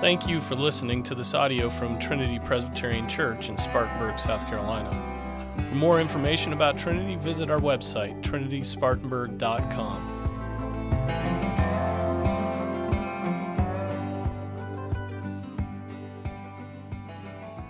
Thank 0.00 0.26
you 0.26 0.40
for 0.40 0.54
listening 0.54 1.02
to 1.02 1.14
this 1.14 1.34
audio 1.34 1.68
from 1.68 1.98
Trinity 1.98 2.38
Presbyterian 2.38 3.06
Church 3.06 3.50
in 3.50 3.58
Spartanburg, 3.58 4.18
South 4.18 4.46
Carolina. 4.46 4.90
For 5.68 5.74
more 5.74 6.00
information 6.00 6.54
about 6.54 6.78
Trinity, 6.78 7.16
visit 7.16 7.50
our 7.50 7.60
website, 7.60 8.18
trinityspartanburg.com. 8.22 10.16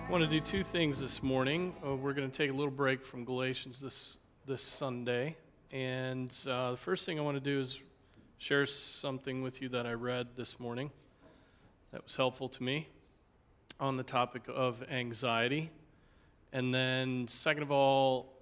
I 0.07 0.09
want 0.09 0.23
to 0.23 0.29
do 0.29 0.39
two 0.39 0.63
things 0.63 1.01
this 1.01 1.21
morning. 1.21 1.75
Uh, 1.85 1.97
we're 1.97 2.13
going 2.13 2.31
to 2.31 2.37
take 2.37 2.49
a 2.49 2.53
little 2.53 2.71
break 2.71 3.03
from 3.03 3.25
Galatians 3.25 3.81
this, 3.81 4.19
this 4.45 4.63
Sunday. 4.63 5.35
And 5.71 6.33
uh, 6.47 6.71
the 6.71 6.77
first 6.77 7.05
thing 7.05 7.19
I 7.19 7.23
want 7.23 7.35
to 7.35 7.41
do 7.41 7.59
is 7.59 7.81
share 8.37 8.65
something 8.65 9.41
with 9.41 9.61
you 9.61 9.67
that 9.67 9.85
I 9.85 9.91
read 9.91 10.29
this 10.37 10.61
morning 10.61 10.91
that 11.91 12.03
was 12.03 12.15
helpful 12.15 12.47
to 12.49 12.63
me 12.63 12.87
on 13.79 13.97
the 13.97 14.03
topic 14.03 14.43
of 14.47 14.83
anxiety. 14.89 15.69
And 16.53 16.73
then, 16.73 17.27
second 17.27 17.63
of 17.63 17.71
all, 17.71 18.33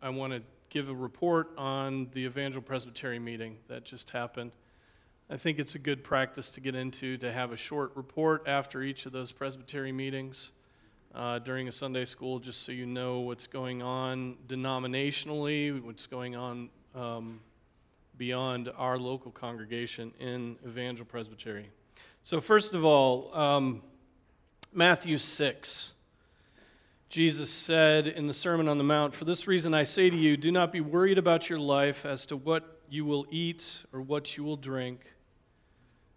I 0.00 0.10
want 0.10 0.32
to 0.32 0.42
give 0.70 0.88
a 0.88 0.94
report 0.94 1.50
on 1.56 2.08
the 2.12 2.24
Evangel 2.24 2.62
Presbytery 2.62 3.18
meeting 3.18 3.58
that 3.68 3.84
just 3.84 4.10
happened. 4.10 4.52
I 5.30 5.36
think 5.36 5.58
it's 5.58 5.74
a 5.74 5.78
good 5.78 6.04
practice 6.04 6.50
to 6.50 6.60
get 6.60 6.74
into 6.74 7.16
to 7.18 7.32
have 7.32 7.52
a 7.52 7.56
short 7.56 7.92
report 7.94 8.44
after 8.46 8.82
each 8.82 9.06
of 9.06 9.12
those 9.12 9.32
Presbytery 9.32 9.92
meetings 9.92 10.52
uh, 11.14 11.38
during 11.38 11.68
a 11.68 11.72
Sunday 11.72 12.04
school, 12.04 12.38
just 12.38 12.64
so 12.64 12.72
you 12.72 12.86
know 12.86 13.20
what's 13.20 13.46
going 13.46 13.82
on 13.82 14.36
denominationally, 14.48 15.82
what's 15.82 16.06
going 16.06 16.36
on 16.36 16.68
um, 16.94 17.40
beyond 18.18 18.70
our 18.76 18.98
local 18.98 19.30
congregation 19.30 20.12
in 20.20 20.56
Evangel 20.66 21.04
Presbytery. 21.04 21.70
So, 22.26 22.40
first 22.40 22.72
of 22.72 22.86
all, 22.86 23.36
um, 23.36 23.82
Matthew 24.72 25.18
6. 25.18 25.92
Jesus 27.10 27.50
said 27.50 28.06
in 28.06 28.26
the 28.26 28.32
Sermon 28.32 28.66
on 28.66 28.78
the 28.78 28.82
Mount, 28.82 29.14
For 29.14 29.26
this 29.26 29.46
reason 29.46 29.74
I 29.74 29.84
say 29.84 30.08
to 30.08 30.16
you, 30.16 30.38
do 30.38 30.50
not 30.50 30.72
be 30.72 30.80
worried 30.80 31.18
about 31.18 31.50
your 31.50 31.58
life 31.58 32.06
as 32.06 32.24
to 32.26 32.36
what 32.38 32.80
you 32.88 33.04
will 33.04 33.26
eat 33.30 33.84
or 33.92 34.00
what 34.00 34.38
you 34.38 34.42
will 34.42 34.56
drink, 34.56 35.00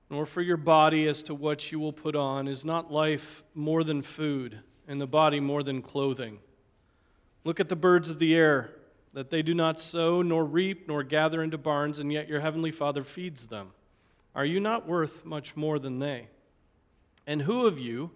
nor 0.10 0.26
for 0.26 0.42
your 0.42 0.56
body 0.56 1.10
as 1.10 1.24
to 1.24 1.36
what 1.36 1.74
you 1.74 1.80
will 1.80 1.92
put 1.92 2.16
on. 2.16 2.48
Is 2.48 2.64
not 2.64 2.90
life 2.90 3.44
more 3.54 3.84
than 3.84 4.02
food, 4.02 4.62
and 4.88 5.02
the 5.02 5.08
body 5.08 5.42
more 5.42 5.62
than 5.62 5.82
clothing? 5.82 6.40
Look 7.44 7.60
at 7.60 7.68
the 7.68 7.76
birds 7.76 8.10
of 8.10 8.18
the 8.18 8.34
air, 8.34 8.72
that 9.14 9.30
they 9.30 9.42
do 9.42 9.54
not 9.54 9.78
sow, 9.78 10.22
nor 10.22 10.46
reap, 10.46 10.88
nor 10.88 11.04
gather 11.04 11.44
into 11.44 11.58
barns, 11.58 12.00
and 12.00 12.14
yet 12.14 12.30
your 12.30 12.40
heavenly 12.40 12.72
Father 12.72 13.04
feeds 13.04 13.48
them. 13.48 13.72
Are 14.38 14.46
you 14.46 14.60
not 14.60 14.88
worth 14.88 15.26
much 15.26 15.56
more 15.56 15.80
than 15.80 15.98
they? 15.98 16.28
And 17.26 17.42
who 17.42 17.66
of 17.66 17.80
you, 17.80 18.12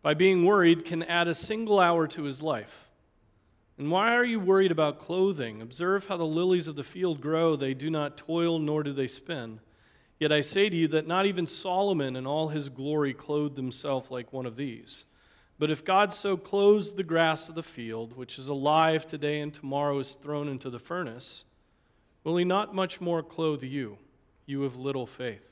by 0.00 0.14
being 0.14 0.44
worried, 0.44 0.84
can 0.84 1.02
add 1.02 1.26
a 1.26 1.34
single 1.34 1.80
hour 1.80 2.06
to 2.06 2.22
his 2.22 2.40
life? 2.40 2.88
And 3.76 3.90
why 3.90 4.14
are 4.14 4.24
you 4.24 4.38
worried 4.38 4.70
about 4.70 5.00
clothing? 5.00 5.60
Observe 5.60 6.06
how 6.06 6.16
the 6.16 6.24
lilies 6.24 6.68
of 6.68 6.76
the 6.76 6.84
field 6.84 7.20
grow. 7.20 7.56
They 7.56 7.74
do 7.74 7.90
not 7.90 8.16
toil, 8.16 8.60
nor 8.60 8.84
do 8.84 8.92
they 8.92 9.08
spin. 9.08 9.58
Yet 10.20 10.30
I 10.30 10.40
say 10.40 10.68
to 10.68 10.76
you 10.76 10.86
that 10.88 11.08
not 11.08 11.26
even 11.26 11.46
Solomon 11.46 12.14
in 12.14 12.28
all 12.28 12.48
his 12.48 12.68
glory 12.68 13.12
clothed 13.12 13.56
himself 13.56 14.08
like 14.08 14.32
one 14.32 14.46
of 14.46 14.54
these. 14.54 15.04
But 15.58 15.72
if 15.72 15.84
God 15.84 16.12
so 16.12 16.36
clothes 16.36 16.94
the 16.94 17.02
grass 17.02 17.48
of 17.48 17.56
the 17.56 17.62
field, 17.64 18.16
which 18.16 18.38
is 18.38 18.46
alive 18.46 19.04
today 19.04 19.40
and 19.40 19.52
tomorrow 19.52 19.98
is 19.98 20.14
thrown 20.14 20.46
into 20.46 20.70
the 20.70 20.78
furnace, 20.78 21.44
will 22.22 22.36
he 22.36 22.44
not 22.44 22.72
much 22.72 23.00
more 23.00 23.24
clothe 23.24 23.64
you? 23.64 23.98
You 24.50 24.64
of 24.64 24.76
little 24.76 25.06
faith. 25.06 25.46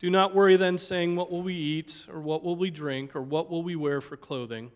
Do 0.00 0.10
not 0.10 0.34
worry 0.34 0.56
then, 0.56 0.76
saying, 0.76 1.16
What 1.16 1.30
will 1.30 1.42
we 1.42 1.54
eat, 1.54 2.06
or 2.12 2.20
what 2.20 2.42
will 2.42 2.56
we 2.56 2.70
drink, 2.70 3.14
or 3.14 3.22
what 3.22 3.50
will 3.50 3.62
we 3.62 3.76
wear 3.76 4.00
for 4.00 4.16
clothing? 4.16 4.72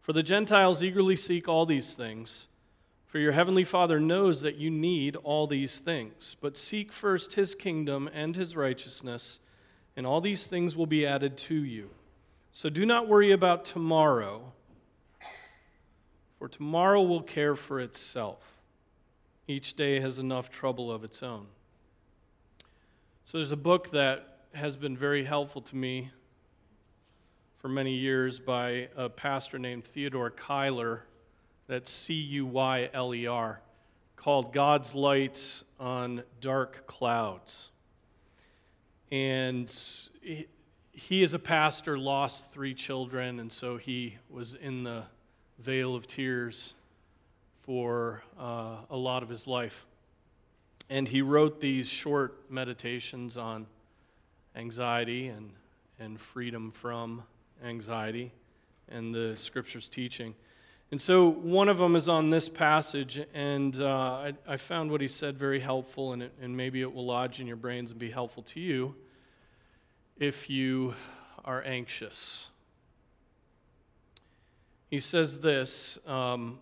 For 0.00 0.12
the 0.12 0.22
Gentiles 0.22 0.82
eagerly 0.82 1.16
seek 1.16 1.48
all 1.48 1.64
these 1.64 1.94
things. 1.94 2.48
For 3.06 3.18
your 3.18 3.32
heavenly 3.32 3.64
Father 3.64 4.00
knows 4.00 4.40
that 4.40 4.56
you 4.56 4.70
need 4.70 5.16
all 5.16 5.46
these 5.46 5.80
things. 5.80 6.34
But 6.40 6.56
seek 6.56 6.90
first 6.90 7.34
his 7.34 7.54
kingdom 7.54 8.08
and 8.12 8.34
his 8.34 8.56
righteousness, 8.56 9.38
and 9.96 10.06
all 10.06 10.22
these 10.22 10.46
things 10.46 10.74
will 10.74 10.86
be 10.86 11.06
added 11.06 11.36
to 11.38 11.54
you. 11.54 11.90
So 12.52 12.70
do 12.70 12.86
not 12.86 13.08
worry 13.08 13.30
about 13.30 13.66
tomorrow, 13.66 14.52
for 16.38 16.48
tomorrow 16.48 17.02
will 17.02 17.22
care 17.22 17.54
for 17.54 17.78
itself. 17.78 18.42
Each 19.46 19.74
day 19.74 20.00
has 20.00 20.18
enough 20.18 20.48
trouble 20.50 20.90
of 20.90 21.04
its 21.04 21.22
own. 21.22 21.46
So 23.24 23.38
there's 23.38 23.52
a 23.52 23.56
book 23.56 23.90
that 23.90 24.40
has 24.52 24.76
been 24.76 24.96
very 24.96 25.24
helpful 25.24 25.62
to 25.62 25.76
me 25.76 26.10
for 27.58 27.68
many 27.68 27.94
years 27.94 28.40
by 28.40 28.88
a 28.96 29.08
pastor 29.08 29.60
named 29.60 29.84
Theodore 29.84 30.30
Cuyler, 30.30 31.02
that's 31.68 31.90
C 31.90 32.14
U 32.14 32.44
Y 32.46 32.90
L 32.92 33.14
E 33.14 33.26
R, 33.28 33.60
called 34.16 34.52
God's 34.52 34.94
Light 34.94 35.62
on 35.78 36.24
Dark 36.40 36.86
Clouds. 36.88 37.70
And 39.12 39.72
he, 40.90 41.22
as 41.22 41.32
a 41.32 41.38
pastor, 41.38 41.96
lost 41.96 42.52
three 42.52 42.74
children, 42.74 43.38
and 43.38 43.50
so 43.50 43.76
he 43.76 44.18
was 44.28 44.54
in 44.54 44.82
the 44.82 45.04
vale 45.60 45.94
of 45.94 46.08
tears 46.08 46.74
for 47.62 48.24
uh, 48.38 48.78
a 48.90 48.96
lot 48.96 49.22
of 49.22 49.28
his 49.28 49.46
life. 49.46 49.86
And 50.92 51.08
he 51.08 51.22
wrote 51.22 51.58
these 51.58 51.88
short 51.88 52.50
meditations 52.50 53.38
on 53.38 53.66
anxiety 54.54 55.28
and, 55.28 55.48
and 55.98 56.20
freedom 56.20 56.70
from 56.70 57.22
anxiety 57.64 58.30
and 58.90 59.14
the 59.14 59.32
scripture's 59.38 59.88
teaching. 59.88 60.34
And 60.90 61.00
so 61.00 61.30
one 61.30 61.70
of 61.70 61.78
them 61.78 61.96
is 61.96 62.10
on 62.10 62.28
this 62.28 62.50
passage, 62.50 63.24
and 63.32 63.80
uh, 63.80 63.86
I, 63.88 64.32
I, 64.46 64.58
found 64.58 64.90
what 64.90 65.00
he 65.00 65.08
said 65.08 65.38
very 65.38 65.60
helpful, 65.60 66.12
and, 66.12 66.24
it, 66.24 66.34
and 66.42 66.54
maybe 66.54 66.82
it 66.82 66.92
will 66.92 67.06
lodge 67.06 67.40
in 67.40 67.46
your 67.46 67.56
brains 67.56 67.90
and 67.90 67.98
be 67.98 68.10
helpful 68.10 68.42
to 68.42 68.60
you 68.60 68.94
if 70.18 70.50
you 70.50 70.92
are 71.42 71.62
anxious. 71.64 72.48
He 74.90 74.98
says 74.98 75.40
this 75.40 75.98
um, 76.06 76.58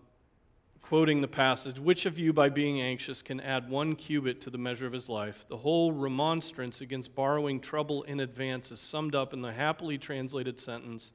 quoting 0.91 1.21
the 1.21 1.27
passage, 1.29 1.79
which 1.79 2.05
of 2.05 2.19
you 2.19 2.33
by 2.33 2.49
being 2.49 2.81
anxious 2.81 3.21
can 3.21 3.39
add 3.39 3.69
one 3.69 3.95
cubit 3.95 4.41
to 4.41 4.49
the 4.49 4.57
measure 4.57 4.85
of 4.85 4.91
his 4.91 5.07
life? 5.07 5.45
The 5.47 5.55
whole 5.55 5.93
remonstrance 5.93 6.81
against 6.81 7.15
borrowing 7.15 7.61
trouble 7.61 8.03
in 8.03 8.19
advance 8.19 8.73
is 8.73 8.81
summed 8.81 9.15
up 9.15 9.31
in 9.31 9.41
the 9.41 9.53
happily 9.53 9.97
translated 9.97 10.59
sentence 10.59 11.13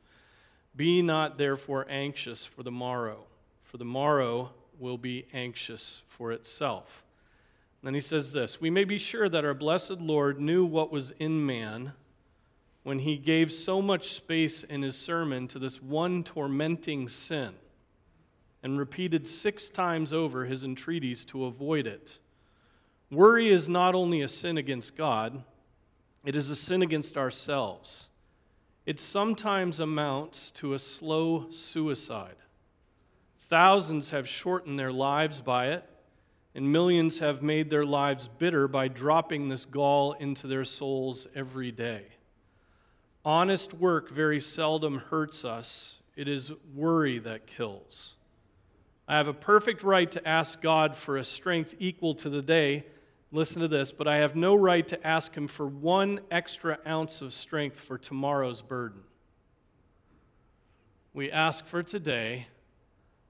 Be 0.74 1.02
not 1.02 1.36
therefore 1.36 1.84
anxious 1.90 2.42
for 2.42 2.62
the 2.62 2.70
morrow, 2.70 3.24
for 3.64 3.76
the 3.76 3.84
morrow 3.84 4.52
will 4.78 4.96
be 4.96 5.26
anxious 5.34 6.00
for 6.08 6.32
itself. 6.32 7.04
And 7.82 7.88
then 7.88 7.92
he 7.94 8.00
says 8.00 8.32
this 8.32 8.58
We 8.58 8.70
may 8.70 8.84
be 8.84 8.96
sure 8.96 9.28
that 9.28 9.44
our 9.44 9.52
blessed 9.52 10.00
Lord 10.00 10.40
knew 10.40 10.64
what 10.64 10.90
was 10.90 11.10
in 11.18 11.44
man 11.44 11.92
when 12.82 13.00
he 13.00 13.18
gave 13.18 13.52
so 13.52 13.82
much 13.82 14.14
space 14.14 14.64
in 14.64 14.80
his 14.80 14.96
sermon 14.96 15.46
to 15.48 15.58
this 15.58 15.82
one 15.82 16.24
tormenting 16.24 17.10
sin 17.10 17.56
and 18.66 18.80
repeated 18.80 19.28
six 19.28 19.68
times 19.68 20.12
over 20.12 20.44
his 20.44 20.64
entreaties 20.64 21.24
to 21.24 21.44
avoid 21.44 21.86
it. 21.86 22.18
Worry 23.12 23.52
is 23.52 23.68
not 23.68 23.94
only 23.94 24.22
a 24.22 24.26
sin 24.26 24.58
against 24.58 24.96
God, 24.96 25.44
it 26.24 26.34
is 26.34 26.50
a 26.50 26.56
sin 26.56 26.82
against 26.82 27.16
ourselves. 27.16 28.08
It 28.84 28.98
sometimes 28.98 29.78
amounts 29.78 30.50
to 30.50 30.74
a 30.74 30.80
slow 30.80 31.48
suicide. 31.50 32.34
Thousands 33.48 34.10
have 34.10 34.28
shortened 34.28 34.80
their 34.80 34.90
lives 34.90 35.40
by 35.40 35.68
it, 35.68 35.88
and 36.52 36.72
millions 36.72 37.20
have 37.20 37.44
made 37.44 37.70
their 37.70 37.86
lives 37.86 38.26
bitter 38.26 38.66
by 38.66 38.88
dropping 38.88 39.48
this 39.48 39.64
gall 39.64 40.14
into 40.14 40.48
their 40.48 40.64
souls 40.64 41.28
every 41.36 41.70
day. 41.70 42.06
Honest 43.24 43.74
work 43.74 44.10
very 44.10 44.40
seldom 44.40 44.98
hurts 44.98 45.44
us, 45.44 46.02
it 46.16 46.26
is 46.26 46.50
worry 46.74 47.20
that 47.20 47.46
kills. 47.46 48.14
I 49.08 49.16
have 49.16 49.28
a 49.28 49.34
perfect 49.34 49.82
right 49.82 50.10
to 50.10 50.26
ask 50.26 50.60
God 50.60 50.96
for 50.96 51.16
a 51.16 51.24
strength 51.24 51.76
equal 51.78 52.14
to 52.16 52.28
the 52.28 52.42
day. 52.42 52.86
Listen 53.30 53.62
to 53.62 53.68
this, 53.68 53.92
but 53.92 54.08
I 54.08 54.16
have 54.16 54.34
no 54.34 54.54
right 54.54 54.86
to 54.88 55.06
ask 55.06 55.34
Him 55.34 55.46
for 55.46 55.66
one 55.66 56.20
extra 56.30 56.78
ounce 56.86 57.22
of 57.22 57.32
strength 57.32 57.78
for 57.78 57.98
tomorrow's 57.98 58.62
burden. 58.62 59.02
We 61.12 61.30
ask 61.30 61.66
for 61.66 61.82
today, 61.82 62.48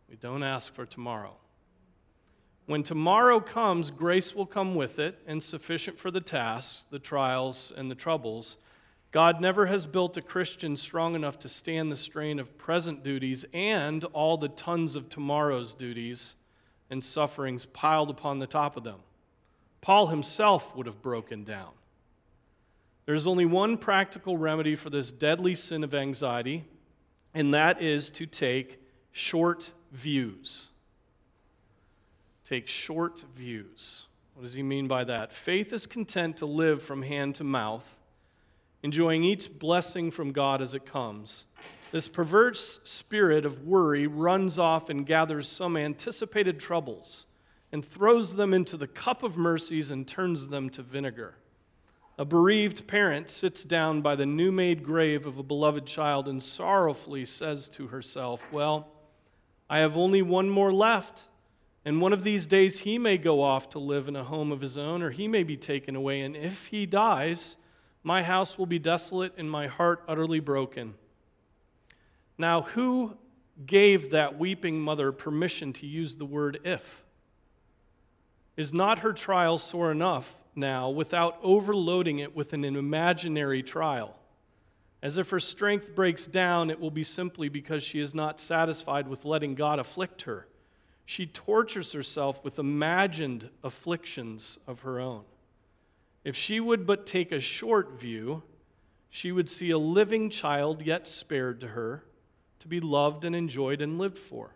we 0.08 0.16
don't 0.16 0.42
ask 0.42 0.72
for 0.74 0.86
tomorrow. 0.86 1.36
When 2.66 2.82
tomorrow 2.82 3.38
comes, 3.38 3.90
grace 3.90 4.34
will 4.34 4.46
come 4.46 4.74
with 4.74 4.98
it 4.98 5.18
and 5.26 5.42
sufficient 5.42 5.98
for 5.98 6.10
the 6.10 6.20
tasks, 6.20 6.86
the 6.90 6.98
trials, 6.98 7.72
and 7.76 7.90
the 7.90 7.94
troubles. 7.94 8.56
God 9.16 9.40
never 9.40 9.64
has 9.64 9.86
built 9.86 10.18
a 10.18 10.20
Christian 10.20 10.76
strong 10.76 11.14
enough 11.14 11.38
to 11.38 11.48
stand 11.48 11.90
the 11.90 11.96
strain 11.96 12.38
of 12.38 12.58
present 12.58 13.02
duties 13.02 13.46
and 13.54 14.04
all 14.04 14.36
the 14.36 14.50
tons 14.50 14.94
of 14.94 15.08
tomorrow's 15.08 15.72
duties 15.72 16.34
and 16.90 17.02
sufferings 17.02 17.64
piled 17.64 18.10
upon 18.10 18.40
the 18.40 18.46
top 18.46 18.76
of 18.76 18.84
them. 18.84 18.98
Paul 19.80 20.08
himself 20.08 20.76
would 20.76 20.84
have 20.84 21.00
broken 21.00 21.44
down. 21.44 21.70
There's 23.06 23.26
only 23.26 23.46
one 23.46 23.78
practical 23.78 24.36
remedy 24.36 24.74
for 24.74 24.90
this 24.90 25.12
deadly 25.12 25.54
sin 25.54 25.82
of 25.82 25.94
anxiety, 25.94 26.66
and 27.32 27.54
that 27.54 27.80
is 27.80 28.10
to 28.10 28.26
take 28.26 28.82
short 29.12 29.72
views. 29.92 30.68
Take 32.46 32.68
short 32.68 33.24
views. 33.34 34.08
What 34.34 34.42
does 34.42 34.52
he 34.52 34.62
mean 34.62 34.88
by 34.88 35.04
that? 35.04 35.32
Faith 35.32 35.72
is 35.72 35.86
content 35.86 36.36
to 36.36 36.44
live 36.44 36.82
from 36.82 37.00
hand 37.00 37.36
to 37.36 37.44
mouth, 37.44 37.95
enjoying 38.82 39.24
each 39.24 39.58
blessing 39.58 40.10
from 40.10 40.32
God 40.32 40.62
as 40.62 40.74
it 40.74 40.86
comes. 40.86 41.46
This 41.92 42.08
perverse 42.08 42.80
spirit 42.82 43.46
of 43.46 43.64
worry 43.64 44.06
runs 44.06 44.58
off 44.58 44.88
and 44.88 45.06
gathers 45.06 45.48
some 45.48 45.76
anticipated 45.76 46.58
troubles 46.58 47.26
and 47.72 47.84
throws 47.84 48.36
them 48.36 48.52
into 48.54 48.76
the 48.76 48.86
cup 48.86 49.22
of 49.22 49.36
mercies 49.36 49.90
and 49.90 50.06
turns 50.06 50.48
them 50.48 50.70
to 50.70 50.82
vinegar. 50.82 51.36
A 52.18 52.24
bereaved 52.24 52.86
parent 52.86 53.28
sits 53.28 53.62
down 53.62 54.00
by 54.00 54.16
the 54.16 54.24
new 54.24 54.50
made 54.50 54.82
grave 54.82 55.26
of 55.26 55.36
a 55.36 55.42
beloved 55.42 55.86
child 55.86 56.28
and 56.28 56.42
sorrowfully 56.42 57.26
says 57.26 57.68
to 57.70 57.88
herself, 57.88 58.46
Well, 58.50 58.88
I 59.68 59.80
have 59.80 59.96
only 59.96 60.22
one 60.22 60.48
more 60.48 60.72
left, 60.72 61.22
and 61.84 62.00
one 62.00 62.14
of 62.14 62.24
these 62.24 62.46
days 62.46 62.80
he 62.80 62.98
may 62.98 63.18
go 63.18 63.42
off 63.42 63.68
to 63.70 63.78
live 63.78 64.08
in 64.08 64.16
a 64.16 64.24
home 64.24 64.50
of 64.50 64.62
his 64.62 64.78
own, 64.78 65.02
or 65.02 65.10
he 65.10 65.28
may 65.28 65.42
be 65.42 65.56
taken 65.56 65.94
away, 65.94 66.22
and 66.22 66.34
if 66.34 66.66
he 66.66 66.86
dies, 66.86 67.56
my 68.06 68.22
house 68.22 68.56
will 68.56 68.66
be 68.66 68.78
desolate 68.78 69.32
and 69.36 69.50
my 69.50 69.66
heart 69.66 70.00
utterly 70.06 70.38
broken. 70.38 70.94
Now, 72.38 72.62
who 72.62 73.16
gave 73.66 74.12
that 74.12 74.38
weeping 74.38 74.80
mother 74.80 75.10
permission 75.10 75.72
to 75.72 75.88
use 75.88 76.14
the 76.14 76.24
word 76.24 76.60
if? 76.62 77.04
Is 78.56 78.72
not 78.72 79.00
her 79.00 79.12
trial 79.12 79.58
sore 79.58 79.90
enough 79.90 80.36
now 80.54 80.88
without 80.88 81.40
overloading 81.42 82.20
it 82.20 82.36
with 82.36 82.52
an 82.52 82.64
imaginary 82.64 83.64
trial. 83.64 84.16
As 85.02 85.18
if 85.18 85.30
her 85.30 85.40
strength 85.40 85.92
breaks 85.96 86.28
down, 86.28 86.70
it 86.70 86.78
will 86.78 86.92
be 86.92 87.02
simply 87.02 87.48
because 87.48 87.82
she 87.82 87.98
is 87.98 88.14
not 88.14 88.38
satisfied 88.38 89.08
with 89.08 89.24
letting 89.24 89.56
God 89.56 89.80
afflict 89.80 90.22
her. 90.22 90.46
She 91.06 91.26
tortures 91.26 91.90
herself 91.90 92.44
with 92.44 92.60
imagined 92.60 93.48
afflictions 93.64 94.58
of 94.68 94.82
her 94.82 95.00
own. 95.00 95.24
If 96.26 96.34
she 96.34 96.58
would 96.58 96.88
but 96.88 97.06
take 97.06 97.30
a 97.30 97.38
short 97.38 98.00
view, 98.00 98.42
she 99.08 99.30
would 99.30 99.48
see 99.48 99.70
a 99.70 99.78
living 99.78 100.28
child 100.28 100.82
yet 100.82 101.06
spared 101.06 101.60
to 101.60 101.68
her, 101.68 102.02
to 102.58 102.66
be 102.66 102.80
loved 102.80 103.24
and 103.24 103.36
enjoyed 103.36 103.80
and 103.80 103.96
lived 103.96 104.18
for. 104.18 104.50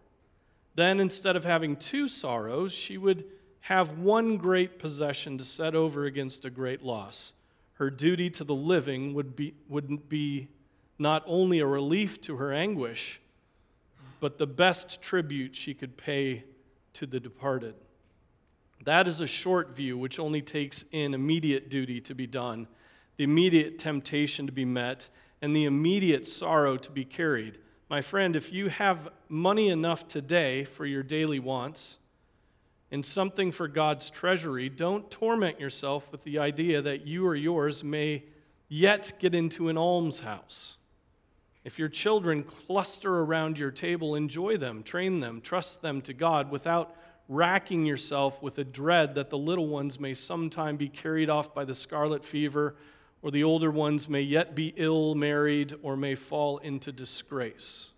Then, 0.75 0.99
instead 0.99 1.37
of 1.37 1.45
having 1.45 1.77
two 1.77 2.09
sorrows, 2.09 2.73
she 2.73 2.99
would 2.99 3.25
have 3.61 4.01
one 4.01 4.37
great 4.37 4.81
possession 4.81 5.39
to 5.39 5.45
set 5.45 5.77
over 5.77 6.07
against 6.07 6.45
a 6.45 6.51
great 6.51 6.83
loss. 6.83 7.33
Her 7.75 7.89
duty 7.89 8.31
to 8.31 8.43
the 8.43 8.53
living 8.53 9.15
would 9.15 9.37
be, 9.37 9.55
would 9.69 10.09
be 10.09 10.49
not 10.99 11.23
only 11.25 11.61
a 11.61 11.67
relief 11.67 12.21
to 12.23 12.39
her 12.39 12.53
anguish, 12.53 13.21
but 14.19 14.39
the 14.39 14.47
best 14.49 15.01
tribute 15.01 15.55
she 15.55 15.75
could 15.75 15.97
pay 15.97 16.43
to 16.95 17.07
the 17.07 17.21
departed. 17.21 17.77
That 18.85 19.07
is 19.07 19.21
a 19.21 19.27
short 19.27 19.77
view 19.77 19.99
which 19.99 20.19
only 20.19 20.43
takes 20.43 20.85
in 20.91 21.15
immediate 21.15 21.69
duty 21.69 22.01
to 22.03 22.15
be 22.15 22.27
done, 22.27 22.67
the 23.17 23.25
immediate 23.25 23.79
temptation 23.79 24.47
to 24.47 24.53
be 24.53 24.65
met, 24.65 25.09
and 25.43 25.55
the 25.55 25.65
immediate 25.65 26.27
sorrow 26.27 26.77
to 26.79 26.91
be 26.91 27.05
carried. 27.05 27.59
My 27.89 28.01
friend, 28.01 28.37
if 28.37 28.53
you 28.53 28.69
have 28.69 29.09
money 29.29 29.69
enough 29.69 30.09
today 30.09 30.65
for 30.65 30.87
your 30.87 31.03
daily 31.03 31.39
wants, 31.39 31.99
and 32.91 33.05
something 33.05 33.53
for 33.53 33.69
God's 33.69 34.11
treasury, 34.11 34.69
don't 34.69 35.11
torment 35.11 35.61
yourself 35.61 36.11
with 36.11 36.23
the 36.23 36.39
idea 36.39 36.83
that 36.83 37.07
you 37.07 37.27
or 37.27 37.37
yours 37.37 37.85
may 37.85 38.25
yet 38.69 39.13
get 39.19 39.35
into 39.35 39.69
an 39.69 39.77
almshouse. 39.77 40.77
If 41.63 41.79
your 41.79 41.89
children 41.89 42.43
cluster 42.43 43.21
around 43.21 43.59
your 43.59 43.71
table, 43.71 44.15
enjoy 44.15 44.57
them, 44.57 44.83
train 44.83 45.21
them, 45.21 45.41
trust 45.41 45.83
them 45.83 46.01
to 46.03 46.15
God 46.15 46.51
without 46.51 46.97
racking 47.31 47.87
yourself 47.87 48.43
with 48.43 48.59
a 48.59 48.65
dread 48.65 49.15
that 49.15 49.31
the 49.31 49.39
little 49.39 49.69
ones 49.69 50.01
may 50.01 50.13
sometime 50.13 50.77
be 50.77 50.89
carried 50.89 51.31
off 51.31 51.55
by 51.55 51.65
the 51.65 51.75
scarlet 51.75 52.25
fever, 52.25 52.75
or 53.23 53.31
the 53.31 53.45
older 53.45 53.71
ones 53.71 54.09
may 54.09 54.21
yet 54.21 54.57
be 54.57 54.75
ill 54.77 55.15
married, 55.15 55.73
or 55.81 55.97
may 55.97 56.17
fall 56.17 56.59
into 56.59 56.91
disgrace. 56.91 57.91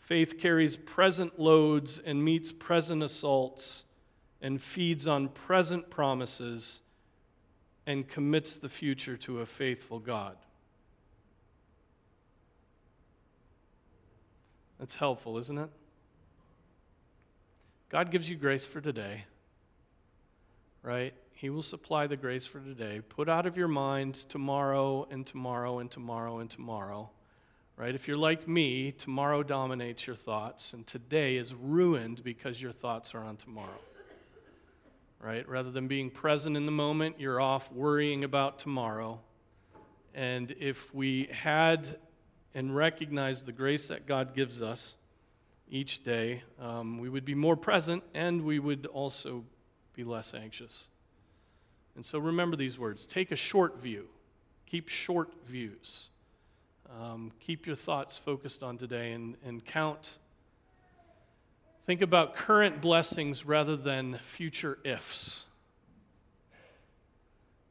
Faith 0.00 0.36
carries 0.36 0.76
present 0.76 1.38
loads 1.38 2.00
and 2.04 2.24
meets 2.24 2.50
present 2.50 3.04
assaults 3.04 3.84
and 4.40 4.60
feeds 4.60 5.06
on 5.06 5.28
present 5.28 5.88
promises 5.88 6.80
and 7.86 8.08
commits 8.08 8.58
the 8.58 8.68
future 8.68 9.16
to 9.16 9.40
a 9.40 9.46
faithful 9.46 10.00
God. 10.00 10.36
That's 14.80 14.96
helpful, 14.96 15.38
isn't 15.38 15.58
it? 15.58 15.70
God 17.92 18.10
gives 18.10 18.28
you 18.28 18.34
grace 18.34 18.66
for 18.66 18.80
today, 18.80 19.26
right? 20.82 21.14
He 21.32 21.50
will 21.50 21.62
supply 21.62 22.08
the 22.08 22.16
grace 22.16 22.46
for 22.46 22.58
today. 22.58 23.00
Put 23.06 23.28
out 23.28 23.46
of 23.46 23.56
your 23.56 23.68
mind 23.68 24.14
tomorrow 24.14 25.06
and 25.10 25.24
tomorrow 25.24 25.78
and 25.78 25.90
tomorrow 25.90 26.38
and 26.38 26.50
tomorrow 26.50 27.10
right? 27.76 27.94
If 27.94 28.06
you're 28.06 28.16
like 28.16 28.46
me, 28.46 28.92
tomorrow 28.92 29.42
dominates 29.42 30.06
your 30.06 30.16
thoughts, 30.16 30.72
and 30.72 30.86
today 30.86 31.36
is 31.36 31.54
ruined 31.54 32.22
because 32.22 32.60
your 32.60 32.72
thoughts 32.72 33.14
are 33.14 33.24
on 33.24 33.36
tomorrow, 33.36 33.80
right? 35.20 35.48
Rather 35.48 35.70
than 35.70 35.88
being 35.88 36.10
present 36.10 36.56
in 36.56 36.66
the 36.66 36.72
moment, 36.72 37.16
you're 37.18 37.40
off 37.40 37.70
worrying 37.72 38.24
about 38.24 38.58
tomorrow. 38.58 39.20
And 40.14 40.54
if 40.60 40.94
we 40.94 41.28
had 41.32 41.98
and 42.54 42.76
recognized 42.76 43.46
the 43.46 43.52
grace 43.52 43.88
that 43.88 44.06
God 44.06 44.34
gives 44.34 44.60
us 44.60 44.94
each 45.72 46.04
day, 46.04 46.42
um, 46.60 46.98
we 46.98 47.08
would 47.08 47.24
be 47.24 47.34
more 47.34 47.56
present 47.56 48.04
and 48.12 48.42
we 48.42 48.58
would 48.58 48.84
also 48.86 49.42
be 49.94 50.04
less 50.04 50.34
anxious. 50.34 50.86
And 51.96 52.04
so 52.04 52.18
remember 52.18 52.56
these 52.56 52.78
words 52.78 53.06
take 53.06 53.32
a 53.32 53.36
short 53.36 53.80
view, 53.80 54.06
keep 54.66 54.88
short 54.88 55.32
views. 55.46 56.10
Um, 57.00 57.32
keep 57.40 57.66
your 57.66 57.74
thoughts 57.74 58.18
focused 58.18 58.62
on 58.62 58.76
today 58.76 59.12
and, 59.12 59.36
and 59.46 59.64
count. 59.64 60.18
Think 61.86 62.02
about 62.02 62.36
current 62.36 62.82
blessings 62.82 63.46
rather 63.46 63.76
than 63.76 64.18
future 64.18 64.78
ifs. 64.84 65.46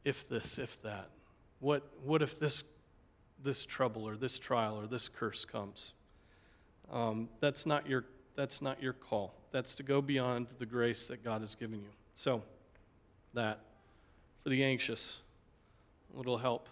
If 0.04 0.28
this, 0.28 0.58
if 0.58 0.82
that. 0.82 1.08
What, 1.60 1.88
what 2.02 2.20
if 2.20 2.40
this, 2.40 2.64
this 3.44 3.64
trouble 3.64 4.08
or 4.08 4.16
this 4.16 4.40
trial 4.40 4.76
or 4.80 4.88
this 4.88 5.08
curse 5.08 5.44
comes? 5.44 5.92
Um, 6.92 7.28
that's, 7.40 7.64
not 7.64 7.88
your, 7.88 8.04
that's 8.36 8.60
not 8.60 8.82
your 8.82 8.92
call. 8.92 9.34
That's 9.50 9.74
to 9.76 9.82
go 9.82 10.02
beyond 10.02 10.54
the 10.58 10.66
grace 10.66 11.06
that 11.06 11.24
God 11.24 11.40
has 11.40 11.54
given 11.54 11.80
you. 11.80 11.88
So, 12.14 12.42
that 13.34 13.60
for 14.42 14.50
the 14.50 14.62
anxious, 14.62 15.18
a 16.14 16.18
little 16.18 16.38
help. 16.38 16.68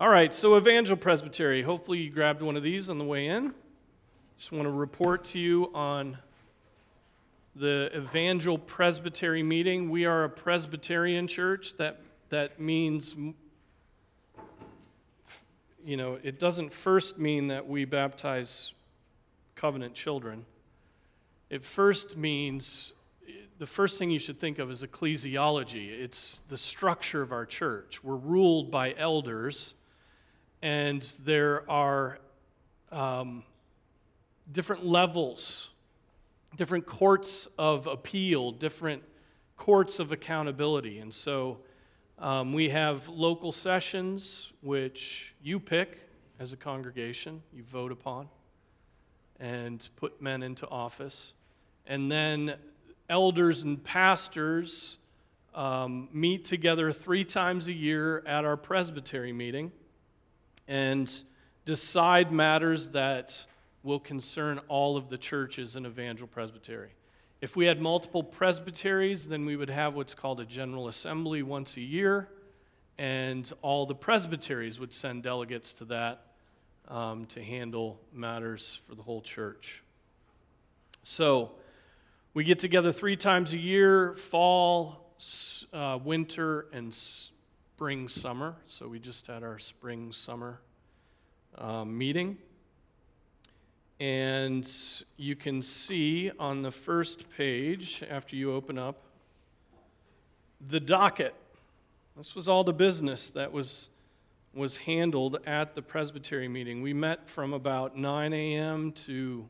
All 0.00 0.08
right, 0.08 0.34
so 0.34 0.56
Evangel 0.56 0.96
Presbytery. 0.96 1.62
Hopefully, 1.62 1.98
you 1.98 2.10
grabbed 2.10 2.42
one 2.42 2.56
of 2.56 2.62
these 2.64 2.90
on 2.90 2.98
the 2.98 3.04
way 3.04 3.28
in. 3.28 3.54
Just 4.36 4.50
want 4.50 4.64
to 4.64 4.70
report 4.70 5.24
to 5.26 5.38
you 5.38 5.70
on 5.74 6.18
the 7.54 7.90
Evangel 7.94 8.58
Presbytery 8.58 9.44
meeting. 9.44 9.90
We 9.90 10.06
are 10.06 10.24
a 10.24 10.28
Presbyterian 10.28 11.28
church. 11.28 11.76
That, 11.76 12.00
that 12.30 12.58
means, 12.58 13.14
you 15.84 15.96
know, 15.96 16.18
it 16.22 16.38
doesn't 16.38 16.72
first 16.72 17.18
mean 17.18 17.48
that 17.48 17.66
we 17.66 17.84
baptize 17.84 18.72
covenant 19.54 19.94
children. 19.94 20.44
It 21.50 21.64
first 21.64 22.16
means 22.16 22.92
the 23.58 23.66
first 23.66 23.98
thing 23.98 24.10
you 24.10 24.18
should 24.18 24.40
think 24.40 24.58
of 24.58 24.70
is 24.70 24.82
ecclesiology. 24.82 25.90
It's 25.90 26.42
the 26.48 26.56
structure 26.56 27.22
of 27.22 27.32
our 27.32 27.46
church. 27.46 28.02
We're 28.02 28.16
ruled 28.16 28.70
by 28.70 28.94
elders 28.96 29.74
and 30.62 31.02
there 31.24 31.68
are 31.70 32.18
um, 32.92 33.42
different 34.52 34.86
levels, 34.86 35.70
different 36.56 36.86
courts 36.86 37.48
of 37.58 37.86
appeal, 37.86 38.52
different 38.52 39.02
courts 39.56 39.98
of 39.98 40.12
accountability. 40.12 40.98
And 40.98 41.12
so 41.12 41.58
um, 42.22 42.52
we 42.52 42.68
have 42.68 43.08
local 43.08 43.50
sessions, 43.50 44.52
which 44.60 45.34
you 45.42 45.58
pick 45.58 45.98
as 46.38 46.52
a 46.52 46.56
congregation, 46.56 47.42
you 47.52 47.64
vote 47.64 47.90
upon, 47.90 48.28
and 49.40 49.88
put 49.96 50.22
men 50.22 50.44
into 50.44 50.68
office. 50.68 51.32
And 51.84 52.10
then 52.10 52.54
elders 53.08 53.64
and 53.64 53.82
pastors 53.82 54.98
um, 55.52 56.08
meet 56.12 56.44
together 56.44 56.92
three 56.92 57.24
times 57.24 57.66
a 57.66 57.72
year 57.72 58.22
at 58.24 58.44
our 58.44 58.56
presbytery 58.56 59.32
meeting 59.32 59.72
and 60.68 61.12
decide 61.64 62.30
matters 62.30 62.90
that 62.90 63.44
will 63.82 63.98
concern 63.98 64.60
all 64.68 64.96
of 64.96 65.08
the 65.08 65.18
churches 65.18 65.74
in 65.74 65.86
Evangel 65.86 66.28
Presbytery. 66.28 66.92
If 67.42 67.56
we 67.56 67.66
had 67.66 67.80
multiple 67.80 68.22
presbyteries, 68.22 69.28
then 69.28 69.44
we 69.44 69.56
would 69.56 69.68
have 69.68 69.96
what's 69.96 70.14
called 70.14 70.38
a 70.38 70.44
general 70.44 70.86
assembly 70.86 71.42
once 71.42 71.76
a 71.76 71.80
year, 71.80 72.28
and 72.98 73.52
all 73.62 73.84
the 73.84 73.96
presbyteries 73.96 74.78
would 74.78 74.92
send 74.92 75.24
delegates 75.24 75.72
to 75.74 75.84
that 75.86 76.26
um, 76.86 77.24
to 77.26 77.42
handle 77.42 77.98
matters 78.12 78.80
for 78.86 78.94
the 78.94 79.02
whole 79.02 79.20
church. 79.20 79.82
So 81.02 81.50
we 82.32 82.44
get 82.44 82.60
together 82.60 82.92
three 82.92 83.16
times 83.16 83.52
a 83.54 83.58
year 83.58 84.14
fall, 84.14 85.12
uh, 85.72 85.98
winter, 86.00 86.66
and 86.72 86.94
spring, 86.94 88.06
summer. 88.06 88.54
So 88.66 88.86
we 88.86 89.00
just 89.00 89.26
had 89.26 89.42
our 89.42 89.58
spring, 89.58 90.12
summer 90.12 90.60
uh, 91.58 91.84
meeting. 91.84 92.38
And 94.02 94.68
you 95.16 95.36
can 95.36 95.62
see 95.62 96.32
on 96.36 96.62
the 96.62 96.72
first 96.72 97.30
page, 97.36 98.02
after 98.10 98.34
you 98.34 98.52
open 98.52 98.76
up, 98.76 98.96
the 100.60 100.80
docket. 100.80 101.36
This 102.16 102.34
was 102.34 102.48
all 102.48 102.64
the 102.64 102.72
business 102.72 103.30
that 103.30 103.52
was, 103.52 103.90
was 104.52 104.76
handled 104.76 105.38
at 105.46 105.76
the 105.76 105.82
presbytery 105.82 106.48
meeting. 106.48 106.82
We 106.82 106.92
met 106.92 107.28
from 107.28 107.52
about 107.52 107.96
9 107.96 108.32
a.m. 108.32 108.90
to, 109.06 109.46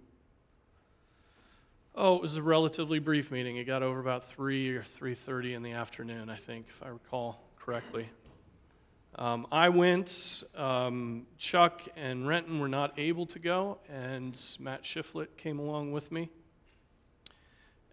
oh, 1.94 2.16
it 2.16 2.21
was 2.21 2.37
a 2.37 2.42
relatively 2.42 2.99
brief 2.99 3.30
meeting. 3.30 3.56
It 3.56 3.64
got 3.64 3.82
over 3.82 4.00
about 4.00 4.23
3 4.23 4.76
or 4.76 4.82
3.30 4.82 5.54
in 5.54 5.62
the 5.62 5.73
afternoon, 5.73 6.28
I 6.28 6.37
think, 6.37 6.66
if 6.68 6.82
I 6.82 6.88
recall 6.88 7.40
correctly. 7.59 8.06
Um, 9.16 9.47
I 9.52 9.69
went. 9.69 10.42
Um, 10.57 11.26
Chuck 11.37 11.83
and 11.97 12.26
Renton 12.26 12.59
were 12.61 12.69
not 12.69 12.99
able 12.99 13.26
to 13.26 13.38
go, 13.38 13.78
and 13.88 14.38
Matt 14.59 14.85
Shiflett 14.85 15.37
came 15.37 15.59
along 15.59 15.92
with 15.92 16.11
me 16.11 16.31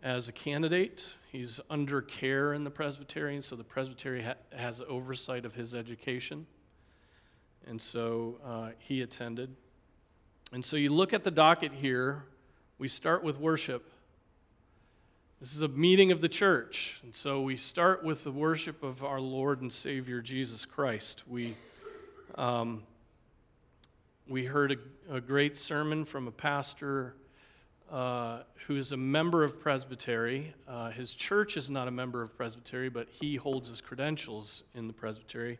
as 0.01 0.29
a 0.29 0.31
candidate. 0.31 1.13
He's 1.31 1.59
under 1.69 2.01
care 2.01 2.53
in 2.53 2.63
the 2.63 2.71
Presbyterian, 2.71 3.41
so 3.41 3.55
the 3.55 3.63
Presbytery 3.63 4.23
ha- 4.23 4.35
has 4.55 4.81
oversight 4.87 5.45
of 5.45 5.53
his 5.53 5.73
education. 5.73 6.47
And 7.67 7.81
so 7.81 8.39
uh, 8.45 8.69
he 8.79 9.01
attended. 9.01 9.55
And 10.53 10.63
so 10.63 10.77
you 10.77 10.93
look 10.93 11.13
at 11.13 11.23
the 11.23 11.31
docket 11.31 11.73
here. 11.73 12.23
We 12.77 12.87
start 12.87 13.23
with 13.23 13.37
worship. 13.37 13.91
This 15.41 15.55
is 15.55 15.61
a 15.61 15.69
meeting 15.69 16.11
of 16.11 16.19
the 16.19 16.27
church. 16.27 16.99
And 17.01 17.15
so 17.15 17.39
we 17.39 17.55
start 17.55 18.03
with 18.03 18.25
the 18.25 18.31
worship 18.31 18.83
of 18.83 19.05
our 19.05 19.21
Lord 19.21 19.61
and 19.61 19.71
Savior 19.71 20.19
Jesus 20.19 20.65
Christ. 20.65 21.23
We, 21.29 21.55
um, 22.35 22.83
we 24.27 24.43
heard 24.43 24.73
a, 24.73 25.15
a, 25.15 25.21
great 25.21 25.55
sermon 25.55 26.03
from 26.03 26.27
a 26.27 26.31
pastor 26.31 27.15
uh, 27.89 28.39
who 28.67 28.75
is 28.75 28.91
a 28.91 28.97
member 28.97 29.45
of 29.45 29.61
Presbytery. 29.61 30.53
Uh, 30.67 30.89
his 30.89 31.13
church 31.13 31.55
is 31.55 31.69
not 31.69 31.87
a 31.87 31.91
member 31.91 32.21
of 32.21 32.35
Presbytery, 32.35 32.89
but 32.89 33.07
he 33.09 33.37
holds 33.37 33.69
his 33.69 33.79
credentials 33.79 34.65
in 34.75 34.87
the 34.87 34.93
Presbytery. 34.93 35.57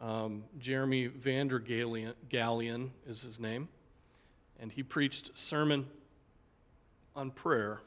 Um, 0.00 0.42
Jeremy 0.58 1.06
Vander 1.06 1.60
Gallion 1.60 2.90
is 3.06 3.22
his 3.22 3.38
name. 3.38 3.68
And 4.58 4.72
he 4.72 4.82
preached 4.82 5.28
a 5.28 5.36
sermon 5.36 5.86
on 7.14 7.30
prayer 7.30 7.80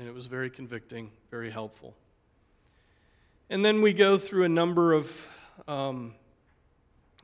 and 0.00 0.08
it 0.08 0.14
was 0.14 0.24
very 0.24 0.48
convicting, 0.48 1.10
very 1.30 1.50
helpful. 1.50 1.94
And 3.50 3.62
then 3.62 3.82
we 3.82 3.92
go 3.92 4.16
through 4.16 4.44
a 4.44 4.48
number 4.48 4.94
of 4.94 5.26
um, 5.68 6.14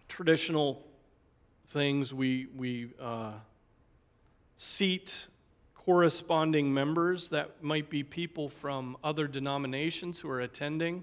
traditional 0.08 0.84
things. 1.68 2.12
We, 2.12 2.48
we 2.54 2.90
uh, 3.00 3.32
seat 4.58 5.26
corresponding 5.74 6.74
members 6.74 7.30
that 7.30 7.62
might 7.62 7.88
be 7.88 8.02
people 8.02 8.50
from 8.50 8.98
other 9.02 9.26
denominations 9.26 10.20
who 10.20 10.28
are 10.28 10.42
attending, 10.42 11.02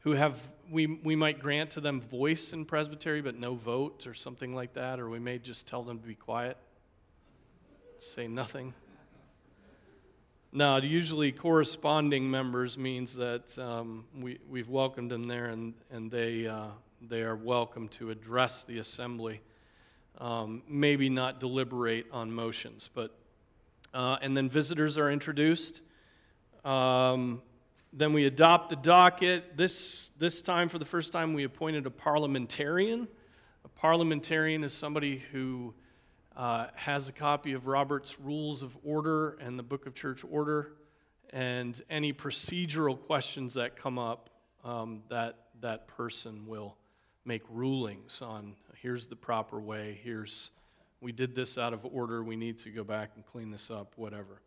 who 0.00 0.12
have, 0.12 0.38
we, 0.70 0.86
we 0.86 1.16
might 1.16 1.40
grant 1.40 1.70
to 1.70 1.80
them 1.80 1.98
voice 1.98 2.52
in 2.52 2.66
presbytery 2.66 3.22
but 3.22 3.38
no 3.38 3.54
vote 3.54 4.06
or 4.06 4.12
something 4.12 4.54
like 4.54 4.74
that, 4.74 5.00
or 5.00 5.08
we 5.08 5.18
may 5.18 5.38
just 5.38 5.66
tell 5.66 5.82
them 5.82 5.98
to 5.98 6.06
be 6.06 6.14
quiet, 6.14 6.58
say 8.00 8.28
nothing. 8.28 8.74
Now, 10.52 10.76
usually 10.78 11.32
corresponding 11.32 12.30
members 12.30 12.78
means 12.78 13.14
that 13.16 13.58
um, 13.58 14.04
we, 14.16 14.38
we've 14.48 14.68
welcomed 14.68 15.10
them 15.10 15.24
there 15.24 15.46
and, 15.46 15.74
and 15.90 16.10
they, 16.10 16.46
uh, 16.46 16.68
they 17.06 17.22
are 17.22 17.36
welcome 17.36 17.88
to 17.88 18.10
address 18.10 18.64
the 18.64 18.78
assembly. 18.78 19.40
Um, 20.18 20.62
maybe 20.66 21.10
not 21.10 21.40
deliberate 21.40 22.06
on 22.10 22.32
motions, 22.32 22.88
but, 22.94 23.14
uh, 23.92 24.16
and 24.22 24.34
then 24.34 24.48
visitors 24.48 24.96
are 24.96 25.10
introduced. 25.10 25.82
Um, 26.64 27.42
then 27.92 28.12
we 28.12 28.24
adopt 28.24 28.70
the 28.70 28.76
docket. 28.76 29.56
This, 29.56 30.10
this 30.18 30.40
time, 30.40 30.68
for 30.68 30.78
the 30.78 30.84
first 30.86 31.12
time, 31.12 31.34
we 31.34 31.44
appointed 31.44 31.86
a 31.86 31.90
parliamentarian. 31.90 33.08
A 33.64 33.68
parliamentarian 33.68 34.64
is 34.64 34.72
somebody 34.72 35.18
who 35.32 35.74
uh, 36.36 36.66
has 36.74 37.08
a 37.08 37.12
copy 37.12 37.54
of 37.54 37.66
Robert's 37.66 38.20
Rules 38.20 38.62
of 38.62 38.76
Order 38.84 39.38
and 39.40 39.58
the 39.58 39.62
Book 39.62 39.86
of 39.86 39.94
Church 39.94 40.22
Order, 40.28 40.72
and 41.30 41.80
any 41.88 42.12
procedural 42.12 43.00
questions 43.00 43.54
that 43.54 43.76
come 43.76 43.98
up, 43.98 44.30
um, 44.64 45.02
that 45.08 45.38
that 45.60 45.88
person 45.88 46.46
will 46.46 46.76
make 47.24 47.42
rulings 47.50 48.20
on. 48.20 48.54
Here's 48.74 49.06
the 49.06 49.16
proper 49.16 49.58
way. 49.58 49.98
Here's 50.02 50.50
we 51.00 51.12
did 51.12 51.34
this 51.34 51.58
out 51.58 51.72
of 51.72 51.84
order. 51.84 52.22
We 52.22 52.36
need 52.36 52.58
to 52.60 52.70
go 52.70 52.82
back 52.82 53.10
and 53.16 53.24
clean 53.24 53.50
this 53.50 53.70
up. 53.70 53.92
Whatever. 53.96 54.40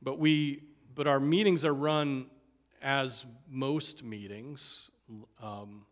But 0.00 0.18
we, 0.18 0.62
but 0.94 1.06
our 1.06 1.20
meetings 1.20 1.64
are 1.64 1.74
run 1.74 2.26
as 2.82 3.24
most 3.48 4.02
meetings, 4.02 4.90
um, 5.40 5.86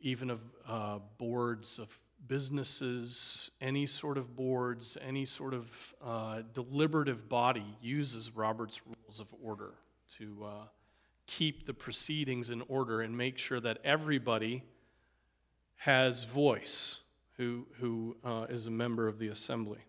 even 0.00 0.30
of 0.30 0.40
uh, 0.68 0.98
boards 1.18 1.78
of 1.78 1.98
businesses, 2.26 3.50
any 3.60 3.86
sort 3.86 4.18
of 4.18 4.36
boards, 4.36 4.96
any 5.00 5.24
sort 5.24 5.54
of 5.54 5.94
uh, 6.02 6.42
deliberative 6.52 7.28
body 7.28 7.76
uses 7.82 8.34
Robert's 8.34 8.80
Rules 8.86 9.20
of 9.20 9.26
Order 9.42 9.74
to 10.18 10.44
uh, 10.44 10.48
keep 11.26 11.66
the 11.66 11.74
proceedings 11.74 12.50
in 12.50 12.62
order 12.68 13.00
and 13.00 13.16
make 13.16 13.38
sure 13.38 13.60
that 13.60 13.78
everybody 13.84 14.62
has 15.76 16.24
voice 16.24 17.00
who, 17.36 17.66
who 17.78 18.16
uh, 18.24 18.46
is 18.48 18.66
a 18.66 18.70
member 18.70 19.08
of 19.08 19.18
the 19.18 19.28
assembly. 19.28 19.80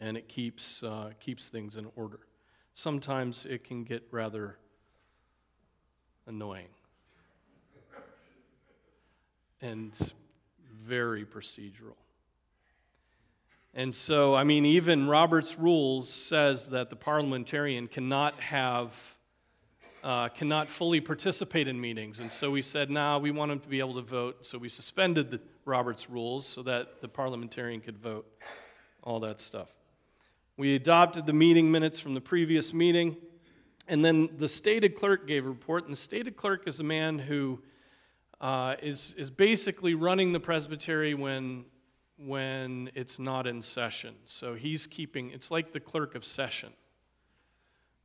And 0.00 0.16
it 0.16 0.28
keeps, 0.28 0.82
uh, 0.82 1.10
keeps 1.20 1.48
things 1.48 1.76
in 1.76 1.86
order. 1.96 2.20
Sometimes 2.74 3.46
it 3.46 3.64
can 3.64 3.84
get 3.84 4.06
rather 4.10 4.58
annoying. 6.26 6.68
And 9.60 9.92
very 10.88 11.24
procedural. 11.24 11.96
And 13.74 13.94
so, 13.94 14.34
I 14.34 14.44
mean, 14.44 14.64
even 14.64 15.06
Robert's 15.06 15.58
rules 15.58 16.08
says 16.08 16.70
that 16.70 16.88
the 16.88 16.96
parliamentarian 16.96 17.86
cannot 17.86 18.40
have, 18.40 18.96
uh, 20.02 20.30
cannot 20.30 20.68
fully 20.68 21.00
participate 21.00 21.68
in 21.68 21.78
meetings. 21.80 22.20
And 22.20 22.32
so 22.32 22.50
we 22.50 22.62
said, 22.62 22.90
nah, 22.90 23.18
we 23.18 23.30
want 23.30 23.52
him 23.52 23.60
to 23.60 23.68
be 23.68 23.78
able 23.78 23.94
to 23.94 24.02
vote. 24.02 24.46
So 24.46 24.56
we 24.56 24.70
suspended 24.70 25.30
the 25.30 25.40
Robert's 25.66 26.08
rules 26.08 26.46
so 26.46 26.62
that 26.62 27.02
the 27.02 27.08
parliamentarian 27.08 27.80
could 27.80 27.98
vote, 27.98 28.26
all 29.02 29.20
that 29.20 29.38
stuff. 29.38 29.68
We 30.56 30.74
adopted 30.74 31.26
the 31.26 31.34
meeting 31.34 31.70
minutes 31.70 32.00
from 32.00 32.14
the 32.14 32.20
previous 32.20 32.72
meeting. 32.72 33.16
And 33.86 34.04
then 34.04 34.30
the 34.38 34.48
stated 34.48 34.96
clerk 34.96 35.28
gave 35.28 35.44
a 35.44 35.48
report. 35.48 35.84
And 35.84 35.92
the 35.92 35.96
stated 35.96 36.36
clerk 36.36 36.66
is 36.66 36.80
a 36.80 36.84
man 36.84 37.18
who 37.18 37.60
uh, 38.40 38.76
is, 38.82 39.14
is 39.16 39.30
basically 39.30 39.94
running 39.94 40.32
the 40.32 40.40
presbytery 40.40 41.14
when, 41.14 41.64
when 42.16 42.90
it's 42.94 43.18
not 43.18 43.46
in 43.46 43.62
session. 43.62 44.14
So 44.26 44.54
he's 44.54 44.86
keeping, 44.86 45.30
it's 45.30 45.50
like 45.50 45.72
the 45.72 45.80
clerk 45.80 46.14
of 46.14 46.24
session, 46.24 46.72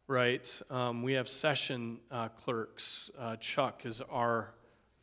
right? 0.08 0.62
Um, 0.70 1.04
we 1.04 1.14
have 1.14 1.30
session 1.30 2.00
uh, 2.12 2.30
clerks. 2.30 3.12
Uh, 3.18 3.36
Chuck 3.38 3.86
is 3.86 4.02
our, 4.10 4.54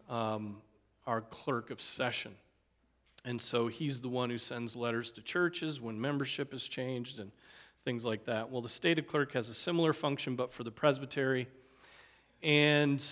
um, 0.08 0.62
our 1.06 1.20
clerk 1.20 1.70
of 1.70 1.80
session. 1.80 2.34
And 3.24 3.40
so 3.40 3.68
he's 3.68 4.00
the 4.00 4.08
one 4.08 4.30
who 4.30 4.38
sends 4.38 4.74
letters 4.74 5.12
to 5.12 5.22
churches 5.22 5.80
when 5.80 6.00
membership 6.00 6.54
is 6.54 6.66
changed 6.66 7.18
and 7.18 7.30
things 7.84 8.04
like 8.04 8.24
that. 8.24 8.50
Well, 8.50 8.62
the 8.62 8.68
stated 8.68 9.06
clerk 9.06 9.32
has 9.32 9.48
a 9.48 9.54
similar 9.54 9.92
function, 9.92 10.36
but 10.36 10.52
for 10.52 10.64
the 10.64 10.70
presbytery. 10.70 11.48
And 12.42 13.04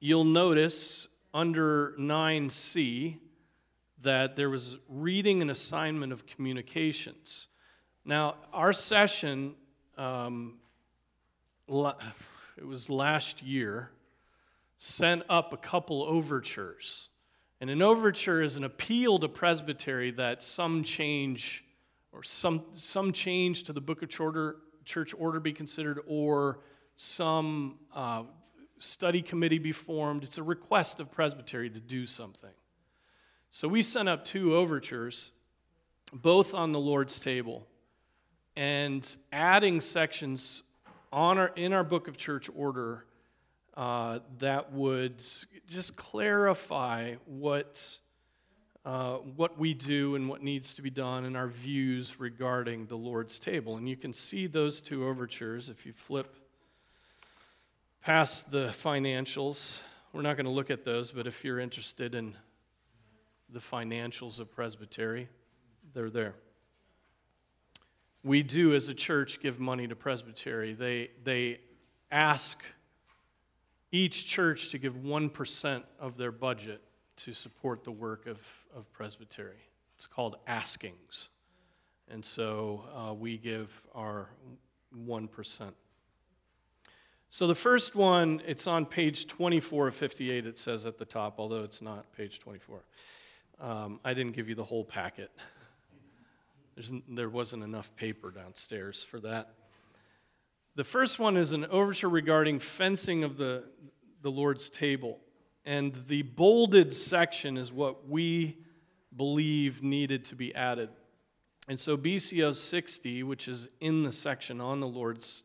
you'll 0.00 0.24
notice 0.24 1.06
under 1.32 1.94
9c 1.98 3.18
that 4.02 4.34
there 4.34 4.48
was 4.48 4.78
reading 4.88 5.42
and 5.42 5.50
assignment 5.50 6.12
of 6.12 6.26
communications. 6.26 7.48
Now, 8.04 8.36
our 8.52 8.72
session, 8.72 9.54
um, 9.98 10.54
it 11.68 12.66
was 12.66 12.88
last 12.88 13.42
year, 13.42 13.90
sent 14.78 15.22
up 15.28 15.52
a 15.52 15.58
couple 15.58 16.02
overtures. 16.02 17.10
And 17.60 17.68
an 17.68 17.82
overture 17.82 18.42
is 18.42 18.56
an 18.56 18.64
appeal 18.64 19.18
to 19.18 19.28
presbytery 19.28 20.12
that 20.12 20.42
some 20.42 20.82
change 20.82 21.62
or 22.12 22.22
some, 22.22 22.64
some 22.72 23.12
change 23.12 23.64
to 23.64 23.74
the 23.74 23.82
book 23.82 24.02
of 24.02 24.18
order, 24.18 24.56
church 24.86 25.14
order 25.16 25.38
be 25.38 25.52
considered 25.52 26.00
or 26.06 26.60
some 26.96 27.78
uh, 27.94 28.22
study 28.80 29.22
committee 29.22 29.58
be 29.58 29.72
formed. 29.72 30.24
It's 30.24 30.38
a 30.38 30.42
request 30.42 31.00
of 31.00 31.10
presbytery 31.10 31.70
to 31.70 31.80
do 31.80 32.06
something. 32.06 32.50
So 33.50 33.68
we 33.68 33.82
sent 33.82 34.08
up 34.08 34.24
two 34.24 34.56
overtures, 34.56 35.32
both 36.12 36.54
on 36.54 36.72
the 36.72 36.80
Lord's 36.80 37.20
table, 37.20 37.66
and 38.56 39.06
adding 39.32 39.80
sections 39.80 40.62
on 41.12 41.38
our, 41.38 41.48
in 41.56 41.72
our 41.72 41.84
book 41.84 42.08
of 42.08 42.16
church 42.16 42.48
order 42.54 43.04
uh, 43.76 44.20
that 44.38 44.72
would 44.72 45.22
just 45.68 45.96
clarify 45.96 47.14
what, 47.26 47.98
uh, 48.84 49.16
what 49.16 49.58
we 49.58 49.74
do 49.74 50.14
and 50.14 50.28
what 50.28 50.42
needs 50.42 50.74
to 50.74 50.82
be 50.82 50.90
done 50.90 51.24
and 51.24 51.36
our 51.36 51.48
views 51.48 52.20
regarding 52.20 52.86
the 52.86 52.96
Lord's 52.96 53.38
table. 53.38 53.76
And 53.76 53.88
you 53.88 53.96
can 53.96 54.12
see 54.12 54.46
those 54.46 54.80
two 54.80 55.06
overtures 55.06 55.68
if 55.68 55.86
you 55.86 55.92
flip 55.92 56.36
past 58.02 58.50
the 58.50 58.68
financials. 58.68 59.78
We're 60.12 60.22
not 60.22 60.36
going 60.36 60.46
to 60.46 60.52
look 60.52 60.70
at 60.70 60.84
those, 60.84 61.10
but 61.10 61.26
if 61.26 61.44
you're 61.44 61.60
interested 61.60 62.14
in 62.14 62.34
the 63.52 63.60
financials 63.60 64.40
of 64.40 64.50
Presbytery. 64.50 65.28
They're 65.92 66.10
there. 66.10 66.34
We 68.22 68.42
do, 68.42 68.74
as 68.74 68.88
a 68.88 68.94
church, 68.94 69.40
give 69.40 69.58
money 69.58 69.88
to 69.88 69.96
Presbytery. 69.96 70.74
They, 70.74 71.10
they 71.24 71.60
ask 72.10 72.62
each 73.92 74.26
church 74.26 74.70
to 74.70 74.78
give 74.78 74.94
1% 74.94 75.82
of 75.98 76.16
their 76.16 76.30
budget 76.30 76.80
to 77.16 77.32
support 77.32 77.82
the 77.82 77.90
work 77.90 78.26
of, 78.26 78.38
of 78.76 78.90
Presbytery. 78.92 79.58
It's 79.96 80.06
called 80.06 80.36
askings. 80.46 81.28
And 82.08 82.24
so 82.24 82.84
uh, 82.94 83.14
we 83.14 83.36
give 83.36 83.82
our 83.94 84.28
1%. 85.06 85.72
So 87.32 87.46
the 87.46 87.54
first 87.54 87.94
one, 87.94 88.42
it's 88.44 88.66
on 88.66 88.84
page 88.84 89.28
24 89.28 89.86
of 89.86 89.94
58, 89.94 90.46
it 90.46 90.58
says 90.58 90.84
at 90.84 90.98
the 90.98 91.04
top, 91.04 91.36
although 91.38 91.62
it's 91.62 91.80
not 91.80 92.12
page 92.12 92.40
24. 92.40 92.80
Um, 93.60 94.00
I 94.04 94.14
didn't 94.14 94.34
give 94.34 94.48
you 94.48 94.56
the 94.56 94.64
whole 94.64 94.84
packet. 94.84 95.30
There's, 96.74 96.90
there 97.08 97.28
wasn't 97.28 97.62
enough 97.62 97.94
paper 97.94 98.32
downstairs 98.32 99.04
for 99.04 99.20
that. 99.20 99.54
The 100.74 100.82
first 100.82 101.20
one 101.20 101.36
is 101.36 101.52
an 101.52 101.66
overture 101.66 102.08
regarding 102.08 102.58
fencing 102.58 103.22
of 103.22 103.36
the, 103.36 103.62
the 104.22 104.30
Lord's 104.30 104.68
table. 104.68 105.20
And 105.64 105.94
the 106.08 106.22
bolded 106.22 106.92
section 106.92 107.56
is 107.56 107.72
what 107.72 108.08
we 108.08 108.58
believe 109.16 109.84
needed 109.84 110.24
to 110.26 110.34
be 110.34 110.52
added. 110.52 110.88
And 111.68 111.78
so 111.78 111.96
BCO 111.96 112.56
60, 112.56 113.22
which 113.22 113.46
is 113.46 113.68
in 113.80 114.02
the 114.02 114.10
section 114.10 114.60
on 114.60 114.80
the 114.80 114.88
Lord's 114.88 115.44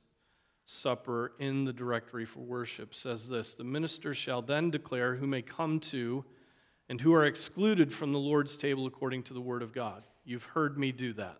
Supper 0.65 1.34
in 1.38 1.65
the 1.65 1.74
directory 1.74 2.25
for 2.25 2.39
worship, 2.39 2.95
says 2.95 3.29
this 3.29 3.53
The 3.53 3.63
minister 3.63 4.13
shall 4.13 4.41
then 4.41 4.72
declare 4.72 5.15
who 5.15 5.27
may 5.27 5.41
come 5.41 5.79
to 5.81 6.25
and 6.89 7.00
who 7.01 7.13
are 7.13 7.25
excluded 7.25 7.91
from 7.91 8.13
the 8.13 8.19
Lord's 8.19 8.57
table 8.57 8.86
according 8.86 9.24
to 9.24 9.34
the 9.34 9.41
Word 9.41 9.62
of 9.62 9.74
God. 9.74 10.03
You've 10.24 10.45
heard 10.45 10.77
me 10.77 10.91
do 10.91 11.13
that. 11.13 11.39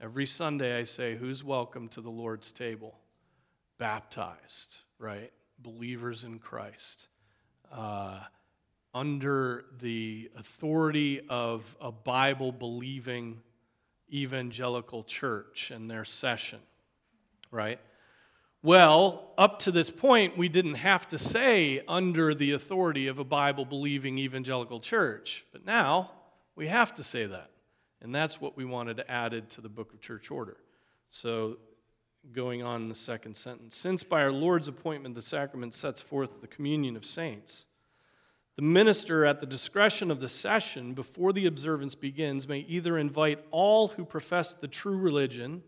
Every 0.00 0.26
Sunday 0.26 0.78
I 0.78 0.84
say, 0.84 1.16
Who's 1.16 1.42
welcome 1.42 1.88
to 1.88 2.00
the 2.00 2.10
Lord's 2.10 2.52
table? 2.52 2.98
Baptized, 3.78 4.78
right? 4.98 5.32
Believers 5.58 6.24
in 6.24 6.38
Christ. 6.38 7.08
Uh, 7.72 8.20
under 8.94 9.64
the 9.80 10.30
authority 10.36 11.20
of 11.28 11.76
a 11.80 11.92
Bible 11.92 12.52
believing 12.52 13.40
evangelical 14.12 15.04
church 15.04 15.70
and 15.70 15.90
their 15.90 16.04
session, 16.04 16.60
right? 17.50 17.78
Well, 18.62 19.32
up 19.38 19.60
to 19.60 19.70
this 19.70 19.88
point, 19.88 20.36
we 20.36 20.48
didn't 20.48 20.74
have 20.74 21.06
to 21.08 21.18
say 21.18 21.80
under 21.86 22.34
the 22.34 22.52
authority 22.52 23.06
of 23.06 23.20
a 23.20 23.24
Bible 23.24 23.64
believing 23.64 24.18
evangelical 24.18 24.80
church. 24.80 25.44
But 25.52 25.64
now 25.64 26.10
we 26.56 26.66
have 26.66 26.94
to 26.96 27.04
say 27.04 27.26
that. 27.26 27.50
And 28.02 28.12
that's 28.12 28.40
what 28.40 28.56
we 28.56 28.64
wanted 28.64 29.04
added 29.08 29.48
to 29.50 29.60
the 29.60 29.68
book 29.68 29.92
of 29.92 30.00
church 30.00 30.30
order. 30.32 30.56
So, 31.08 31.58
going 32.32 32.64
on 32.64 32.82
in 32.82 32.88
the 32.88 32.94
second 32.94 33.34
sentence 33.34 33.76
Since 33.76 34.02
by 34.02 34.22
our 34.22 34.32
Lord's 34.32 34.68
appointment 34.68 35.14
the 35.14 35.22
sacrament 35.22 35.72
sets 35.72 36.00
forth 36.00 36.40
the 36.40 36.46
communion 36.48 36.96
of 36.96 37.06
saints, 37.06 37.64
the 38.56 38.62
minister, 38.62 39.24
at 39.24 39.40
the 39.40 39.46
discretion 39.46 40.10
of 40.10 40.18
the 40.18 40.28
session 40.28 40.92
before 40.92 41.32
the 41.32 41.46
observance 41.46 41.94
begins, 41.94 42.48
may 42.48 42.58
either 42.58 42.98
invite 42.98 43.38
all 43.52 43.86
who 43.86 44.04
profess 44.04 44.54
the 44.54 44.66
true 44.66 44.98
religion 44.98 45.62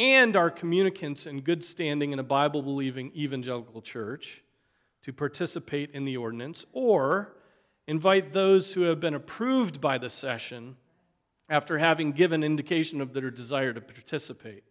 and 0.00 0.34
are 0.34 0.50
communicants 0.50 1.26
in 1.26 1.42
good 1.42 1.62
standing 1.62 2.14
in 2.14 2.18
a 2.18 2.22
Bible 2.22 2.62
believing 2.62 3.12
evangelical 3.14 3.82
church 3.82 4.42
to 5.02 5.12
participate 5.12 5.90
in 5.90 6.06
the 6.06 6.16
ordinance, 6.16 6.64
or 6.72 7.36
invite 7.86 8.32
those 8.32 8.72
who 8.72 8.82
have 8.82 8.98
been 8.98 9.14
approved 9.14 9.78
by 9.78 9.98
the 9.98 10.08
session 10.08 10.74
after 11.50 11.76
having 11.76 12.12
given 12.12 12.42
indication 12.42 13.02
of 13.02 13.12
their 13.12 13.30
desire 13.30 13.74
to 13.74 13.80
participate. 13.82 14.64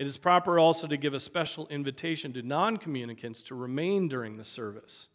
It 0.00 0.06
is 0.08 0.16
proper 0.16 0.58
also 0.58 0.88
to 0.88 0.96
give 0.96 1.14
a 1.14 1.20
special 1.20 1.68
invitation 1.68 2.32
to 2.32 2.42
non 2.42 2.76
communicants 2.76 3.42
to 3.42 3.54
remain 3.54 4.08
during 4.08 4.36
the 4.36 4.44
service. 4.44 5.06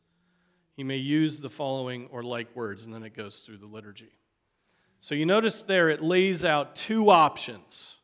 He 0.77 0.85
may 0.85 0.95
use 0.95 1.41
the 1.41 1.49
following 1.49 2.07
or 2.09 2.23
like 2.23 2.55
words, 2.55 2.85
and 2.85 2.93
then 2.93 3.03
it 3.03 3.17
goes 3.17 3.41
through 3.41 3.57
the 3.57 3.67
liturgy. 3.67 4.13
So 5.01 5.13
you 5.13 5.25
notice 5.25 5.61
there 5.61 5.89
it 5.89 6.01
lays 6.01 6.45
out 6.45 6.73
two 6.73 7.09
options 7.09 7.97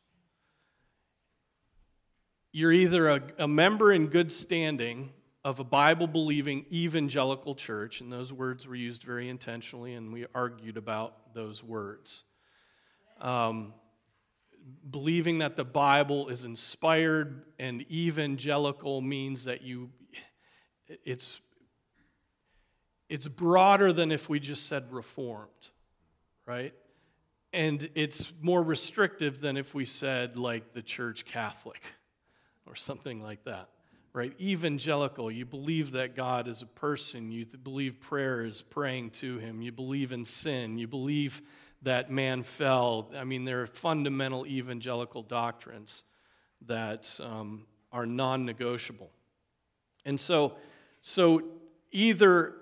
you're 2.57 2.73
either 2.73 3.09
a, 3.09 3.21
a 3.37 3.47
member 3.47 3.93
in 3.93 4.07
good 4.07 4.31
standing 4.31 5.11
of 5.45 5.59
a 5.59 5.63
Bible 5.63 6.07
believing 6.07 6.65
evangelical 6.71 7.53
church, 7.53 8.01
and 8.01 8.11
those 8.11 8.33
words 8.33 8.65
were 8.65 8.73
used 8.73 9.03
very 9.03 9.29
intentionally, 9.29 9.93
and 9.93 10.11
we 10.11 10.25
argued 10.33 10.75
about 10.75 11.35
those 11.35 11.63
words. 11.63 12.23
Um, 13.21 13.75
believing 14.89 15.37
that 15.37 15.55
the 15.55 15.63
Bible 15.63 16.29
is 16.29 16.45
inspired 16.45 17.43
and 17.59 17.85
evangelical 17.91 19.01
means 19.01 19.43
that 19.43 19.61
you, 19.61 19.91
it's, 21.05 21.39
it's 23.07 23.27
broader 23.27 23.93
than 23.93 24.11
if 24.11 24.29
we 24.29 24.39
just 24.39 24.65
said 24.65 24.91
reformed, 24.91 25.67
right? 26.47 26.73
And 27.53 27.87
it's 27.93 28.33
more 28.41 28.63
restrictive 28.63 29.41
than 29.41 29.57
if 29.57 29.75
we 29.75 29.85
said, 29.85 30.37
like, 30.37 30.73
the 30.73 30.81
church 30.81 31.23
Catholic 31.23 31.83
or 32.67 32.75
something 32.75 33.21
like 33.21 33.43
that, 33.45 33.69
right? 34.13 34.33
Evangelical, 34.39 35.31
you 35.31 35.45
believe 35.45 35.91
that 35.91 36.15
God 36.15 36.47
is 36.47 36.61
a 36.61 36.65
person, 36.65 37.31
you 37.31 37.45
believe 37.45 37.99
prayer 37.99 38.45
is 38.45 38.61
praying 38.61 39.11
to 39.11 39.37
him, 39.37 39.61
you 39.61 39.71
believe 39.71 40.11
in 40.11 40.25
sin, 40.25 40.77
you 40.77 40.87
believe 40.87 41.41
that 41.83 42.11
man 42.11 42.43
fell. 42.43 43.11
I 43.15 43.23
mean, 43.23 43.45
there 43.45 43.61
are 43.61 43.67
fundamental 43.67 44.45
evangelical 44.45 45.23
doctrines 45.23 46.03
that 46.65 47.19
um, 47.23 47.65
are 47.91 48.05
non 48.05 48.45
negotiable. 48.45 49.11
And 50.05 50.19
so, 50.19 50.55
so 51.01 51.43
either 51.91 52.55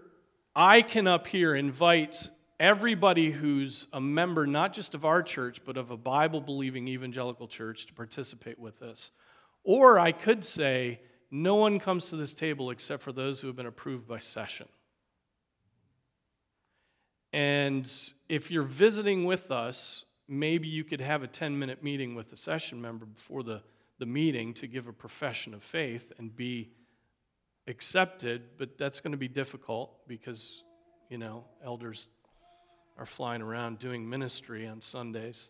I 0.55 0.81
can 0.81 1.07
up 1.07 1.27
here 1.27 1.55
invite 1.55 2.29
everybody 2.59 3.31
who's 3.31 3.87
a 3.93 4.01
member, 4.01 4.47
not 4.47 4.73
just 4.73 4.95
of 4.95 5.05
our 5.05 5.21
church, 5.21 5.61
but 5.65 5.77
of 5.77 5.91
a 5.91 5.97
Bible 5.97 6.41
believing 6.41 6.87
evangelical 6.87 7.47
church 7.47 7.85
to 7.87 7.93
participate 7.93 8.57
with 8.57 8.79
this. 8.79 9.11
Or 9.65 9.99
I 9.99 10.11
could 10.11 10.45
say, 10.45 11.01
no 11.31 11.55
one 11.55 11.79
comes 11.79 12.09
to 12.09 12.15
this 12.15 12.33
table 12.33 12.69
except 12.69 13.01
for 13.01 13.11
those 13.11 13.41
who 13.41 13.47
have 13.47 13.55
been 13.55 13.65
approved 13.65 14.07
by 14.07 14.19
session. 14.19 14.67
And 17.33 17.91
if 18.29 18.51
you're 18.51 18.63
visiting 18.63 19.25
with 19.25 19.51
us, 19.51 20.05
maybe 20.29 20.67
you 20.67 20.83
could 20.83 21.01
have 21.01 21.23
a 21.23 21.27
10 21.27 21.59
minute 21.59 21.83
meeting 21.83 22.15
with 22.15 22.29
the 22.29 22.37
session 22.37 22.81
member 22.81 23.05
before 23.05 23.43
the, 23.43 23.61
the 23.97 24.05
meeting 24.05 24.53
to 24.53 24.67
give 24.67 24.87
a 24.87 24.93
profession 24.93 25.53
of 25.53 25.63
faith 25.63 26.13
and 26.19 26.33
be 26.33 26.69
accepted, 27.67 28.43
but 28.57 28.77
that's 28.77 29.01
going 29.01 29.11
to 29.11 29.17
be 29.17 29.27
difficult 29.27 30.07
because, 30.07 30.63
you 31.09 31.17
know, 31.17 31.43
elders 31.63 32.07
are 32.97 33.05
flying 33.05 33.41
around 33.41 33.79
doing 33.79 34.07
ministry 34.07 34.67
on 34.67 34.79
Sundays. 34.79 35.49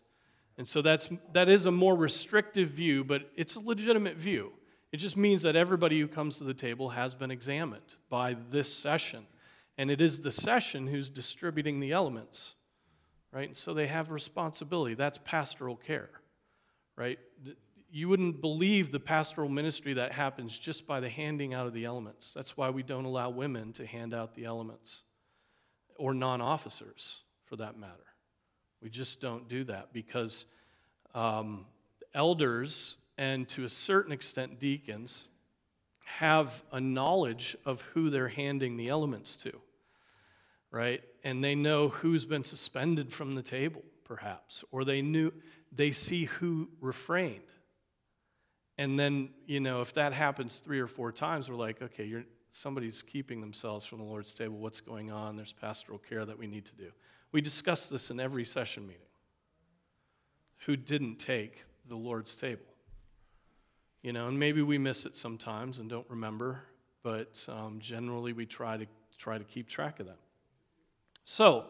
And 0.58 0.66
so 0.66 0.80
that's, 0.80 1.08
that 1.32 1.48
is 1.48 1.66
a 1.66 1.70
more 1.70 1.94
restrictive 1.94 2.70
view, 2.70 3.04
but 3.04 3.30
it's 3.36 3.56
a 3.56 3.60
legitimate 3.60 4.16
view. 4.16 4.52
It 4.92 4.98
just 4.98 5.16
means 5.16 5.42
that 5.42 5.56
everybody 5.56 6.00
who 6.00 6.08
comes 6.08 6.38
to 6.38 6.44
the 6.44 6.54
table 6.54 6.90
has 6.90 7.14
been 7.14 7.30
examined 7.30 7.84
by 8.08 8.36
this 8.50 8.72
session. 8.72 9.26
And 9.76 9.90
it 9.90 10.00
is 10.00 10.20
the 10.20 10.30
session 10.30 10.86
who's 10.86 11.10
distributing 11.10 11.80
the 11.80 11.92
elements, 11.92 12.54
right? 13.32 13.48
And 13.48 13.56
so 13.56 13.74
they 13.74 13.86
have 13.88 14.10
responsibility. 14.10 14.94
That's 14.94 15.18
pastoral 15.24 15.76
care, 15.76 16.08
right? 16.96 17.18
You 17.90 18.08
wouldn't 18.08 18.40
believe 18.40 18.90
the 18.90 19.00
pastoral 19.00 19.50
ministry 19.50 19.92
that 19.94 20.12
happens 20.12 20.58
just 20.58 20.86
by 20.86 21.00
the 21.00 21.10
handing 21.10 21.52
out 21.52 21.66
of 21.66 21.74
the 21.74 21.84
elements. 21.84 22.32
That's 22.32 22.56
why 22.56 22.70
we 22.70 22.82
don't 22.82 23.04
allow 23.04 23.28
women 23.28 23.74
to 23.74 23.84
hand 23.84 24.14
out 24.14 24.34
the 24.34 24.46
elements, 24.46 25.02
or 25.96 26.14
non 26.14 26.40
officers 26.40 27.22
for 27.44 27.56
that 27.56 27.78
matter. 27.78 28.05
We 28.86 28.90
just 28.90 29.20
don't 29.20 29.48
do 29.48 29.64
that 29.64 29.92
because 29.92 30.44
um, 31.12 31.66
elders 32.14 32.94
and 33.18 33.48
to 33.48 33.64
a 33.64 33.68
certain 33.68 34.12
extent 34.12 34.60
deacons 34.60 35.26
have 36.04 36.62
a 36.70 36.78
knowledge 36.78 37.56
of 37.64 37.80
who 37.80 38.10
they're 38.10 38.28
handing 38.28 38.76
the 38.76 38.88
elements 38.88 39.36
to, 39.38 39.60
right? 40.70 41.02
And 41.24 41.42
they 41.42 41.56
know 41.56 41.88
who's 41.88 42.24
been 42.24 42.44
suspended 42.44 43.12
from 43.12 43.32
the 43.32 43.42
table, 43.42 43.82
perhaps, 44.04 44.62
or 44.70 44.84
they 44.84 45.02
knew 45.02 45.32
they 45.72 45.90
see 45.90 46.26
who 46.26 46.68
refrained. 46.80 47.40
And 48.78 48.96
then, 48.96 49.30
you 49.48 49.58
know, 49.58 49.80
if 49.80 49.94
that 49.94 50.12
happens 50.12 50.60
three 50.60 50.78
or 50.78 50.86
four 50.86 51.10
times, 51.10 51.50
we're 51.50 51.56
like, 51.56 51.82
okay, 51.82 52.04
you're, 52.04 52.24
somebody's 52.56 53.02
keeping 53.02 53.40
themselves 53.40 53.86
from 53.86 53.98
the 53.98 54.04
Lord's 54.04 54.34
table. 54.34 54.56
What's 54.56 54.80
going 54.80 55.10
on? 55.10 55.36
There's 55.36 55.52
pastoral 55.52 55.98
care 55.98 56.24
that 56.24 56.38
we 56.38 56.46
need 56.46 56.64
to 56.64 56.74
do. 56.74 56.90
We 57.30 57.42
discuss 57.42 57.88
this 57.88 58.10
in 58.10 58.18
every 58.18 58.44
session 58.44 58.86
meeting. 58.86 59.02
Who 60.64 60.74
didn't 60.74 61.16
take 61.16 61.64
the 61.86 61.96
Lord's 61.96 62.34
table? 62.34 62.64
You 64.02 64.14
know, 64.14 64.28
and 64.28 64.38
maybe 64.38 64.62
we 64.62 64.78
miss 64.78 65.04
it 65.04 65.16
sometimes 65.16 65.80
and 65.80 65.90
don't 65.90 66.08
remember, 66.08 66.62
but 67.02 67.44
um, 67.48 67.78
generally 67.78 68.32
we 68.32 68.46
try 68.46 68.78
to 68.78 68.86
try 69.18 69.36
to 69.36 69.44
keep 69.44 69.68
track 69.68 70.00
of 70.00 70.06
that. 70.06 70.18
So, 71.24 71.66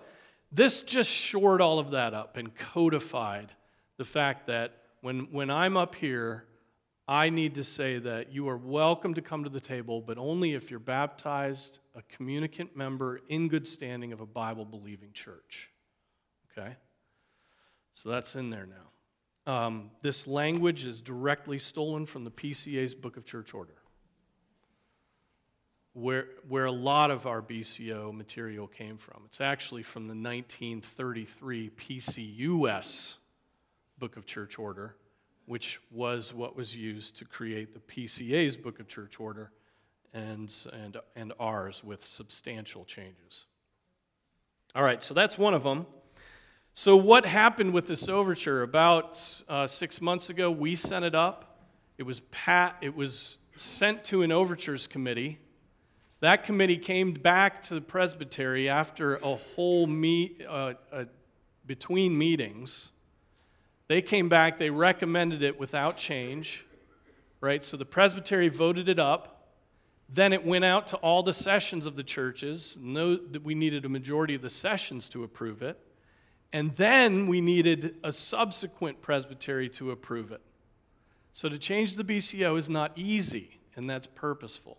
this 0.52 0.82
just 0.82 1.10
shored 1.10 1.60
all 1.60 1.80
of 1.80 1.90
that 1.90 2.14
up 2.14 2.36
and 2.36 2.54
codified 2.54 3.50
the 3.96 4.04
fact 4.04 4.46
that 4.46 4.82
when, 5.00 5.28
when 5.32 5.50
I'm 5.50 5.76
up 5.76 5.96
here, 5.96 6.44
I 7.08 7.30
need 7.30 7.54
to 7.54 7.64
say 7.64 7.98
that 8.00 8.32
you 8.32 8.48
are 8.48 8.56
welcome 8.56 9.14
to 9.14 9.22
come 9.22 9.44
to 9.44 9.50
the 9.50 9.60
table, 9.60 10.00
but 10.00 10.18
only 10.18 10.54
if 10.54 10.70
you're 10.70 10.80
baptized, 10.80 11.78
a 11.94 12.02
communicant 12.02 12.76
member 12.76 13.20
in 13.28 13.46
good 13.48 13.66
standing 13.66 14.12
of 14.12 14.20
a 14.20 14.26
Bible 14.26 14.64
believing 14.64 15.12
church. 15.12 15.70
Okay? 16.50 16.74
So 17.94 18.08
that's 18.08 18.34
in 18.34 18.50
there 18.50 18.66
now. 18.66 19.52
Um, 19.52 19.90
this 20.02 20.26
language 20.26 20.84
is 20.84 21.00
directly 21.00 21.60
stolen 21.60 22.06
from 22.06 22.24
the 22.24 22.30
PCA's 22.32 22.92
Book 22.92 23.16
of 23.16 23.24
Church 23.24 23.54
Order, 23.54 23.76
where, 25.92 26.26
where 26.48 26.64
a 26.64 26.72
lot 26.72 27.12
of 27.12 27.28
our 27.28 27.40
BCO 27.40 28.12
material 28.12 28.66
came 28.66 28.96
from. 28.96 29.22
It's 29.26 29.40
actually 29.40 29.84
from 29.84 30.08
the 30.08 30.14
1933 30.14 31.70
PCUS 31.70 33.18
Book 33.96 34.16
of 34.16 34.26
Church 34.26 34.58
Order 34.58 34.96
which 35.46 35.80
was 35.90 36.34
what 36.34 36.56
was 36.56 36.76
used 36.76 37.16
to 37.16 37.24
create 37.24 37.72
the 37.72 37.80
PCA's 37.80 38.56
Book 38.56 38.80
of 38.80 38.88
Church 38.88 39.18
Order 39.18 39.52
and, 40.12 40.52
and, 40.72 40.96
and 41.14 41.32
ours 41.38 41.82
with 41.82 42.04
substantial 42.04 42.84
changes. 42.84 43.44
All 44.74 44.82
right, 44.82 45.02
so 45.02 45.14
that's 45.14 45.38
one 45.38 45.54
of 45.54 45.62
them. 45.62 45.86
So, 46.74 46.96
what 46.96 47.24
happened 47.24 47.72
with 47.72 47.86
this 47.86 48.08
overture? 48.08 48.62
About 48.62 49.42
uh, 49.48 49.66
six 49.66 50.02
months 50.02 50.28
ago, 50.28 50.50
we 50.50 50.74
sent 50.74 51.06
it 51.06 51.14
up. 51.14 51.58
It 51.96 52.02
was, 52.02 52.20
pat, 52.30 52.76
it 52.82 52.94
was 52.94 53.38
sent 53.54 54.04
to 54.04 54.22
an 54.22 54.30
overtures 54.30 54.86
committee. 54.86 55.38
That 56.20 56.44
committee 56.44 56.76
came 56.76 57.14
back 57.14 57.62
to 57.64 57.74
the 57.74 57.80
presbytery 57.80 58.68
after 58.68 59.16
a 59.16 59.36
whole 59.36 59.86
meet, 59.86 60.44
uh, 60.46 60.74
uh, 60.92 61.04
between 61.66 62.16
meetings 62.18 62.90
they 63.88 64.02
came 64.02 64.28
back, 64.28 64.58
they 64.58 64.70
recommended 64.70 65.42
it 65.42 65.58
without 65.58 65.96
change, 65.96 66.64
right? 67.40 67.64
So 67.64 67.76
the 67.76 67.84
presbytery 67.84 68.48
voted 68.48 68.88
it 68.88 68.98
up. 68.98 69.32
Then 70.08 70.32
it 70.32 70.44
went 70.44 70.64
out 70.64 70.86
to 70.88 70.96
all 70.96 71.22
the 71.22 71.32
sessions 71.32 71.86
of 71.86 71.96
the 71.96 72.02
churches. 72.02 72.78
Note 72.80 73.32
that 73.32 73.42
we 73.42 73.54
needed 73.54 73.84
a 73.84 73.88
majority 73.88 74.34
of 74.34 74.42
the 74.42 74.50
sessions 74.50 75.08
to 75.10 75.24
approve 75.24 75.62
it. 75.62 75.78
And 76.52 76.74
then 76.76 77.26
we 77.26 77.40
needed 77.40 77.96
a 78.04 78.12
subsequent 78.12 79.02
presbytery 79.02 79.68
to 79.70 79.90
approve 79.90 80.32
it. 80.32 80.40
So 81.32 81.48
to 81.48 81.58
change 81.58 81.96
the 81.96 82.04
BCO 82.04 82.56
is 82.58 82.68
not 82.68 82.92
easy, 82.96 83.58
and 83.74 83.90
that's 83.90 84.06
purposeful. 84.06 84.78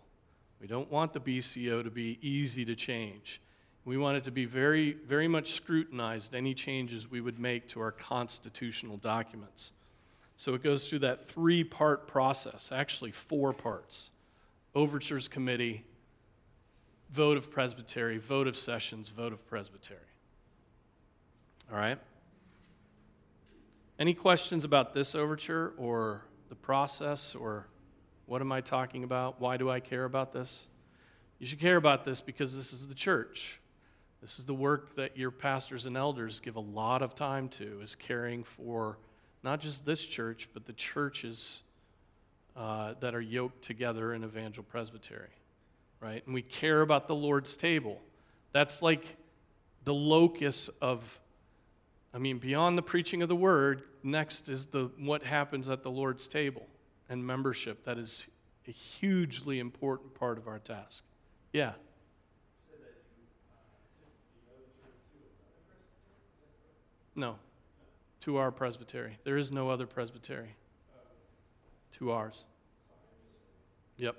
We 0.60 0.66
don't 0.66 0.90
want 0.90 1.12
the 1.12 1.20
BCO 1.20 1.84
to 1.84 1.90
be 1.90 2.18
easy 2.20 2.64
to 2.64 2.74
change. 2.74 3.40
We 3.88 3.96
want 3.96 4.18
it 4.18 4.24
to 4.24 4.30
be 4.30 4.44
very, 4.44 4.92
very 4.92 5.28
much 5.28 5.52
scrutinized, 5.52 6.34
any 6.34 6.52
changes 6.52 7.10
we 7.10 7.22
would 7.22 7.38
make 7.38 7.68
to 7.68 7.80
our 7.80 7.90
constitutional 7.90 8.98
documents. 8.98 9.72
So 10.36 10.52
it 10.52 10.62
goes 10.62 10.86
through 10.86 10.98
that 10.98 11.26
three 11.26 11.64
part 11.64 12.06
process, 12.06 12.70
actually, 12.70 13.12
four 13.12 13.54
parts 13.54 14.10
Overtures 14.74 15.26
Committee, 15.26 15.86
vote 17.12 17.38
of 17.38 17.50
presbytery, 17.50 18.18
vote 18.18 18.46
of 18.46 18.58
sessions, 18.58 19.08
vote 19.08 19.32
of 19.32 19.48
presbytery. 19.48 19.96
All 21.72 21.78
right? 21.78 21.98
Any 23.98 24.12
questions 24.12 24.64
about 24.64 24.92
this 24.92 25.14
overture 25.14 25.72
or 25.78 26.24
the 26.50 26.56
process 26.56 27.34
or 27.34 27.66
what 28.26 28.42
am 28.42 28.52
I 28.52 28.60
talking 28.60 29.02
about? 29.02 29.40
Why 29.40 29.56
do 29.56 29.70
I 29.70 29.80
care 29.80 30.04
about 30.04 30.34
this? 30.34 30.66
You 31.38 31.46
should 31.46 31.60
care 31.60 31.76
about 31.76 32.04
this 32.04 32.20
because 32.20 32.54
this 32.54 32.74
is 32.74 32.86
the 32.86 32.94
church. 32.94 33.58
This 34.20 34.38
is 34.38 34.46
the 34.46 34.54
work 34.54 34.96
that 34.96 35.16
your 35.16 35.30
pastors 35.30 35.86
and 35.86 35.96
elders 35.96 36.40
give 36.40 36.56
a 36.56 36.60
lot 36.60 37.02
of 37.02 37.14
time 37.14 37.48
to, 37.50 37.80
is 37.82 37.94
caring 37.94 38.42
for 38.42 38.98
not 39.42 39.60
just 39.60 39.86
this 39.86 40.04
church, 40.04 40.48
but 40.52 40.66
the 40.66 40.72
churches 40.72 41.62
uh, 42.56 42.94
that 43.00 43.14
are 43.14 43.20
yoked 43.20 43.62
together 43.62 44.12
in 44.12 44.24
Evangel 44.24 44.64
Presbytery, 44.64 45.30
right? 46.00 46.24
And 46.26 46.34
we 46.34 46.42
care 46.42 46.80
about 46.80 47.06
the 47.06 47.14
Lord's 47.14 47.56
table. 47.56 48.00
That's 48.52 48.82
like 48.82 49.16
the 49.84 49.94
locus 49.94 50.68
of, 50.82 51.20
I 52.12 52.18
mean, 52.18 52.38
beyond 52.38 52.76
the 52.76 52.82
preaching 52.82 53.22
of 53.22 53.28
the 53.28 53.36
word, 53.36 53.82
next 54.02 54.48
is 54.48 54.66
the 54.66 54.90
what 54.98 55.22
happens 55.22 55.68
at 55.68 55.84
the 55.84 55.90
Lord's 55.90 56.26
table 56.26 56.66
and 57.08 57.24
membership. 57.24 57.84
That 57.84 57.98
is 57.98 58.26
a 58.66 58.72
hugely 58.72 59.60
important 59.60 60.14
part 60.14 60.36
of 60.36 60.48
our 60.48 60.58
task. 60.58 61.04
Yeah. 61.52 61.72
No, 67.18 67.34
to 68.20 68.36
our 68.36 68.52
presbytery. 68.52 69.18
There 69.24 69.36
is 69.36 69.50
no 69.50 69.70
other 69.70 69.88
presbytery. 69.88 70.54
To 71.92 72.12
ours. 72.12 72.44
Yep. 73.96 74.14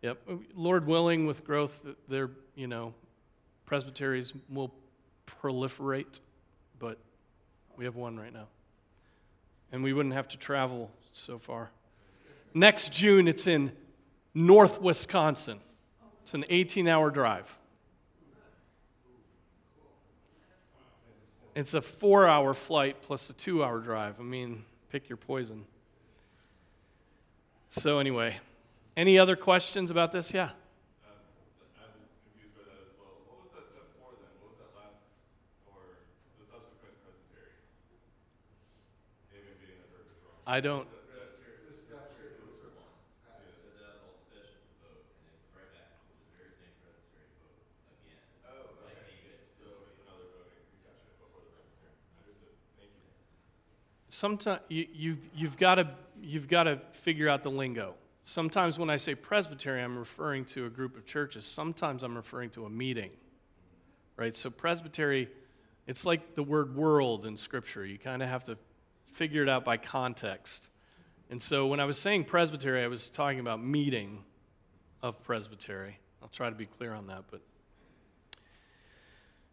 Yep. 0.00 0.18
Uh, 0.26 0.34
Lord 0.54 0.86
willing, 0.86 1.26
with 1.26 1.44
growth, 1.44 1.86
there, 2.08 2.30
you 2.54 2.66
know, 2.66 2.94
presbyteries 3.66 4.32
will 4.48 4.72
proliferate, 5.26 6.20
but 6.78 6.96
we 7.76 7.84
have 7.84 7.96
one 7.96 8.16
right 8.16 8.32
now. 8.32 8.46
And 9.70 9.84
we 9.84 9.92
wouldn't 9.92 10.14
have 10.14 10.28
to 10.28 10.38
travel 10.38 10.90
so 11.12 11.38
far. 11.38 11.68
Next 12.54 12.90
June, 12.90 13.28
it's 13.28 13.46
in 13.46 13.70
North 14.32 14.80
Wisconsin. 14.80 15.60
It's 16.22 16.32
an 16.32 16.46
18 16.48 16.88
hour 16.88 17.10
drive. 17.10 17.54
It's 21.56 21.72
a 21.72 21.80
four 21.80 22.28
hour 22.28 22.52
flight 22.52 23.00
plus 23.00 23.30
a 23.30 23.32
two 23.32 23.64
hour 23.64 23.78
drive. 23.78 24.20
I 24.20 24.22
mean, 24.22 24.62
pick 24.90 25.08
your 25.08 25.16
poison. 25.16 25.64
So, 27.70 27.98
anyway, 27.98 28.36
any 28.94 29.18
other 29.18 29.36
questions 29.36 29.90
about 29.90 30.12
this? 30.12 30.34
Yeah. 30.34 30.50
I 40.46 40.60
don't. 40.60 40.86
Sometimes 54.16 54.60
you, 54.68 54.86
you've, 54.92 55.28
you've 55.34 55.56
got 55.58 55.76
to 55.76 55.88
you've 56.22 56.48
got 56.48 56.64
to 56.64 56.80
figure 56.92 57.28
out 57.28 57.42
the 57.42 57.50
lingo. 57.50 57.94
Sometimes 58.24 58.78
when 58.78 58.90
I 58.90 58.96
say 58.96 59.14
presbytery, 59.14 59.82
I'm 59.82 59.96
referring 59.96 60.46
to 60.46 60.66
a 60.66 60.70
group 60.70 60.96
of 60.96 61.06
churches. 61.06 61.44
Sometimes 61.44 62.02
I'm 62.02 62.16
referring 62.16 62.50
to 62.50 62.64
a 62.64 62.70
meeting, 62.70 63.10
right? 64.16 64.34
So 64.34 64.50
presbytery, 64.50 65.28
it's 65.86 66.04
like 66.04 66.34
the 66.34 66.42
word 66.42 66.74
world 66.74 67.26
in 67.26 67.36
Scripture. 67.36 67.84
You 67.84 67.98
kind 67.98 68.22
of 68.22 68.28
have 68.28 68.44
to 68.44 68.58
figure 69.12 69.42
it 69.42 69.48
out 69.48 69.64
by 69.64 69.76
context. 69.76 70.68
And 71.30 71.40
so 71.40 71.66
when 71.66 71.78
I 71.78 71.84
was 71.84 71.98
saying 71.98 72.24
presbytery, 72.24 72.82
I 72.82 72.88
was 72.88 73.10
talking 73.10 73.38
about 73.38 73.62
meeting 73.62 74.24
of 75.02 75.22
presbytery. 75.22 75.98
I'll 76.22 76.28
try 76.28 76.48
to 76.48 76.56
be 76.56 76.66
clear 76.66 76.94
on 76.94 77.06
that, 77.08 77.24
but 77.30 77.42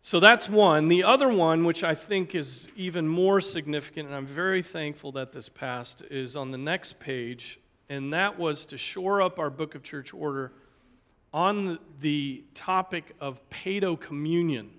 so 0.04 0.20
that's 0.20 0.48
one. 0.48 0.90
The 0.90 1.04
other 1.04 1.30
one, 1.30 1.64
which 1.64 1.84
I 1.84 1.96
think 1.96 2.36
is 2.36 2.68
even 2.76 3.08
more 3.08 3.42
significant, 3.42 4.08
and 4.08 4.16
I'm 4.16 4.28
very 4.28 4.62
thankful 4.62 5.14
that 5.14 5.32
this 5.32 5.50
passed, 5.50 6.04
is 6.12 6.36
on 6.36 6.52
the 6.52 6.58
next 6.58 7.00
page, 7.00 7.60
and 7.90 8.14
that 8.14 8.38
was 8.38 8.66
to 8.66 8.78
shore 8.78 9.22
up 9.22 9.40
our 9.40 9.50
Book 9.50 9.74
of 9.74 9.82
Church 9.82 10.14
Order 10.14 10.52
on 11.34 11.80
the 12.02 12.44
topic 12.54 13.16
of 13.20 13.42
paedo 13.50 14.00
communion. 14.00 14.70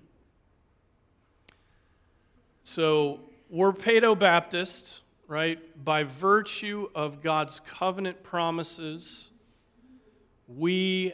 So 2.63 3.19
we're 3.49 3.73
paedo 3.73 4.17
Baptist, 4.17 5.01
right? 5.27 5.59
By 5.83 6.03
virtue 6.03 6.87
of 6.95 7.21
God's 7.21 7.59
covenant 7.59 8.23
promises 8.23 9.31
we 10.47 11.13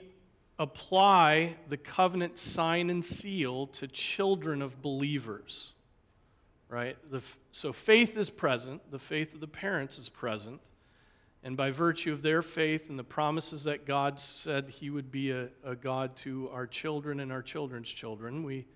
apply 0.62 1.56
the 1.70 1.78
covenant 1.78 2.38
sign 2.38 2.92
and 2.92 3.04
seal 3.04 3.66
to 3.66 3.88
children 3.88 4.62
of 4.62 4.80
believers. 4.80 5.74
Right? 6.70 6.96
The, 7.10 7.24
so 7.50 7.74
faith 7.74 8.16
is 8.16 8.30
present, 8.30 8.92
the 8.92 9.00
faith 9.00 9.34
of 9.34 9.40
the 9.40 9.48
parents 9.48 9.98
is 9.98 10.08
present. 10.08 10.62
And 11.44 11.58
by 11.58 11.72
virtue 11.72 12.14
of 12.14 12.22
their 12.22 12.44
faith 12.44 12.92
and 12.92 13.00
the 13.00 13.04
promises 13.04 13.64
that 13.64 13.88
God 13.88 14.20
said 14.20 14.70
He 14.70 14.92
would 14.92 15.12
be 15.12 15.32
a, 15.32 15.48
a 15.66 15.76
God 15.76 16.16
to 16.18 16.48
our 16.54 16.68
children 16.68 17.20
and 17.20 17.32
our 17.32 17.42
children's 17.42 17.90
children, 17.90 18.44
we, 18.44 18.68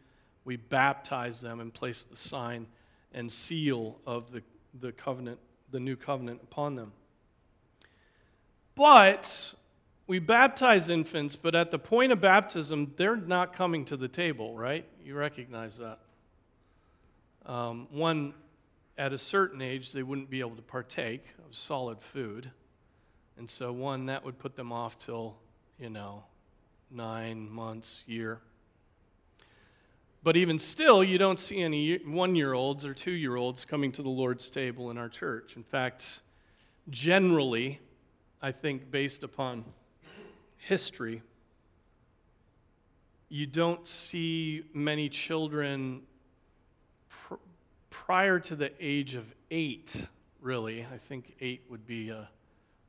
we 0.44 0.56
baptize 0.56 1.40
them 1.40 1.60
and 1.60 1.72
place 1.72 2.04
the 2.04 2.16
sign 2.16 2.66
and 3.14 3.32
seal 3.32 4.00
of 4.08 4.32
the, 4.32 4.42
the 4.80 4.92
covenant, 4.92 5.38
the 5.70 5.80
new 5.80 5.96
covenant 5.96 6.42
upon 6.42 6.74
them. 6.76 6.92
But 8.74 9.54
we 10.08 10.20
baptize 10.20 10.90
infants, 10.90 11.36
but 11.36 11.56
at 11.56 11.72
the 11.72 11.80
point 11.80 12.12
of 12.12 12.22
baptism, 12.22 12.94
they're 12.96 13.16
not 13.16 13.54
coming 13.54 13.86
to 13.86 13.98
the 13.98 14.08
table, 14.08 14.56
right? 14.56 14.86
You 15.04 15.16
recognize 15.16 15.78
that. 15.78 16.00
Um, 17.46 17.88
one, 17.92 18.34
at 18.98 19.14
a 19.14 19.18
certain 19.18 19.62
age, 19.62 19.92
they 19.92 20.04
wouldn't 20.04 20.30
be 20.30 20.40
able 20.40 20.56
to 20.56 20.62
partake 20.62 21.26
of 21.48 21.56
solid 21.56 22.02
food. 22.02 22.52
And 23.38 23.50
so, 23.50 23.72
one, 23.72 24.06
that 24.06 24.24
would 24.24 24.38
put 24.38 24.56
them 24.56 24.72
off 24.72 24.98
till, 24.98 25.36
you 25.80 25.90
know, 25.90 26.24
nine 26.92 27.50
months, 27.50 28.04
year. 28.08 28.40
But 30.24 30.38
even 30.38 30.58
still, 30.58 31.04
you 31.04 31.18
don't 31.18 31.40
see 31.40 31.62
any 31.62 31.98
one 31.98 32.36
year 32.36 32.54
olds 32.54 32.86
or 32.86 32.94
two 32.94 33.12
year 33.12 33.36
olds 33.36 33.66
coming 33.66 33.92
to 33.94 34.02
the 34.02 34.10
Lord's 34.10 34.50
table 34.50 34.90
in 34.90 34.98
our 34.98 35.10
church. 35.10 35.56
In 35.56 35.64
fact, 35.64 36.20
generally, 36.90 37.80
I 38.42 38.52
think 38.52 38.90
based 38.90 39.24
upon 39.24 39.66
history, 40.66 41.22
you 43.30 43.46
don't 43.46 43.88
see 43.88 44.64
many 44.74 45.10
children 45.10 46.02
pr- 47.08 47.36
prior 47.92 48.40
to 48.40 48.56
the 48.56 48.72
age 48.80 49.14
of 49.14 49.26
eight, 49.52 50.08
really. 50.42 50.86
I 50.92 50.98
think 50.98 51.36
eight 51.40 51.62
would 51.70 51.86
be 51.86 52.12
uh, 52.12 52.24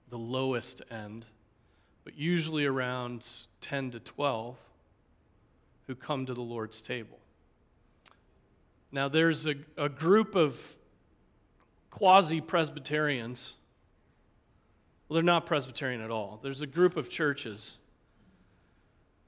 the 0.08 0.16
lowest 0.16 0.80
end, 0.90 1.26
but 2.04 2.16
usually 2.16 2.64
around 2.64 3.26
10 3.60 3.90
to 3.90 4.00
12 4.00 4.56
who 5.86 5.94
come 5.94 6.24
to 6.24 6.32
the 6.32 6.40
Lord's 6.40 6.80
table. 6.80 7.18
Now, 8.90 9.08
there's 9.08 9.46
a, 9.46 9.54
a 9.76 9.90
group 9.90 10.34
of 10.34 10.74
quasi 11.90 12.40
Presbyterians 12.40 13.52
well, 15.08 15.14
they're 15.14 15.22
not 15.22 15.46
Presbyterian 15.46 16.00
at 16.00 16.10
all. 16.10 16.40
There's 16.42 16.62
a 16.62 16.66
group 16.66 16.96
of 16.96 17.08
churches 17.08 17.76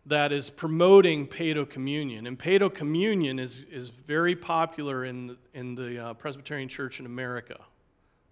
that 0.06 0.32
is 0.32 0.48
promoting 0.48 1.26
Paedo 1.26 1.68
communion. 1.68 2.26
And 2.26 2.38
Paedo 2.38 2.74
communion 2.74 3.38
is, 3.38 3.64
is 3.70 3.90
very 3.90 4.34
popular 4.34 5.04
in, 5.04 5.36
in 5.52 5.74
the 5.74 5.98
uh, 5.98 6.14
Presbyterian 6.14 6.68
church 6.68 6.98
in 6.98 7.06
America. 7.06 7.60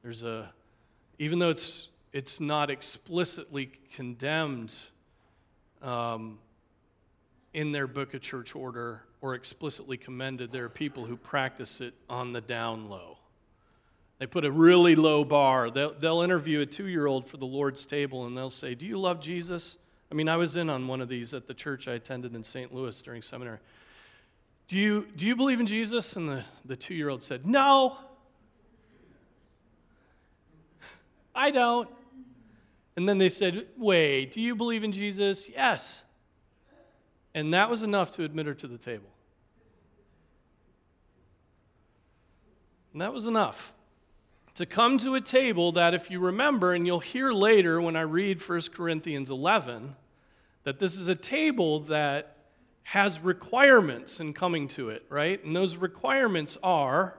There's 0.02 0.22
a, 0.22 0.50
even 1.18 1.38
though 1.38 1.50
it's, 1.50 1.88
it's 2.12 2.40
not 2.40 2.70
explicitly 2.70 3.70
condemned 3.92 4.74
um, 5.82 6.38
in 7.52 7.72
their 7.72 7.86
book 7.86 8.14
of 8.14 8.22
church 8.22 8.56
order 8.56 9.02
or 9.20 9.34
explicitly 9.34 9.96
commended, 9.96 10.52
there 10.52 10.64
are 10.64 10.70
people 10.70 11.04
who 11.04 11.16
practice 11.16 11.80
it 11.80 11.94
on 12.08 12.32
the 12.32 12.40
down 12.40 12.88
low. 12.88 13.18
They 14.18 14.26
put 14.26 14.44
a 14.44 14.50
really 14.50 14.94
low 14.94 15.24
bar. 15.24 15.70
They'll, 15.70 15.92
they'll 15.92 16.22
interview 16.22 16.60
a 16.60 16.66
two 16.66 16.86
year 16.86 17.06
old 17.06 17.28
for 17.28 17.36
the 17.36 17.46
Lord's 17.46 17.84
table 17.84 18.26
and 18.26 18.36
they'll 18.36 18.48
say, 18.48 18.74
Do 18.74 18.86
you 18.86 18.98
love 18.98 19.20
Jesus? 19.20 19.76
I 20.10 20.14
mean, 20.14 20.28
I 20.28 20.36
was 20.36 20.56
in 20.56 20.70
on 20.70 20.86
one 20.86 21.00
of 21.00 21.08
these 21.08 21.34
at 21.34 21.46
the 21.46 21.54
church 21.54 21.88
I 21.88 21.94
attended 21.94 22.34
in 22.34 22.42
St. 22.42 22.72
Louis 22.72 23.00
during 23.02 23.22
seminary. 23.22 23.58
Do 24.68 24.78
you, 24.78 25.06
do 25.16 25.26
you 25.26 25.36
believe 25.36 25.60
in 25.60 25.66
Jesus? 25.66 26.16
And 26.16 26.28
the, 26.28 26.44
the 26.64 26.76
two 26.76 26.94
year 26.94 27.08
old 27.08 27.22
said, 27.22 27.46
No, 27.46 27.96
I 31.34 31.50
don't. 31.50 31.88
And 32.96 33.06
then 33.06 33.18
they 33.18 33.28
said, 33.28 33.66
Wait, 33.76 34.32
do 34.32 34.40
you 34.40 34.56
believe 34.56 34.82
in 34.82 34.92
Jesus? 34.92 35.48
Yes. 35.50 36.00
And 37.34 37.52
that 37.52 37.68
was 37.68 37.82
enough 37.82 38.12
to 38.16 38.24
admit 38.24 38.46
her 38.46 38.54
to 38.54 38.66
the 38.66 38.78
table. 38.78 39.10
And 42.94 43.02
that 43.02 43.12
was 43.12 43.26
enough 43.26 43.74
to 44.56 44.64
come 44.64 44.96
to 44.98 45.14
a 45.14 45.20
table 45.20 45.72
that, 45.72 45.92
if 45.92 46.10
you 46.10 46.18
remember, 46.18 46.72
and 46.72 46.86
you'll 46.86 46.98
hear 46.98 47.30
later 47.30 47.80
when 47.80 47.94
I 47.94 48.00
read 48.00 48.46
1 48.46 48.62
Corinthians 48.72 49.30
11, 49.30 49.94
that 50.64 50.78
this 50.78 50.96
is 50.96 51.08
a 51.08 51.14
table 51.14 51.80
that 51.80 52.36
has 52.82 53.20
requirements 53.20 54.18
in 54.18 54.32
coming 54.32 54.66
to 54.68 54.88
it, 54.88 55.04
right? 55.10 55.44
And 55.44 55.54
those 55.54 55.76
requirements 55.76 56.56
are 56.62 57.18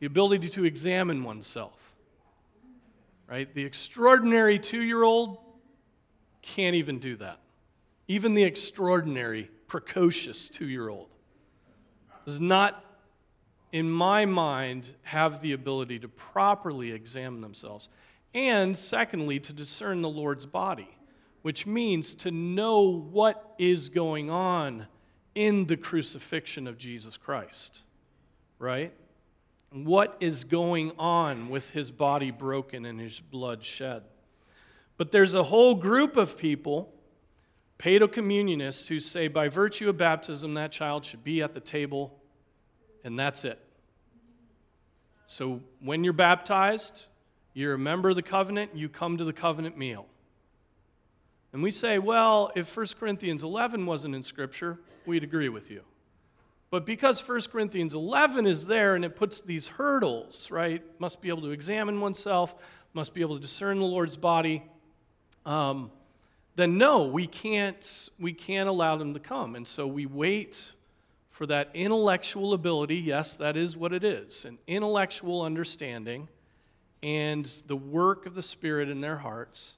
the 0.00 0.06
ability 0.06 0.48
to 0.48 0.64
examine 0.64 1.22
oneself, 1.22 1.78
right? 3.28 3.52
The 3.54 3.64
extraordinary 3.64 4.58
two 4.58 4.82
year 4.82 5.04
old 5.04 5.38
can't 6.42 6.74
even 6.74 6.98
do 6.98 7.14
that. 7.16 7.38
Even 8.08 8.34
the 8.34 8.42
extraordinary, 8.42 9.48
precocious 9.68 10.48
two 10.48 10.66
year 10.66 10.88
old 10.88 11.10
does 12.24 12.40
not 12.40 12.81
in 13.72 13.90
my 13.90 14.26
mind, 14.26 14.86
have 15.02 15.40
the 15.40 15.52
ability 15.52 15.98
to 16.00 16.08
properly 16.08 16.92
examine 16.92 17.40
themselves. 17.40 17.88
And 18.34 18.76
secondly, 18.76 19.40
to 19.40 19.52
discern 19.52 20.02
the 20.02 20.08
Lord's 20.08 20.46
body, 20.46 20.88
which 21.40 21.66
means 21.66 22.14
to 22.16 22.30
know 22.30 22.82
what 22.82 23.54
is 23.58 23.88
going 23.88 24.30
on 24.30 24.86
in 25.34 25.66
the 25.66 25.76
crucifixion 25.76 26.66
of 26.66 26.76
Jesus 26.76 27.16
Christ, 27.16 27.80
right? 28.58 28.92
What 29.70 30.16
is 30.20 30.44
going 30.44 30.92
on 30.98 31.48
with 31.48 31.70
his 31.70 31.90
body 31.90 32.30
broken 32.30 32.84
and 32.84 33.00
his 33.00 33.20
blood 33.20 33.64
shed? 33.64 34.02
But 34.98 35.10
there's 35.10 35.34
a 35.34 35.44
whole 35.44 35.74
group 35.74 36.18
of 36.18 36.36
people, 36.36 36.92
paedocommunionists, 37.78 38.88
who 38.88 39.00
say 39.00 39.28
by 39.28 39.48
virtue 39.48 39.88
of 39.88 39.96
baptism, 39.96 40.52
that 40.54 40.72
child 40.72 41.06
should 41.06 41.24
be 41.24 41.42
at 41.42 41.54
the 41.54 41.60
table 41.60 42.21
and 43.04 43.18
that's 43.18 43.44
it. 43.44 43.58
So 45.26 45.60
when 45.80 46.04
you're 46.04 46.12
baptized, 46.12 47.06
you're 47.54 47.74
a 47.74 47.78
member 47.78 48.10
of 48.10 48.16
the 48.16 48.22
covenant, 48.22 48.72
you 48.74 48.88
come 48.88 49.18
to 49.18 49.24
the 49.24 49.32
covenant 49.32 49.78
meal. 49.78 50.06
And 51.52 51.62
we 51.62 51.70
say, 51.70 51.98
well, 51.98 52.50
if 52.54 52.74
1 52.74 52.86
Corinthians 52.98 53.42
11 53.42 53.84
wasn't 53.84 54.14
in 54.14 54.22
Scripture, 54.22 54.78
we'd 55.04 55.22
agree 55.22 55.50
with 55.50 55.70
you. 55.70 55.82
But 56.70 56.86
because 56.86 57.26
1 57.26 57.42
Corinthians 57.52 57.92
11 57.92 58.46
is 58.46 58.66
there 58.66 58.94
and 58.94 59.04
it 59.04 59.14
puts 59.16 59.42
these 59.42 59.68
hurdles, 59.68 60.50
right? 60.50 60.82
Must 60.98 61.20
be 61.20 61.28
able 61.28 61.42
to 61.42 61.50
examine 61.50 62.00
oneself, 62.00 62.54
must 62.94 63.12
be 63.12 63.20
able 63.20 63.36
to 63.36 63.42
discern 63.42 63.78
the 63.78 63.84
Lord's 63.84 64.16
body. 64.16 64.62
Um, 65.44 65.90
then 66.56 66.78
no, 66.78 67.06
we 67.06 67.26
can't, 67.26 68.08
we 68.18 68.32
can't 68.32 68.70
allow 68.70 68.96
them 68.96 69.12
to 69.12 69.20
come. 69.20 69.54
And 69.54 69.66
so 69.66 69.86
we 69.86 70.06
wait 70.06 70.72
for 71.32 71.46
that 71.46 71.70
intellectual 71.74 72.52
ability. 72.52 72.96
Yes, 72.96 73.34
that 73.36 73.56
is 73.56 73.76
what 73.76 73.92
it 73.92 74.04
is 74.04 74.44
an 74.44 74.58
intellectual 74.66 75.42
understanding 75.42 76.28
and 77.02 77.46
the 77.66 77.74
work 77.76 78.26
of 78.26 78.34
the 78.34 78.42
Spirit 78.42 78.88
in 78.88 79.00
their 79.00 79.16
hearts. 79.16 79.74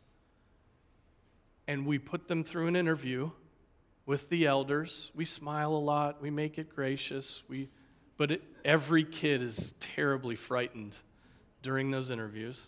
And 1.66 1.86
we 1.86 1.98
put 1.98 2.28
them 2.28 2.44
through 2.44 2.66
an 2.66 2.76
interview 2.76 3.30
with 4.04 4.28
the 4.28 4.46
elders. 4.46 5.10
We 5.14 5.24
smile 5.24 5.72
a 5.72 5.78
lot, 5.78 6.20
we 6.20 6.30
make 6.30 6.58
it 6.58 6.74
gracious, 6.74 7.42
we, 7.48 7.70
but 8.18 8.32
it, 8.32 8.42
every 8.64 9.04
kid 9.04 9.40
is 9.40 9.72
terribly 9.80 10.36
frightened 10.36 10.94
during 11.62 11.90
those 11.90 12.10
interviews. 12.10 12.66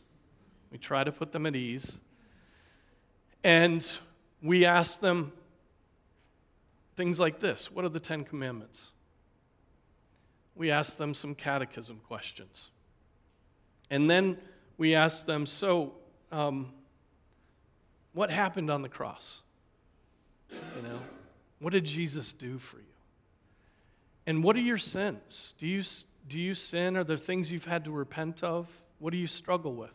We 0.70 0.79
try 0.79 1.05
to 1.05 1.12
put 1.12 1.33
them 1.33 1.44
at 1.44 1.55
ease. 1.55 2.01
And 3.44 3.87
we 4.42 4.64
ask 4.64 5.01
them, 5.01 5.33
Things 6.97 7.21
like 7.21 7.39
this 7.39 7.71
What 7.71 7.85
are 7.85 7.91
the 7.91 8.01
Ten 8.01 8.25
Commandments? 8.25 8.91
We 10.55 10.71
ask 10.71 10.97
them 10.97 11.13
some 11.13 11.35
catechism 11.35 12.01
questions. 12.07 12.71
And 13.91 14.11
then 14.11 14.39
we 14.79 14.95
ask 14.95 15.27
them, 15.27 15.47
So, 15.47 15.93
um, 16.33 16.73
what 18.15 18.31
happened 18.31 18.71
on 18.71 18.83
the 18.83 18.89
cross? 18.89 19.43
You 20.51 20.83
know, 20.83 20.99
what 21.59 21.73
did 21.73 21.85
Jesus 21.85 22.33
do 22.33 22.59
for 22.59 22.79
you? 22.79 22.85
And 24.27 24.43
what 24.43 24.57
are 24.57 24.61
your 24.61 24.79
sins? 24.79 25.55
Do 25.59 25.67
you, 25.67 25.83
do 26.27 26.41
you 26.41 26.55
sin? 26.55 26.97
Are 26.97 27.05
there 27.05 27.17
things 27.17 27.53
you've 27.53 27.67
had 27.67 27.85
to 27.85 27.91
repent 27.91 28.43
of? 28.43 28.67
What 28.99 29.11
do 29.11 29.19
you 29.19 29.27
struggle 29.27 29.75
with? 29.75 29.93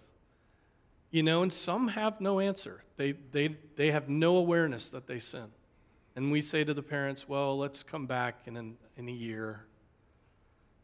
You 1.09 1.23
know, 1.23 1.41
and 1.41 1.51
some 1.51 1.89
have 1.89 2.21
no 2.21 2.39
answer. 2.39 2.83
They, 2.95 3.13
they, 3.31 3.57
they 3.75 3.91
have 3.91 4.07
no 4.07 4.37
awareness 4.37 4.89
that 4.89 5.07
they 5.07 5.19
sin. 5.19 5.47
And 6.15 6.31
we 6.31 6.41
say 6.41 6.63
to 6.63 6.73
the 6.73 6.83
parents, 6.83 7.27
well, 7.27 7.57
let's 7.57 7.83
come 7.83 8.05
back 8.05 8.41
in, 8.45 8.57
an, 8.57 8.77
in 8.97 9.07
a 9.07 9.11
year 9.11 9.63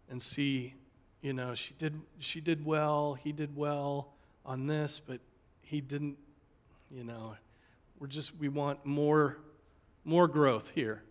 and 0.09 0.21
see, 0.21 0.73
you 1.21 1.33
know, 1.33 1.53
she 1.53 1.73
did, 1.77 1.99
she 2.19 2.39
did 2.39 2.65
well, 2.65 3.13
he 3.15 3.31
did 3.31 3.55
well 3.55 4.13
on 4.45 4.67
this, 4.67 5.01
but 5.05 5.19
he 5.61 5.81
didn't, 5.81 6.17
you 6.89 7.03
know, 7.03 7.35
We're 7.99 8.07
just, 8.07 8.37
we 8.39 8.47
want 8.47 8.85
more, 8.85 9.37
more 10.05 10.27
growth 10.27 10.71
here. 10.73 11.01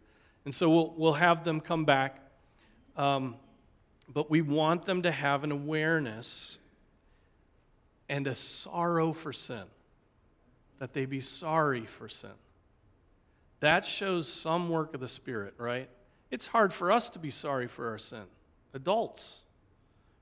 And 0.45 0.55
so 0.55 0.71
we'll, 0.71 0.95
we'll 0.97 1.13
have 1.15 1.45
them 1.45 1.61
come 1.61 1.85
back. 1.85 2.21
Um, 2.97 3.37
but 4.09 4.31
we 4.31 4.41
want 4.41 4.87
them 4.87 5.03
to 5.03 5.11
have 5.11 5.43
an 5.43 5.51
awareness 5.51 6.59
and 8.09 8.27
a 8.27 8.35
sorrow 8.35 9.13
for 9.13 9.33
sin, 9.33 9.65
that 10.79 10.93
they 10.93 11.07
be 11.07 11.21
sorry 11.21 11.85
for 11.85 12.09
sin. 12.09 12.31
That 13.61 13.87
shows 13.87 14.29
some 14.29 14.69
work 14.69 14.95
of 14.95 15.01
the 15.01 15.09
Spirit, 15.09 15.55
right? 15.59 15.89
It's 16.31 16.47
hard 16.47 16.73
for 16.73 16.93
us 16.93 17.09
to 17.11 17.19
be 17.19 17.31
sorry 17.31 17.67
for 17.67 17.89
our 17.89 17.99
sin, 17.99 18.25
adults, 18.75 19.39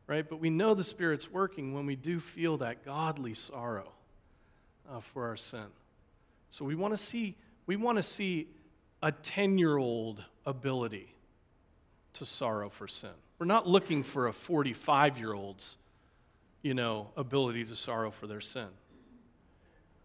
right? 0.07 0.29
But 0.29 0.40
we 0.40 0.51
know 0.51 0.75
the 0.75 0.85
Spirit's 0.85 1.31
working 1.31 1.75
when 1.75 1.87
we 1.87 1.97
do 1.97 2.20
feel 2.20 2.59
that 2.59 2.85
godly 2.85 3.35
sorrow 3.35 3.90
uh, 4.90 5.01
for 5.01 5.27
our 5.27 5.37
sin. 5.37 5.66
So 6.51 6.64
we 6.64 6.75
want 6.75 6.94
to 6.94 6.99
see 6.99 7.37
we 7.66 7.77
want 7.77 7.97
to 7.97 8.03
see 8.03 8.49
a 9.03 9.11
10-year-old 9.11 10.23
ability 10.47 11.14
to 12.14 12.27
sorrow 12.27 12.68
for 12.68 12.87
sin. 12.87 13.11
We're 13.38 13.47
not 13.47 13.66
looking 13.66 14.03
for 14.03 14.29
a 14.29 14.33
45-year-old's, 14.33 15.77
you 16.62 16.75
know, 16.75 17.09
ability 17.16 17.64
to 17.64 17.75
sorrow 17.75 18.11
for 18.11 18.27
their 18.27 18.40
sin. 18.40 18.68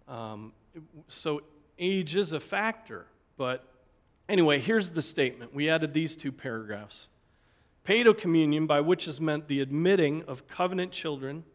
Um, 0.08 0.54
so 1.08 1.44
age 1.78 2.16
is 2.16 2.34
a 2.34 2.40
factor, 2.40 3.06
but 3.40 3.66
anyway, 4.28 4.60
here's 4.60 4.92
the 4.92 5.02
statement. 5.02 5.56
We 5.56 5.70
added 5.70 5.94
these 5.94 6.18
two 6.18 6.34
paragraphs. 6.34 7.08
Paedo 7.88 8.16
communion, 8.16 8.68
by 8.68 8.82
which 8.82 9.08
is 9.08 9.22
meant 9.22 9.48
the 9.48 9.62
admitting 9.62 10.24
of 10.24 10.50
covenant 10.50 10.92
children 10.92 11.46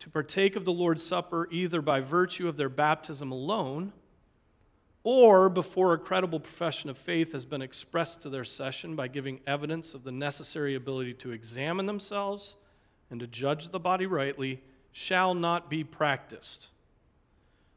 to 0.00 0.10
partake 0.10 0.56
of 0.56 0.64
the 0.64 0.72
Lord's 0.72 1.06
Supper 1.06 1.48
either 1.52 1.80
by 1.80 2.00
virtue 2.00 2.48
of 2.48 2.56
their 2.56 2.68
baptism 2.68 3.30
alone 3.30 3.92
or 5.04 5.48
before 5.48 5.92
a 5.92 5.98
credible 5.98 6.40
profession 6.40 6.90
of 6.90 6.98
faith 6.98 7.30
has 7.30 7.44
been 7.44 7.62
expressed 7.62 8.22
to 8.22 8.28
their 8.28 8.42
session 8.42 8.96
by 8.96 9.06
giving 9.06 9.38
evidence 9.46 9.94
of 9.94 10.02
the 10.02 10.10
necessary 10.10 10.74
ability 10.74 11.14
to 11.14 11.30
examine 11.30 11.86
themselves 11.86 12.56
and 13.10 13.20
to 13.20 13.28
judge 13.28 13.68
the 13.68 13.78
body 13.78 14.06
rightly, 14.06 14.60
shall 14.90 15.34
not 15.34 15.70
be 15.70 15.84
practiced. 15.84 16.66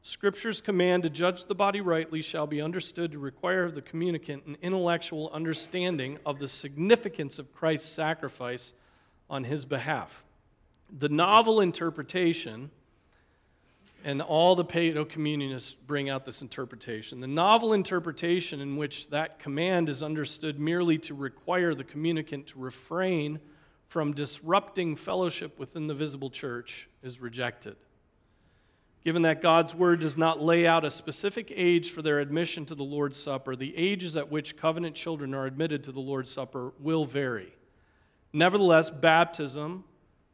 Scripture's 0.07 0.61
command 0.61 1.01
to 1.01 1.09
judge 1.09 1.45
the 1.45 1.55
body 1.55 1.81
rightly 1.81 2.21
shall 2.21 2.45
be 2.45 2.61
understood 2.61 3.11
to 3.11 3.17
require 3.17 3.63
of 3.63 3.73
the 3.73 3.81
communicant 3.81 4.45
an 4.45 4.55
intellectual 4.61 5.31
understanding 5.33 6.19
of 6.27 6.37
the 6.37 6.47
significance 6.47 7.39
of 7.39 7.51
Christ's 7.51 7.89
sacrifice 7.89 8.73
on 9.31 9.43
his 9.45 9.65
behalf. 9.65 10.23
The 10.95 11.09
novel 11.09 11.59
interpretation, 11.59 12.69
and 14.03 14.21
all 14.21 14.55
the 14.55 14.63
Paedo 14.63 15.09
communionists 15.09 15.73
bring 15.73 16.07
out 16.07 16.23
this 16.23 16.43
interpretation, 16.43 17.19
the 17.19 17.25
novel 17.25 17.73
interpretation 17.73 18.61
in 18.61 18.75
which 18.75 19.09
that 19.09 19.39
command 19.39 19.89
is 19.89 20.03
understood 20.03 20.59
merely 20.59 20.99
to 20.99 21.15
require 21.15 21.73
the 21.73 21.83
communicant 21.83 22.45
to 22.45 22.59
refrain 22.59 23.39
from 23.87 24.13
disrupting 24.13 24.97
fellowship 24.97 25.57
within 25.57 25.87
the 25.87 25.95
visible 25.95 26.29
church 26.29 26.87
is 27.01 27.19
rejected. 27.19 27.75
Given 29.05 29.21
that 29.21 29.39
God's 29.39 29.75
word 29.75 29.99
does 29.99 30.17
not 30.17 30.41
lay 30.41 30.65
out 30.65 30.83
a 30.83 30.89
specific 30.89 31.53
age 31.55 31.91
for 31.91 32.01
their 32.01 32.19
admission 32.19 32.65
to 32.65 32.75
the 32.75 32.83
Lord's 32.83 33.17
Supper, 33.17 33.55
the 33.55 33.77
ages 33.77 34.17
at 34.17 34.31
which 34.31 34.57
covenant 34.57 34.95
children 34.95 35.35
are 35.35 35.45
admitted 35.45 35.83
to 35.83 35.91
the 35.91 35.99
Lord's 35.99 36.31
Supper 36.31 36.73
will 36.79 37.05
vary. 37.05 37.53
Nevertheless, 38.33 38.89
baptism 38.89 39.83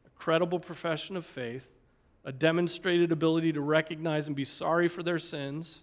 a 0.06 0.10
credible 0.18 0.58
profession 0.58 1.18
of 1.18 1.26
faith, 1.26 1.68
a 2.24 2.32
demonstrated 2.32 3.12
ability 3.12 3.52
to 3.52 3.60
recognize 3.60 4.26
and 4.26 4.34
be 4.34 4.44
sorry 4.44 4.88
for 4.88 5.02
their 5.02 5.18
sins, 5.18 5.82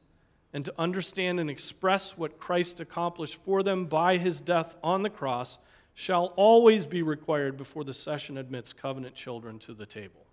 and 0.52 0.66
to 0.66 0.74
understand 0.80 1.40
and 1.40 1.48
express 1.48 2.18
what 2.18 2.40
Christ 2.40 2.80
accomplished 2.80 3.40
for 3.46 3.62
them 3.62 3.86
by 3.86 4.18
his 4.18 4.42
death 4.42 4.76
on 4.84 5.04
the 5.04 5.12
cross 5.12 5.60
shall 5.94 6.34
always 6.36 6.88
be 6.88 7.04
required 7.04 7.56
before 7.56 7.84
the 7.84 7.94
session 7.94 8.36
admits 8.36 8.74
covenant 8.74 9.14
children 9.14 9.60
to 9.60 9.76
the 9.76 9.86
table. 9.86 10.26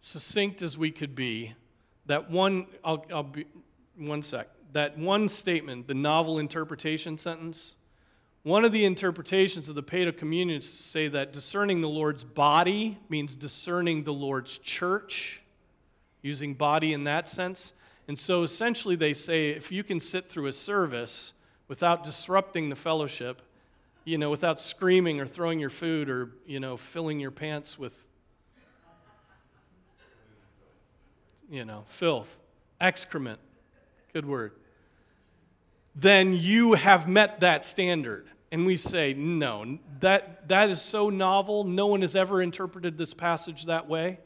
Succinct 0.00 0.62
as 0.62 0.78
we 0.78 0.90
could 0.90 1.14
be, 1.14 1.54
that 2.06 2.30
one, 2.30 2.66
I'll, 2.84 3.04
I'll 3.12 3.22
be, 3.22 3.46
one 3.96 4.22
sec, 4.22 4.48
that 4.72 4.98
one 4.98 5.28
statement, 5.28 5.86
the 5.86 5.94
novel 5.94 6.38
interpretation 6.38 7.18
sentence, 7.18 7.74
one 8.42 8.64
of 8.64 8.72
the 8.72 8.86
interpretations 8.86 9.68
of 9.68 9.74
the 9.74 9.82
Paedo 9.82 10.16
communion 10.16 10.58
is 10.58 10.70
to 10.70 10.82
say 10.82 11.08
that 11.08 11.32
discerning 11.32 11.82
the 11.82 11.88
Lord's 11.88 12.24
body 12.24 12.98
means 13.10 13.34
discerning 13.34 14.04
the 14.04 14.14
Lord's 14.14 14.56
church, 14.56 15.42
using 16.22 16.54
body 16.54 16.94
in 16.94 17.04
that 17.04 17.28
sense. 17.28 17.74
And 18.08 18.18
so 18.18 18.42
essentially, 18.42 18.96
they 18.96 19.12
say 19.12 19.50
if 19.50 19.70
you 19.70 19.84
can 19.84 20.00
sit 20.00 20.30
through 20.30 20.46
a 20.46 20.52
service 20.52 21.34
without 21.68 22.02
disrupting 22.02 22.70
the 22.70 22.76
fellowship, 22.76 23.42
you 24.04 24.16
know, 24.16 24.30
without 24.30 24.60
screaming 24.60 25.20
or 25.20 25.26
throwing 25.26 25.60
your 25.60 25.70
food 25.70 26.08
or, 26.08 26.30
you 26.46 26.58
know, 26.58 26.78
filling 26.78 27.20
your 27.20 27.30
pants 27.30 27.78
with, 27.78 28.04
you 31.50 31.64
know, 31.64 31.82
filth, 31.86 32.36
excrement, 32.80 33.40
good 34.12 34.24
word 34.24 34.52
then 35.94 36.34
you 36.34 36.74
have 36.74 37.08
met 37.08 37.40
that 37.40 37.64
standard. 37.64 38.26
And 38.52 38.66
we 38.66 38.76
say, 38.76 39.14
no, 39.14 39.78
that, 40.00 40.48
that 40.48 40.70
is 40.70 40.82
so 40.82 41.08
novel. 41.08 41.64
No 41.64 41.86
one 41.86 42.00
has 42.00 42.16
ever 42.16 42.42
interpreted 42.42 42.98
this 42.98 43.14
passage 43.14 43.66
that 43.66 43.88
way. 43.88 44.18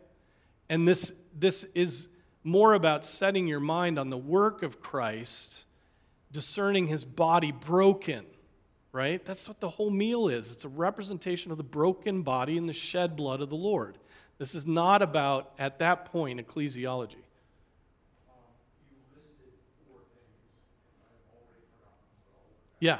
And 0.68 0.88
this, 0.88 1.12
this 1.38 1.64
is 1.74 2.08
more 2.42 2.74
about 2.74 3.04
setting 3.04 3.46
your 3.46 3.60
mind 3.60 3.98
on 3.98 4.08
the 4.08 4.16
work 4.16 4.62
of 4.62 4.80
Christ, 4.80 5.64
discerning 6.32 6.86
his 6.86 7.04
body 7.04 7.52
broken, 7.52 8.24
right? 8.92 9.22
That's 9.24 9.46
what 9.46 9.60
the 9.60 9.68
whole 9.68 9.90
meal 9.90 10.28
is. 10.28 10.52
It's 10.52 10.64
a 10.64 10.70
representation 10.70 11.50
of 11.50 11.58
the 11.58 11.64
broken 11.64 12.22
body 12.22 12.56
and 12.56 12.66
the 12.66 12.72
shed 12.72 13.16
blood 13.16 13.42
of 13.42 13.50
the 13.50 13.56
Lord. 13.56 13.98
This 14.38 14.54
is 14.54 14.66
not 14.66 15.00
about, 15.00 15.52
at 15.58 15.78
that 15.78 16.06
point, 16.06 16.44
ecclesiology. 16.46 17.16
Yeah. 22.80 22.98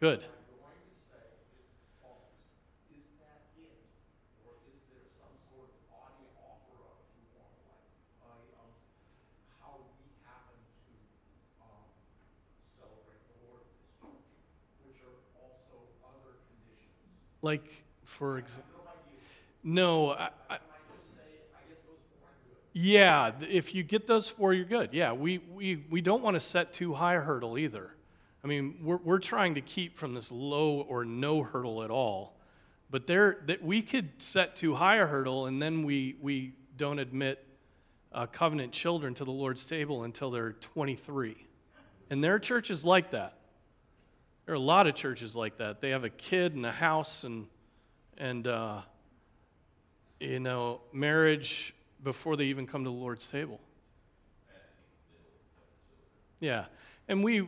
Good. 0.00 0.22
Like, 17.48 17.82
for 18.04 18.36
example, 18.36 18.70
no, 19.64 20.10
I, 20.10 20.28
I, 20.50 20.58
yeah, 22.74 23.32
if 23.48 23.74
you 23.74 23.82
get 23.82 24.06
those 24.06 24.28
four, 24.28 24.52
you're 24.52 24.66
good. 24.66 24.90
Yeah, 24.92 25.14
we, 25.14 25.38
we, 25.38 25.82
we 25.88 26.02
don't 26.02 26.22
want 26.22 26.34
to 26.34 26.40
set 26.40 26.74
too 26.74 26.92
high 26.92 27.14
a 27.14 27.20
hurdle 27.22 27.56
either. 27.56 27.94
I 28.44 28.48
mean, 28.48 28.80
we're, 28.82 28.98
we're 28.98 29.18
trying 29.18 29.54
to 29.54 29.62
keep 29.62 29.96
from 29.96 30.12
this 30.12 30.30
low 30.30 30.82
or 30.90 31.06
no 31.06 31.42
hurdle 31.42 31.82
at 31.82 31.90
all. 31.90 32.38
But 32.90 33.06
there, 33.06 33.38
that 33.46 33.64
we 33.64 33.80
could 33.80 34.10
set 34.18 34.54
too 34.54 34.74
high 34.74 34.96
a 34.96 35.06
hurdle, 35.06 35.46
and 35.46 35.62
then 35.62 35.84
we, 35.84 36.16
we 36.20 36.52
don't 36.76 36.98
admit 36.98 37.42
uh, 38.12 38.26
covenant 38.26 38.72
children 38.72 39.14
to 39.14 39.24
the 39.24 39.32
Lord's 39.32 39.64
table 39.64 40.04
until 40.04 40.30
they're 40.30 40.52
23. 40.52 41.34
And 42.10 42.22
there 42.22 42.34
are 42.34 42.38
churches 42.38 42.84
like 42.84 43.12
that. 43.12 43.37
There 44.48 44.54
are 44.54 44.56
a 44.56 44.60
lot 44.60 44.86
of 44.86 44.94
churches 44.94 45.36
like 45.36 45.58
that. 45.58 45.82
They 45.82 45.90
have 45.90 46.04
a 46.04 46.08
kid 46.08 46.54
and 46.54 46.64
a 46.64 46.72
house 46.72 47.24
and, 47.24 47.48
and 48.16 48.46
uh, 48.46 48.80
you 50.20 50.40
know, 50.40 50.80
marriage 50.90 51.74
before 52.02 52.34
they 52.34 52.46
even 52.46 52.66
come 52.66 52.82
to 52.84 52.88
the 52.88 52.96
Lord's 52.96 53.28
table. 53.28 53.60
Yeah. 56.40 56.64
And 57.08 57.22
we 57.22 57.46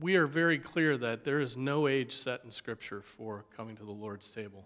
we 0.00 0.16
are 0.16 0.26
very 0.26 0.58
clear 0.58 0.96
that 0.96 1.22
there 1.22 1.38
is 1.38 1.58
no 1.58 1.86
age 1.86 2.12
set 2.12 2.40
in 2.44 2.50
scripture 2.50 3.02
for 3.02 3.44
coming 3.54 3.76
to 3.76 3.84
the 3.84 3.92
Lord's 3.92 4.30
table. 4.30 4.64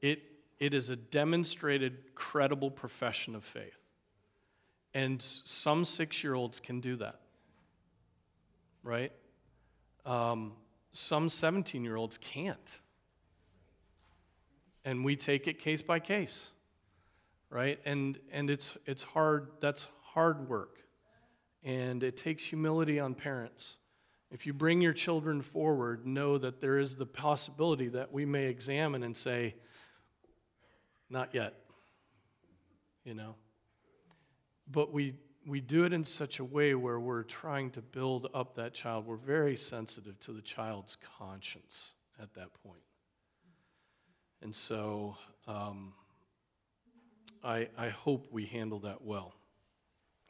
It 0.00 0.24
it 0.58 0.74
is 0.74 0.90
a 0.90 0.96
demonstrated 0.96 2.16
credible 2.16 2.72
profession 2.72 3.36
of 3.36 3.44
faith. 3.44 3.78
And 4.92 5.22
some 5.22 5.84
6-year-olds 5.84 6.58
can 6.58 6.80
do 6.80 6.96
that. 6.96 7.20
Right? 8.82 9.12
Um, 10.04 10.54
some 10.96 11.28
17-year-olds 11.28 12.18
can't. 12.18 12.78
And 14.84 15.04
we 15.04 15.16
take 15.16 15.48
it 15.48 15.58
case 15.58 15.82
by 15.82 15.98
case 15.98 16.52
right? 17.50 17.78
And, 17.84 18.18
and 18.32 18.50
it's, 18.50 18.76
it's 18.86 19.02
hard, 19.02 19.48
that's 19.60 19.86
hard 20.02 20.48
work. 20.48 20.78
And 21.64 22.02
it 22.02 22.16
takes 22.16 22.44
humility 22.44 23.00
on 23.00 23.14
parents. 23.14 23.76
If 24.30 24.46
you 24.46 24.52
bring 24.52 24.80
your 24.80 24.92
children 24.92 25.40
forward, 25.40 26.06
know 26.06 26.38
that 26.38 26.60
there 26.60 26.78
is 26.78 26.96
the 26.96 27.06
possibility 27.06 27.88
that 27.88 28.12
we 28.12 28.24
may 28.24 28.46
examine 28.46 29.02
and 29.02 29.16
say, 29.16 29.54
not 31.08 31.34
yet. 31.34 31.54
you 33.04 33.14
know. 33.14 33.36
But 34.70 34.92
we 34.92 35.14
we 35.46 35.60
do 35.60 35.84
it 35.84 35.92
in 35.92 36.02
such 36.02 36.40
a 36.40 36.44
way 36.44 36.74
where 36.74 36.98
we're 36.98 37.22
trying 37.22 37.70
to 37.70 37.80
build 37.80 38.28
up 38.34 38.56
that 38.56 38.74
child. 38.74 39.06
We're 39.06 39.16
very 39.16 39.56
sensitive 39.56 40.18
to 40.20 40.32
the 40.32 40.42
child's 40.42 40.96
conscience 41.18 41.92
at 42.20 42.34
that 42.34 42.48
point. 42.64 42.82
And 44.42 44.52
so 44.52 45.16
um, 45.46 45.92
I, 47.44 47.68
I 47.78 47.90
hope 47.90 48.26
we 48.32 48.46
handle 48.46 48.80
that 48.80 49.02
well. 49.02 49.34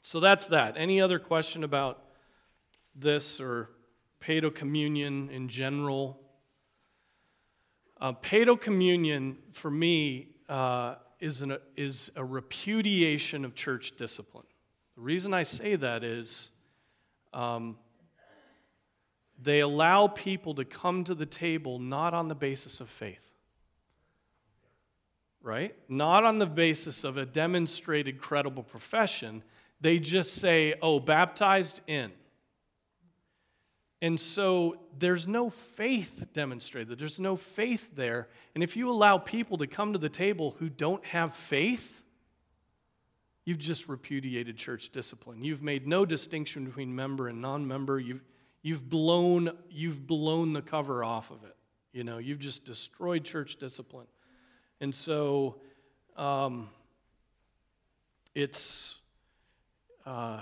So 0.03 0.21
that's 0.21 0.49
that. 0.49 0.75
Any 0.77 1.01
other 1.01 1.19
question 1.19 1.65
about 1.65 2.05
this 2.95 3.41
or 3.41 3.71
Paedo 4.21 4.55
communion 4.55 5.31
in 5.31 5.49
general? 5.49 6.21
Uh, 7.99 8.13
Paedo 8.13 8.61
communion, 8.61 9.39
for 9.53 9.71
me, 9.71 10.29
uh, 10.51 10.97
is, 11.21 11.41
an, 11.41 11.57
is 11.75 12.11
a 12.17 12.25
repudiation 12.25 13.47
of 13.47 13.55
church 13.55 13.97
discipline. 13.97 14.45
The 14.97 15.03
reason 15.03 15.35
I 15.35 15.43
say 15.43 15.77
that 15.77 16.03
is 16.03 16.51
um, 17.35 17.77
they 19.43 19.61
allow 19.61 20.07
people 20.07 20.55
to 20.55 20.65
come 20.65 21.05
to 21.05 21.15
the 21.15 21.27
table 21.27 21.79
not 21.79 22.15
on 22.15 22.29
the 22.29 22.35
basis 22.35 22.81
of 22.81 22.89
faith, 22.89 23.31
right? 25.43 25.75
Not 25.89 26.25
on 26.25 26.39
the 26.39 26.47
basis 26.47 27.05
of 27.05 27.19
a 27.19 27.27
demonstrated 27.27 28.19
credible 28.19 28.63
profession. 28.63 29.43
They 29.83 29.99
just 29.99 30.35
say, 30.37 30.75
oh, 30.81 30.99
baptized 30.99 31.83
in. 31.87 32.11
And 34.01 34.19
so 34.19 34.79
there's 34.99 35.27
no 35.27 35.51
faith 35.51 36.29
demonstrated. 36.33 36.99
There's 36.99 37.21
no 37.21 37.37
faith 37.37 37.91
there. 37.95 38.29
And 38.55 38.65
if 38.65 38.77
you 38.77 38.91
allow 38.91 39.19
people 39.19 39.59
to 39.59 39.67
come 39.67 39.93
to 39.93 39.99
the 39.99 40.09
table 40.09 40.55
who 40.59 40.69
don't 40.71 41.05
have 41.05 41.35
faith, 41.35 42.03
you've 43.47 43.59
just 43.59 43.89
repudiated 43.89 44.59
church 44.59 44.91
discipline. 44.91 45.43
You've 45.43 45.63
made 45.63 45.87
no 45.87 46.05
distinction 46.05 46.67
between 46.67 46.95
member 46.95 47.29
and 47.29 47.41
non 47.41 47.67
member. 47.67 47.99
You've, 47.99 48.23
you've, 48.61 48.91
blown, 48.91 49.57
you've 49.71 50.07
blown 50.07 50.53
the 50.53 50.61
cover 50.61 51.03
off 51.03 51.31
of 51.31 51.43
it. 51.45 51.57
You 51.93 52.05
know, 52.05 52.19
you've 52.19 52.41
just 52.41 52.67
destroyed 52.67 53.25
church 53.25 53.57
discipline. 53.57 54.09
And 54.81 54.95
so 54.95 55.61
um, 56.17 56.69
it's 58.35 58.97
uh, 60.05 60.41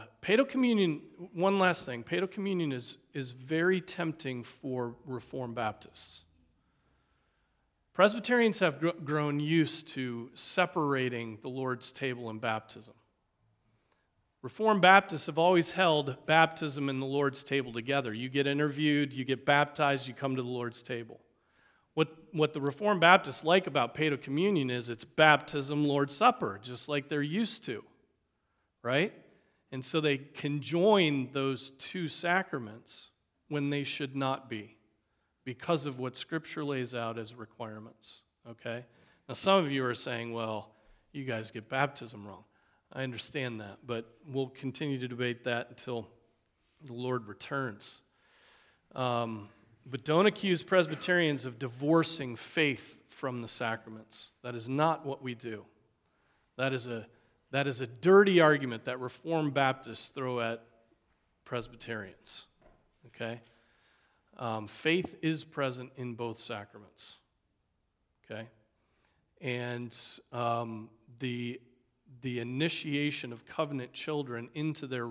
communion, 0.48 1.02
one 1.32 1.58
last 1.58 1.86
thing. 1.86 2.02
Paedo 2.02 2.28
communion 2.28 2.72
is, 2.72 2.96
is 3.12 3.32
very 3.32 3.80
tempting 3.80 4.42
for 4.42 4.96
Reformed 5.06 5.54
Baptists. 5.54 6.22
Presbyterians 7.94 8.58
have 8.58 8.80
gr- 8.80 8.88
grown 9.04 9.38
used 9.38 9.86
to 9.88 10.30
separating 10.34 11.38
the 11.42 11.48
Lord's 11.48 11.92
table 11.92 12.28
and 12.28 12.40
baptism. 12.40 12.94
Reformed 14.42 14.82
Baptists 14.82 15.26
have 15.26 15.38
always 15.38 15.70
held 15.70 16.16
baptism 16.26 16.88
and 16.90 17.00
the 17.00 17.06
Lord's 17.06 17.44
table 17.44 17.72
together. 17.72 18.12
You 18.12 18.28
get 18.28 18.46
interviewed, 18.46 19.12
you 19.12 19.24
get 19.24 19.46
baptized, 19.46 20.06
you 20.06 20.12
come 20.12 20.36
to 20.36 20.42
the 20.42 20.48
Lord's 20.48 20.82
table. 20.82 21.20
What, 21.94 22.08
what 22.32 22.52
the 22.52 22.60
Reformed 22.60 23.00
Baptists 23.00 23.44
like 23.44 23.68
about 23.68 23.94
Paedo 23.94 24.20
communion 24.20 24.70
is 24.70 24.88
it's 24.88 25.04
baptism, 25.04 25.84
Lord's 25.84 26.14
Supper, 26.14 26.60
just 26.62 26.88
like 26.88 27.08
they're 27.08 27.22
used 27.22 27.64
to, 27.66 27.84
right? 28.82 29.14
And 29.70 29.84
so 29.84 30.00
they 30.00 30.18
conjoin 30.18 31.32
those 31.32 31.70
two 31.70 32.08
sacraments 32.08 33.12
when 33.48 33.70
they 33.70 33.84
should 33.84 34.16
not 34.16 34.50
be 34.50 34.73
because 35.44 35.86
of 35.86 35.98
what 35.98 36.16
Scripture 36.16 36.64
lays 36.64 36.94
out 36.94 37.18
as 37.18 37.34
requirements. 37.34 38.22
Okay? 38.48 38.84
Now, 39.28 39.34
some 39.34 39.62
of 39.62 39.70
you 39.70 39.84
are 39.84 39.94
saying, 39.94 40.32
well, 40.32 40.70
you 41.12 41.24
guys 41.24 41.50
get 41.50 41.68
baptism 41.68 42.26
wrong. 42.26 42.44
I 42.92 43.02
understand 43.02 43.60
that, 43.60 43.78
but 43.86 44.06
we'll 44.30 44.48
continue 44.48 44.98
to 44.98 45.08
debate 45.08 45.44
that 45.44 45.68
until 45.70 46.06
the 46.84 46.92
Lord 46.92 47.26
returns. 47.26 48.02
Um, 48.94 49.48
but 49.86 50.04
don't 50.04 50.26
accuse 50.26 50.62
Presbyterians 50.62 51.44
of 51.44 51.58
divorcing 51.58 52.36
faith 52.36 52.96
from 53.08 53.42
the 53.42 53.48
sacraments. 53.48 54.30
That 54.42 54.54
is 54.54 54.68
not 54.68 55.04
what 55.04 55.22
we 55.22 55.34
do. 55.34 55.64
That 56.56 56.72
is 56.72 56.86
a 56.86 57.06
that 57.50 57.68
is 57.68 57.80
a 57.80 57.86
dirty 57.86 58.40
argument 58.40 58.86
that 58.86 58.98
Reformed 58.98 59.54
Baptists 59.54 60.08
throw 60.08 60.40
at 60.40 60.64
Presbyterians. 61.44 62.46
Okay? 63.06 63.40
Um, 64.38 64.66
faith 64.66 65.16
is 65.22 65.44
present 65.44 65.92
in 65.96 66.14
both 66.14 66.38
sacraments. 66.38 67.16
Okay? 68.24 68.48
And 69.40 69.96
um, 70.32 70.90
the, 71.18 71.60
the 72.22 72.40
initiation 72.40 73.32
of 73.32 73.46
covenant 73.46 73.92
children 73.92 74.48
into 74.54 74.86
their 74.86 75.10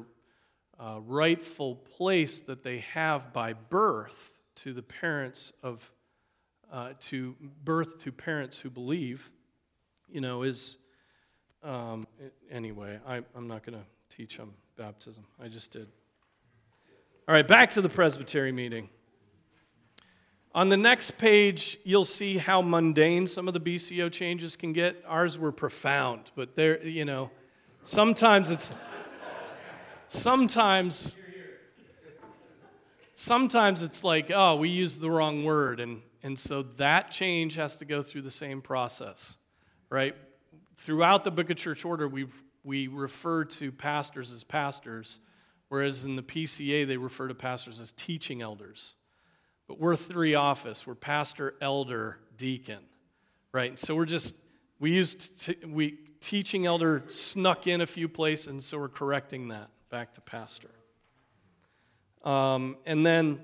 uh, 0.79 0.99
rightful 1.05 1.75
place 1.75 2.41
that 2.41 2.63
they 2.63 2.79
have 2.79 3.31
by 3.31 3.53
birth 3.53 4.39
to 4.55 4.73
the 4.73 4.81
parents 4.81 5.53
of, 5.61 5.91
uh, 6.71 6.93
to 6.99 7.35
birth 7.63 7.99
to 7.99 8.11
parents 8.11 8.59
who 8.59 8.69
believe, 8.69 9.29
you 10.09 10.21
know, 10.21 10.43
is 10.43 10.77
um, 11.63 12.05
anyway, 12.51 12.99
I, 13.07 13.21
I'm 13.35 13.47
not 13.47 13.65
going 13.65 13.77
to 13.77 13.85
teach 14.15 14.39
on 14.39 14.51
baptism. 14.75 15.23
I 15.41 15.47
just 15.47 15.71
did. 15.71 15.87
All 17.27 17.33
right, 17.33 17.47
back 17.47 17.71
to 17.71 17.81
the 17.81 17.89
Presbytery 17.89 18.51
meeting. 18.51 18.89
On 20.55 20.69
the 20.69 20.77
next 20.77 21.17
page, 21.17 21.77
you'll 21.83 22.05
see 22.05 22.37
how 22.37 22.61
mundane 22.61 23.25
some 23.25 23.47
of 23.47 23.53
the 23.53 23.59
BCO 23.59 24.11
changes 24.11 24.55
can 24.55 24.71
get. 24.71 25.03
Ours 25.07 25.37
were 25.37 25.51
profound, 25.51 26.31
but 26.35 26.55
there, 26.55 26.85
you 26.85 27.05
know, 27.05 27.31
sometimes 27.83 28.49
it's 28.49 28.71
sometimes 30.07 31.17
sometimes 33.15 33.81
it's 33.81 34.03
like, 34.03 34.31
oh, 34.33 34.55
we 34.55 34.69
used 34.69 35.01
the 35.01 35.09
wrong 35.09 35.43
word, 35.43 35.79
and 35.79 36.01
and 36.21 36.37
so 36.37 36.63
that 36.77 37.09
change 37.11 37.55
has 37.55 37.77
to 37.77 37.85
go 37.85 38.03
through 38.03 38.21
the 38.21 38.31
same 38.31 38.61
process, 38.61 39.35
right? 39.89 40.15
throughout 40.83 41.23
the 41.23 41.31
book 41.31 41.49
of 41.49 41.57
church 41.57 41.85
order, 41.85 42.07
we, 42.07 42.27
we 42.63 42.87
refer 42.87 43.45
to 43.45 43.71
pastors 43.71 44.33
as 44.33 44.43
pastors, 44.43 45.19
whereas 45.69 46.05
in 46.05 46.15
the 46.15 46.23
PCA, 46.23 46.85
they 46.85 46.97
refer 46.97 47.27
to 47.27 47.35
pastors 47.35 47.79
as 47.79 47.93
teaching 47.93 48.41
elders. 48.41 48.93
But 49.67 49.79
we're 49.79 49.95
three 49.95 50.35
office. 50.35 50.85
We're 50.85 50.95
pastor, 50.95 51.55
elder, 51.61 52.17
deacon, 52.37 52.79
right? 53.51 53.77
So 53.79 53.95
we're 53.95 54.05
just, 54.05 54.35
we 54.79 54.91
used, 54.91 55.39
to, 55.41 55.55
we, 55.67 55.97
teaching 56.19 56.65
elder 56.65 57.03
snuck 57.07 57.67
in 57.67 57.81
a 57.81 57.85
few 57.85 58.07
places, 58.07 58.47
and 58.47 58.63
so 58.63 58.79
we're 58.79 58.89
correcting 58.89 59.49
that 59.49 59.69
back 59.89 60.13
to 60.13 60.21
pastor. 60.21 60.69
Um, 62.23 62.77
and 62.85 63.05
then 63.05 63.41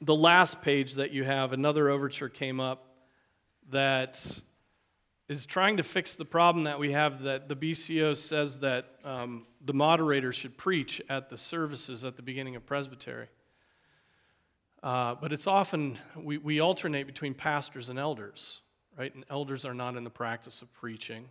the 0.00 0.14
last 0.14 0.60
page 0.62 0.94
that 0.94 1.12
you 1.12 1.24
have, 1.24 1.52
another 1.52 1.88
overture 1.88 2.28
came 2.28 2.58
up 2.58 2.88
that 3.70 4.40
is 5.28 5.46
trying 5.46 5.76
to 5.76 5.82
fix 5.82 6.16
the 6.16 6.24
problem 6.24 6.64
that 6.64 6.78
we 6.78 6.92
have 6.92 7.22
that 7.22 7.48
the 7.48 7.56
BCO 7.56 8.16
says 8.16 8.58
that 8.58 8.86
um, 9.04 9.46
the 9.64 9.72
moderator 9.72 10.32
should 10.32 10.58
preach 10.58 11.00
at 11.08 11.30
the 11.30 11.36
services 11.36 12.04
at 12.04 12.16
the 12.16 12.22
beginning 12.22 12.56
of 12.56 12.66
presbytery. 12.66 13.28
Uh, 14.82 15.14
but 15.14 15.32
it's 15.32 15.46
often, 15.46 15.96
we, 16.16 16.38
we 16.38 16.60
alternate 16.60 17.06
between 17.06 17.34
pastors 17.34 17.88
and 17.88 17.98
elders, 17.98 18.60
right? 18.98 19.14
And 19.14 19.24
elders 19.30 19.64
are 19.64 19.74
not 19.74 19.96
in 19.96 20.02
the 20.02 20.10
practice 20.10 20.60
of 20.60 20.72
preaching, 20.72 21.28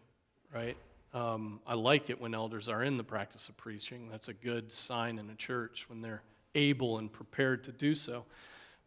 right? 0.53 0.77
Um, 1.13 1.59
I 1.67 1.73
like 1.73 2.09
it 2.09 2.21
when 2.21 2.33
elders 2.33 2.69
are 2.69 2.81
in 2.81 2.95
the 2.95 3.03
practice 3.03 3.49
of 3.49 3.57
preaching. 3.57 4.07
That's 4.09 4.29
a 4.29 4.33
good 4.33 4.71
sign 4.71 5.19
in 5.19 5.29
a 5.29 5.35
church 5.35 5.89
when 5.89 6.01
they're 6.01 6.23
able 6.55 6.97
and 6.97 7.11
prepared 7.11 7.65
to 7.65 7.73
do 7.73 7.93
so. 7.93 8.23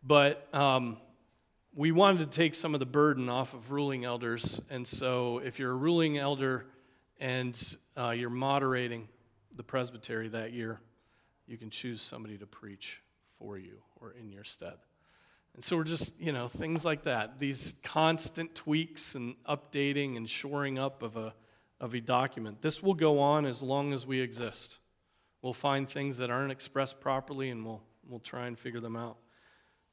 But 0.02 0.48
um, 0.54 0.96
we 1.74 1.92
wanted 1.92 2.30
to 2.30 2.36
take 2.36 2.54
some 2.54 2.72
of 2.72 2.80
the 2.80 2.86
burden 2.86 3.28
off 3.28 3.52
of 3.52 3.70
ruling 3.70 4.06
elders. 4.06 4.62
And 4.70 4.88
so, 4.88 5.38
if 5.44 5.58
you're 5.58 5.72
a 5.72 5.76
ruling 5.76 6.16
elder 6.16 6.64
and 7.20 7.76
uh, 7.98 8.10
you're 8.10 8.30
moderating 8.30 9.08
the 9.56 9.62
presbytery 9.62 10.28
that 10.28 10.52
year, 10.52 10.80
you 11.46 11.58
can 11.58 11.68
choose 11.68 12.00
somebody 12.00 12.38
to 12.38 12.46
preach 12.46 13.02
for 13.38 13.58
you 13.58 13.78
or 14.00 14.12
in 14.12 14.30
your 14.30 14.44
stead. 14.44 14.74
And 15.54 15.62
so, 15.62 15.76
we're 15.76 15.84
just, 15.84 16.18
you 16.20 16.32
know, 16.32 16.48
things 16.48 16.84
like 16.84 17.04
that. 17.04 17.38
These 17.38 17.74
constant 17.84 18.54
tweaks 18.54 19.14
and 19.14 19.36
updating 19.48 20.16
and 20.16 20.28
shoring 20.28 20.78
up 20.78 21.02
of 21.02 21.16
a, 21.16 21.32
of 21.80 21.94
a 21.94 22.00
document. 22.00 22.60
This 22.60 22.82
will 22.82 22.94
go 22.94 23.20
on 23.20 23.46
as 23.46 23.62
long 23.62 23.92
as 23.92 24.04
we 24.04 24.20
exist. 24.20 24.78
We'll 25.42 25.52
find 25.52 25.88
things 25.88 26.18
that 26.18 26.30
aren't 26.30 26.50
expressed 26.50 27.00
properly 27.00 27.50
and 27.50 27.64
we'll, 27.64 27.82
we'll 28.08 28.18
try 28.18 28.46
and 28.46 28.58
figure 28.58 28.80
them 28.80 28.96
out. 28.96 29.18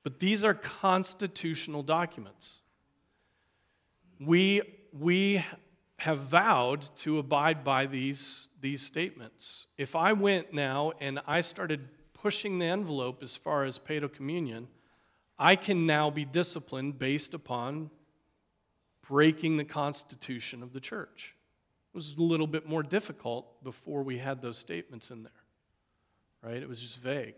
But 0.04 0.20
these 0.20 0.44
are 0.44 0.54
constitutional 0.54 1.84
documents. 1.84 2.60
We, 4.20 4.62
we 4.98 5.44
have 5.98 6.18
vowed 6.18 6.88
to 6.96 7.20
abide 7.20 7.64
by 7.64 7.86
these, 7.86 8.48
these 8.60 8.82
statements. 8.82 9.68
If 9.78 9.96
I 9.96 10.14
went 10.14 10.54
now 10.54 10.94
and 11.00 11.20
I 11.28 11.42
started 11.42 11.88
pushing 12.22 12.60
the 12.60 12.66
envelope 12.66 13.24
as 13.24 13.36
far 13.36 13.64
as 13.64 13.80
Paedo 13.80 14.12
communion, 14.12 14.68
I 15.40 15.56
can 15.56 15.88
now 15.88 16.12
be 16.12 16.24
disciplined 16.24 17.00
based 17.00 17.34
upon 17.34 17.90
breaking 19.08 19.58
the 19.58 19.66
constitution 19.66 20.62
of 20.62 20.72
the 20.72 20.80
church. 20.80 21.36
It 21.94 21.98
was 21.98 22.16
a 22.18 22.22
little 22.22 22.48
bit 22.48 22.68
more 22.68 22.84
difficult 22.84 23.64
before 23.64 24.04
we 24.04 24.20
had 24.20 24.42
those 24.42 24.58
statements 24.58 25.10
in 25.10 25.24
there, 25.24 25.32
right? 26.44 26.62
It 26.62 26.70
was 26.70 26.80
just 26.80 27.00
vague. 27.02 27.36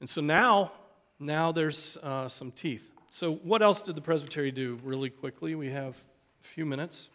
And 0.00 0.08
so 0.08 0.22
now, 0.22 0.72
now 1.18 1.52
there's 1.52 1.98
uh, 1.98 2.28
some 2.28 2.50
teeth. 2.50 2.90
So, 3.10 3.34
what 3.34 3.60
else 3.60 3.82
did 3.82 3.96
the 3.96 4.00
presbytery 4.00 4.50
do 4.50 4.78
really 4.82 5.10
quickly? 5.10 5.54
We 5.54 5.70
have 5.70 6.02
a 6.42 6.46
few 6.46 6.64
minutes. 6.64 7.10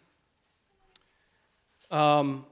Um, 1.90 2.44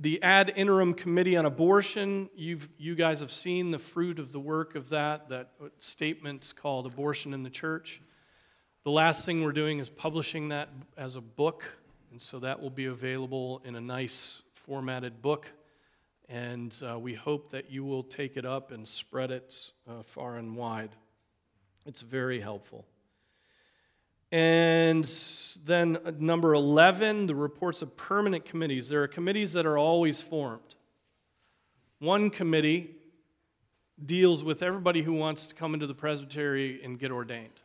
the 0.00 0.22
ad 0.22 0.50
interim 0.56 0.94
committee 0.94 1.36
on 1.36 1.44
abortion, 1.44 2.30
you've, 2.34 2.70
you 2.78 2.94
guys 2.94 3.20
have 3.20 3.30
seen 3.30 3.70
the 3.70 3.78
fruit 3.78 4.18
of 4.18 4.32
the 4.32 4.40
work 4.40 4.74
of 4.74 4.88
that, 4.88 5.28
that 5.28 5.50
statement's 5.78 6.54
called 6.54 6.86
Abortion 6.86 7.34
in 7.34 7.42
the 7.42 7.50
Church. 7.50 8.00
The 8.82 8.90
last 8.90 9.26
thing 9.26 9.44
we're 9.44 9.52
doing 9.52 9.78
is 9.78 9.90
publishing 9.90 10.48
that 10.48 10.70
as 10.96 11.16
a 11.16 11.20
book, 11.20 11.64
and 12.10 12.20
so 12.20 12.38
that 12.38 12.62
will 12.62 12.70
be 12.70 12.86
available 12.86 13.60
in 13.66 13.76
a 13.76 13.80
nice 13.80 14.40
formatted 14.54 15.20
book. 15.20 15.50
And 16.30 16.74
uh, 16.82 16.98
we 16.98 17.12
hope 17.12 17.50
that 17.50 17.70
you 17.70 17.84
will 17.84 18.02
take 18.02 18.38
it 18.38 18.46
up 18.46 18.72
and 18.72 18.88
spread 18.88 19.30
it 19.30 19.70
uh, 19.86 20.02
far 20.02 20.36
and 20.36 20.56
wide. 20.56 20.90
It's 21.84 22.00
very 22.00 22.40
helpful. 22.40 22.86
And 24.32 25.04
then 25.64 25.98
number 26.18 26.54
11, 26.54 27.26
the 27.26 27.34
reports 27.34 27.82
of 27.82 27.96
permanent 27.96 28.44
committees. 28.44 28.88
There 28.88 29.02
are 29.02 29.08
committees 29.08 29.52
that 29.54 29.66
are 29.66 29.76
always 29.76 30.20
formed. 30.20 30.76
One 31.98 32.30
committee 32.30 32.96
deals 34.04 34.42
with 34.42 34.62
everybody 34.62 35.02
who 35.02 35.14
wants 35.14 35.46
to 35.48 35.54
come 35.54 35.74
into 35.74 35.86
the 35.86 35.94
presbytery 35.94 36.80
and 36.82 36.98
get 36.98 37.10
ordained. 37.10 37.60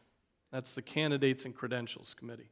That's 0.51 0.73
the 0.73 0.81
Candidates 0.81 1.45
and 1.45 1.55
Credentials 1.55 2.13
Committee. 2.13 2.49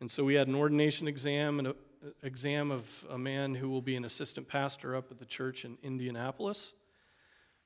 And 0.00 0.10
so 0.10 0.24
we 0.24 0.34
had 0.34 0.48
an 0.48 0.54
ordination 0.54 1.06
exam 1.06 1.58
and 1.58 1.68
an 1.68 1.74
exam 2.22 2.70
of 2.70 3.04
a 3.10 3.18
man 3.18 3.54
who 3.54 3.68
will 3.68 3.82
be 3.82 3.96
an 3.96 4.04
assistant 4.04 4.48
pastor 4.48 4.96
up 4.96 5.10
at 5.10 5.18
the 5.18 5.24
church 5.24 5.64
in 5.64 5.78
Indianapolis. 5.82 6.72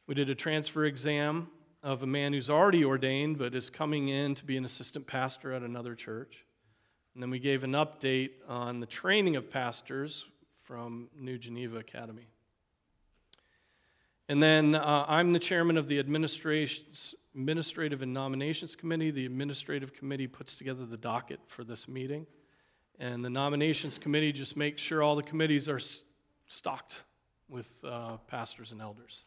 We 0.06 0.14
did 0.14 0.28
a 0.30 0.34
transfer 0.34 0.84
exam 0.84 1.48
of 1.84 2.02
a 2.02 2.06
man 2.06 2.32
who's 2.32 2.48
already 2.48 2.82
ordained 2.82 3.36
but 3.36 3.54
is 3.54 3.68
coming 3.68 4.08
in 4.08 4.34
to 4.34 4.44
be 4.44 4.56
an 4.56 4.64
assistant 4.64 5.06
pastor 5.06 5.52
at 5.52 5.62
another 5.62 5.94
church. 5.94 6.46
And 7.12 7.22
then 7.22 7.30
we 7.30 7.38
gave 7.38 7.62
an 7.62 7.72
update 7.72 8.30
on 8.48 8.80
the 8.80 8.86
training 8.86 9.36
of 9.36 9.50
pastors 9.50 10.24
from 10.62 11.08
New 11.16 11.36
Geneva 11.36 11.76
Academy. 11.76 12.26
And 14.30 14.42
then 14.42 14.74
uh, 14.74 15.04
I'm 15.06 15.34
the 15.34 15.38
chairman 15.38 15.76
of 15.76 15.86
the 15.86 15.98
Administrative 15.98 18.02
and 18.02 18.14
Nominations 18.14 18.74
Committee. 18.74 19.10
The 19.10 19.26
Administrative 19.26 19.92
Committee 19.92 20.26
puts 20.26 20.56
together 20.56 20.86
the 20.86 20.96
docket 20.96 21.40
for 21.46 21.62
this 21.62 21.86
meeting. 21.86 22.26
And 22.98 23.22
the 23.22 23.28
Nominations 23.28 23.98
Committee 23.98 24.32
just 24.32 24.56
makes 24.56 24.80
sure 24.80 25.02
all 25.02 25.16
the 25.16 25.22
committees 25.22 25.68
are 25.68 25.80
stocked 26.46 27.02
with 27.50 27.68
uh, 27.84 28.16
pastors 28.26 28.72
and 28.72 28.80
elders. 28.80 29.24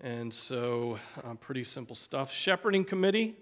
And 0.00 0.32
so, 0.32 0.98
uh, 1.22 1.34
pretty 1.34 1.64
simple 1.64 1.94
stuff. 1.94 2.32
Shepherding 2.32 2.84
Committee 2.84 3.36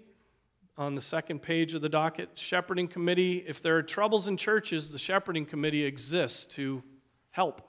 on 0.77 0.95
the 0.95 1.01
second 1.01 1.41
page 1.41 1.73
of 1.73 1.81
the 1.81 1.89
docket. 1.89 2.29
Shepherding 2.35 2.87
Committee, 2.87 3.43
if 3.45 3.61
there 3.61 3.77
are 3.77 3.83
troubles 3.83 4.27
in 4.27 4.37
churches, 4.37 4.91
the 4.91 4.99
Shepherding 4.99 5.45
Committee 5.45 5.83
exists 5.83 6.45
to 6.55 6.83
help, 7.31 7.61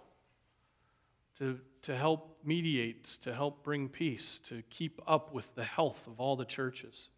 to, 1.39 1.59
to 1.83 1.97
help 1.97 2.39
mediate, 2.45 3.05
to 3.23 3.35
help 3.35 3.65
bring 3.65 3.89
peace, 3.89 4.39
to 4.41 4.63
keep 4.71 5.01
up 5.07 5.33
with 5.33 5.55
the 5.55 5.65
health 5.65 6.07
of 6.07 6.21
all 6.21 6.37
the 6.37 6.45
churches. 6.45 7.09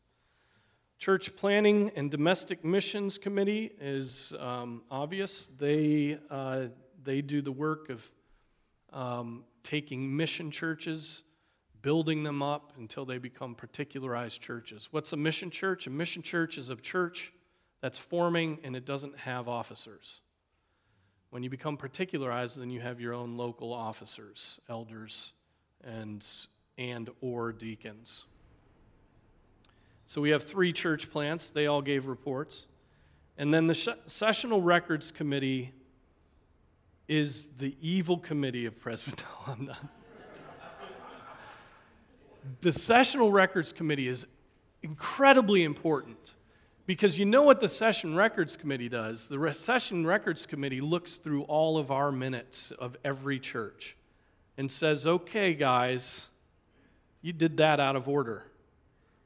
Church 0.99 1.35
Planting 1.37 1.91
and 1.97 2.11
Domestic 2.11 2.65
Missions 2.65 3.19
Committee 3.19 3.73
is 3.81 4.33
um, 4.39 4.83
obvious. 4.91 5.49
They, 5.59 6.19
uh, 6.31 6.67
they 7.03 7.21
do 7.21 7.43
the 7.43 7.53
work 7.53 7.91
of 7.91 8.11
um, 8.93 9.45
taking 9.65 10.17
mission 10.17 10.51
churches 10.51 11.24
building 11.85 12.23
them 12.23 12.43
up 12.43 12.73
until 12.79 13.05
they 13.05 13.19
become 13.19 13.55
particularized 13.55 14.41
churches. 14.41 14.89
What's 14.91 15.13
a 15.13 15.19
mission 15.19 15.51
church? 15.51 15.87
A 15.87 15.91
mission 15.91 16.23
church 16.23 16.57
is 16.57 16.71
a 16.71 16.77
church 16.77 17.31
that's 17.83 17.99
forming 17.99 18.59
and 18.65 18.75
it 18.75 18.87
doesn't 18.87 19.19
have 19.19 19.49
officers. 19.49 20.23
When 21.29 21.43
you 21.43 21.51
become 21.51 21.77
particularized, 21.77 22.59
then 22.59 22.71
you 22.71 22.81
have 22.81 23.03
your 23.03 23.13
own 23.13 23.37
local 23.37 23.71
officers, 23.71 24.59
elders, 24.67 25.33
and, 25.85 26.27
and 26.79 27.11
or 27.21 27.53
deacons. 27.53 28.25
So 30.07 30.23
we 30.23 30.31
have 30.31 30.43
three 30.43 30.73
church 30.73 31.11
plants. 31.11 31.51
They 31.51 31.67
all 31.67 31.83
gave 31.83 32.07
reports. 32.07 32.65
And 33.37 33.53
then 33.53 33.67
the 33.67 33.97
Sessional 34.07 34.63
Records 34.63 35.11
Committee 35.11 35.73
is 37.09 37.49
the 37.59 37.77
evil 37.83 38.17
committee 38.17 38.65
of 38.65 38.81
Presbyterian. 38.81 39.71
the 42.61 42.73
Sessional 42.73 43.31
Records 43.31 43.73
Committee 43.73 44.09
is 44.09 44.27
incredibly 44.83 45.65
important 45.65 46.35
because 46.87 47.19
you 47.19 47.25
know 47.25 47.43
what 47.43 47.61
the 47.61 47.69
Session 47.69 48.15
Records 48.15 48.57
Committee 48.57 48.91
does? 48.91 49.29
The 49.29 49.53
Session 49.55 50.07
Records 50.07 50.45
Committee 50.45 50.83
looks 50.83 51.17
through 51.17 51.43
all 51.45 51.79
of 51.79 51.91
our 51.91 52.13
minutes 52.13 52.71
of 52.73 52.97
every 53.05 53.39
church 53.39 53.97
and 54.59 54.71
says, 54.71 55.07
okay, 55.07 55.55
guys, 55.55 56.29
you 57.23 57.33
did 57.33 57.57
that 57.57 57.81
out 57.81 57.97
of 57.97 58.09
order. 58.09 58.45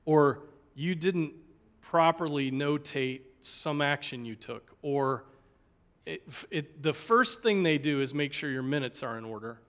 Or 0.04 0.44
you 0.74 0.94
didn't 0.94 1.32
properly 1.80 2.52
notate 2.52 3.22
some 3.40 3.82
action 3.82 4.24
you 4.24 4.36
took. 4.36 4.70
Or 4.82 5.24
it, 6.06 6.22
it, 6.50 6.82
the 6.82 6.92
first 6.92 7.42
thing 7.42 7.64
they 7.64 7.78
do 7.78 8.00
is 8.00 8.14
make 8.14 8.32
sure 8.32 8.48
your 8.50 8.62
minutes 8.62 9.02
are 9.02 9.18
in 9.18 9.24
order. 9.24 9.60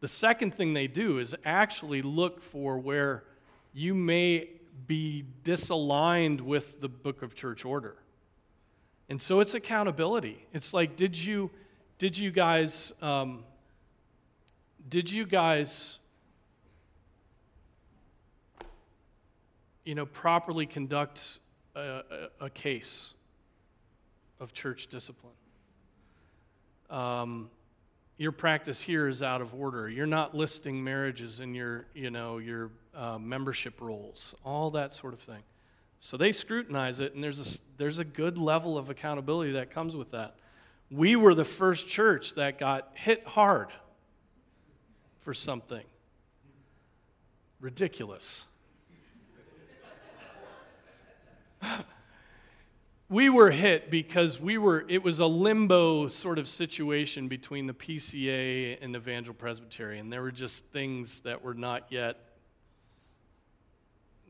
The 0.00 0.08
second 0.08 0.54
thing 0.54 0.74
they 0.74 0.86
do 0.86 1.18
is 1.18 1.34
actually 1.44 2.02
look 2.02 2.40
for 2.40 2.78
where 2.78 3.24
you 3.72 3.94
may 3.94 4.48
be 4.86 5.24
disaligned 5.44 6.40
with 6.40 6.80
the 6.80 6.88
book 6.88 7.22
of 7.22 7.34
church 7.34 7.64
order. 7.64 7.96
And 9.08 9.20
so 9.20 9.40
it's 9.40 9.54
accountability. 9.54 10.46
It's 10.52 10.72
like, 10.72 10.96
did 10.96 11.16
you, 11.16 11.50
did 11.98 12.16
you 12.16 12.30
guys, 12.30 12.92
um, 13.02 13.44
did 14.88 15.10
you 15.10 15.26
guys, 15.26 15.98
you 19.84 19.94
know, 19.94 20.06
properly 20.06 20.66
conduct 20.66 21.40
a, 21.74 22.02
a, 22.40 22.50
case 22.50 23.14
of 24.40 24.52
church 24.52 24.88
discipline? 24.88 25.32
Um, 26.90 27.50
your 28.18 28.32
practice 28.32 28.80
here 28.80 29.08
is 29.08 29.22
out 29.22 29.40
of 29.40 29.54
order. 29.54 29.88
You're 29.88 30.06
not 30.06 30.34
listing 30.36 30.82
marriages 30.82 31.38
in 31.38 31.54
your, 31.54 31.86
you 31.94 32.10
know, 32.10 32.38
your 32.38 32.72
uh, 32.94 33.16
membership 33.16 33.80
rolls, 33.80 34.34
all 34.44 34.72
that 34.72 34.92
sort 34.92 35.14
of 35.14 35.20
thing. 35.20 35.42
So 36.00 36.16
they 36.16 36.32
scrutinize 36.32 36.98
it, 37.00 37.14
and 37.14 37.22
there's 37.22 37.40
a, 37.40 37.60
there's 37.76 37.98
a 37.98 38.04
good 38.04 38.36
level 38.36 38.76
of 38.76 38.90
accountability 38.90 39.52
that 39.52 39.70
comes 39.70 39.94
with 39.96 40.10
that. 40.10 40.34
We 40.90 41.14
were 41.16 41.34
the 41.34 41.44
first 41.44 41.86
church 41.86 42.34
that 42.34 42.58
got 42.58 42.90
hit 42.94 43.24
hard 43.26 43.68
for 45.20 45.32
something 45.32 45.84
ridiculous. 47.60 48.46
we 53.10 53.30
were 53.30 53.50
hit 53.50 53.90
because 53.90 54.38
we 54.40 54.58
were 54.58 54.84
it 54.88 55.02
was 55.02 55.18
a 55.18 55.26
limbo 55.26 56.08
sort 56.08 56.38
of 56.38 56.46
situation 56.46 57.28
between 57.28 57.66
the 57.66 57.72
pca 57.72 58.78
and 58.82 58.94
the 58.94 58.98
evangel 58.98 59.34
presbyterian. 59.34 60.10
There 60.10 60.22
were 60.22 60.30
just 60.30 60.66
things 60.66 61.20
that 61.20 61.42
were 61.42 61.54
not 61.54 61.86
yet 61.90 62.18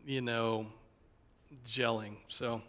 you 0.07 0.21
know 0.21 0.67
gelling. 1.67 2.17
So 2.29 2.63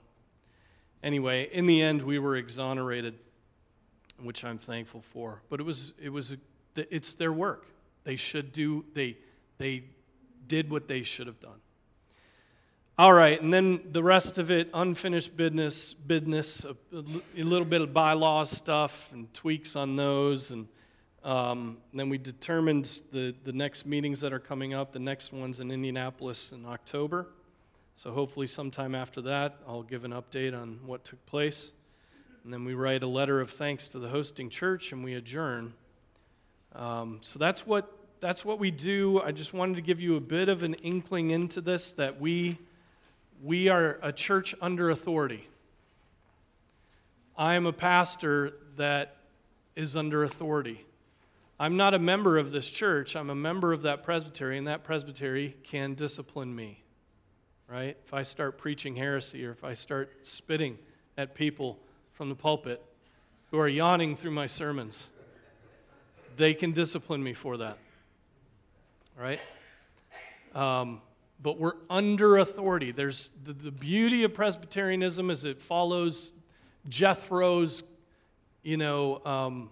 anyway 1.04 1.50
in 1.52 1.68
the 1.68 1.82
end 1.82 2.02
we 2.02 2.18
were 2.18 2.36
exonerated 2.36 3.16
which 4.22 4.44
i'm 4.44 4.58
thankful 4.58 5.02
for. 5.14 5.42
But 5.50 5.60
it 5.60 5.64
was 5.64 5.94
it 6.02 6.10
was 6.10 6.36
it's 6.76 7.16
their 7.16 7.32
work. 7.32 7.68
They 8.04 8.16
should 8.16 8.52
do 8.52 8.84
they 8.94 9.18
they 9.60 9.84
did 10.48 10.72
what 10.72 10.88
they 10.88 11.04
should 11.04 11.28
have 11.28 11.40
done 11.40 11.62
all 13.00 13.14
right, 13.14 13.42
and 13.42 13.54
then 13.54 13.80
the 13.94 14.04
rest 14.04 14.38
of 14.40 14.52
it, 14.52 14.70
unfinished 14.74 15.38
business, 15.38 15.94
business, 15.94 16.66
a, 16.66 16.76
a 16.94 17.44
little 17.44 17.64
bit 17.64 17.80
of 17.80 17.94
bylaws 17.94 18.52
stuff 18.52 19.08
and 19.14 19.34
tweaks 19.34 19.78
on 19.78 19.96
those, 19.96 20.52
and 20.52 20.68
um, 21.24 21.78
then 21.94 22.10
we 22.10 22.18
determined 22.18 23.02
the, 23.14 23.34
the 23.46 23.54
next 23.54 23.86
meetings 23.86 24.20
that 24.20 24.34
are 24.34 24.40
coming 24.40 24.74
up. 24.74 24.92
The 24.92 25.00
next 25.00 25.32
one's 25.32 25.62
in 25.62 25.72
Indianapolis 25.72 26.52
in 26.52 26.66
October, 26.66 27.28
so 27.96 28.12
hopefully 28.12 28.48
sometime 28.48 28.94
after 28.94 29.22
that, 29.22 29.56
I'll 29.66 29.82
give 29.82 30.04
an 30.04 30.12
update 30.12 30.54
on 30.54 30.82
what 30.86 31.06
took 31.06 31.26
place, 31.26 31.72
and 32.44 32.52
then 32.52 32.66
we 32.66 32.74
write 32.74 33.02
a 33.02 33.08
letter 33.08 33.40
of 33.40 33.50
thanks 33.50 33.88
to 33.90 34.00
the 34.00 34.10
hosting 34.10 34.50
church, 34.50 34.92
and 34.92 35.06
we 35.06 35.14
adjourn. 35.14 35.72
Um, 36.76 37.20
so 37.22 37.40
that's 37.40 37.66
what 37.66 37.96
that's 38.20 38.44
what 38.44 38.60
we 38.60 38.72
do. 38.72 39.22
I 39.22 39.32
just 39.32 39.54
wanted 39.54 39.76
to 39.76 39.82
give 39.82 40.02
you 40.02 40.18
a 40.18 40.20
bit 40.20 40.50
of 40.50 40.64
an 40.64 40.74
inkling 40.74 41.30
into 41.30 41.62
this 41.62 41.94
that 41.94 42.20
we 42.20 42.58
we 43.42 43.70
are 43.70 43.98
a 44.02 44.12
church 44.12 44.54
under 44.62 44.90
authority. 44.90 45.48
I 47.38 47.56
am 47.56 47.66
a 47.66 47.74
pastor 47.74 48.54
that 48.76 49.16
is 49.76 49.96
under 49.96 50.24
authority. 50.24 50.86
I'm 51.60 51.78
not 51.78 51.94
a 51.94 52.00
member 52.00 52.38
of 52.38 52.52
this 52.52 52.70
church, 52.70 53.16
I'm 53.16 53.30
a 53.30 53.36
member 53.36 53.74
of 53.74 53.84
that 53.84 54.04
presbytery, 54.04 54.58
and 54.58 54.68
that 54.68 54.84
presbytery 54.84 55.56
can 55.64 55.94
discipline 55.94 56.54
me, 56.56 56.84
right? 57.68 57.98
If 58.06 58.14
I 58.14 58.24
start 58.24 58.58
preaching 58.58 58.96
heresy 58.96 59.46
or 59.46 59.52
if 59.52 59.64
I 59.64 59.74
start 59.74 60.26
spitting 60.26 60.78
at 61.18 61.36
people 61.36 61.78
from 62.14 62.30
the 62.30 62.36
pulpit 62.36 62.82
who 63.52 63.60
are 63.60 63.68
yawning 63.68 64.16
through 64.16 64.32
my 64.32 64.48
sermons, 64.48 65.06
they 66.38 66.54
can 66.54 66.72
discipline 66.72 67.22
me 67.22 67.34
for 67.34 67.58
that, 67.58 67.78
right? 69.18 69.42
Um, 70.56 71.02
but 71.42 71.58
we're 71.58 71.76
under 71.90 72.38
authority. 72.38 72.92
There's 72.92 73.32
the, 73.44 73.54
the 73.54 73.72
beauty 73.72 74.24
of 74.24 74.34
Presbyterianism 74.34 75.32
is 75.32 75.46
it 75.46 75.62
follows 75.62 76.34
Jethro's, 76.88 77.84
you 78.64 78.78
know, 78.78 79.24
um, 79.26 79.70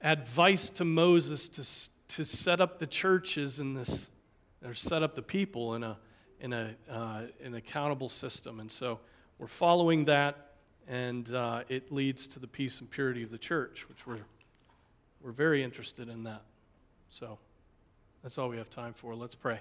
advice 0.00 0.70
to 0.70 0.84
Moses 0.84 1.48
to, 1.48 2.16
to 2.16 2.24
set 2.24 2.60
up 2.60 2.78
the 2.78 2.86
churches 2.86 3.60
in 3.60 3.74
this, 3.74 4.10
or 4.64 4.74
set 4.74 5.02
up 5.02 5.14
the 5.14 5.22
people 5.22 5.74
in 5.74 5.82
a, 5.82 5.96
in 6.40 6.52
a, 6.52 6.70
uh, 6.90 7.22
an 7.42 7.54
accountable 7.54 8.08
system. 8.08 8.60
And 8.60 8.70
so 8.70 9.00
we're 9.38 9.46
following 9.46 10.04
that, 10.06 10.52
and 10.88 11.32
uh, 11.34 11.62
it 11.68 11.92
leads 11.92 12.26
to 12.28 12.38
the 12.38 12.46
peace 12.46 12.80
and 12.80 12.90
purity 12.90 13.22
of 13.22 13.30
the 13.30 13.38
church, 13.38 13.88
which 13.88 14.06
we're, 14.06 14.18
we're 15.22 15.32
very 15.32 15.62
interested 15.62 16.08
in 16.08 16.24
that. 16.24 16.42
So 17.10 17.38
that's 18.22 18.38
all 18.38 18.48
we 18.48 18.56
have 18.56 18.70
time 18.70 18.94
for. 18.94 19.14
Let's 19.14 19.34
pray. 19.34 19.60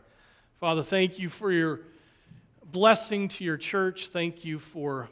Father, 0.59 0.83
thank 0.83 1.19
you 1.19 1.29
for 1.29 1.53
your 1.53 1.79
blessing 2.65 3.29
to 3.29 3.45
your 3.45 3.55
church. 3.55 4.09
Thank 4.09 4.43
you 4.43 4.59
for 4.59 5.07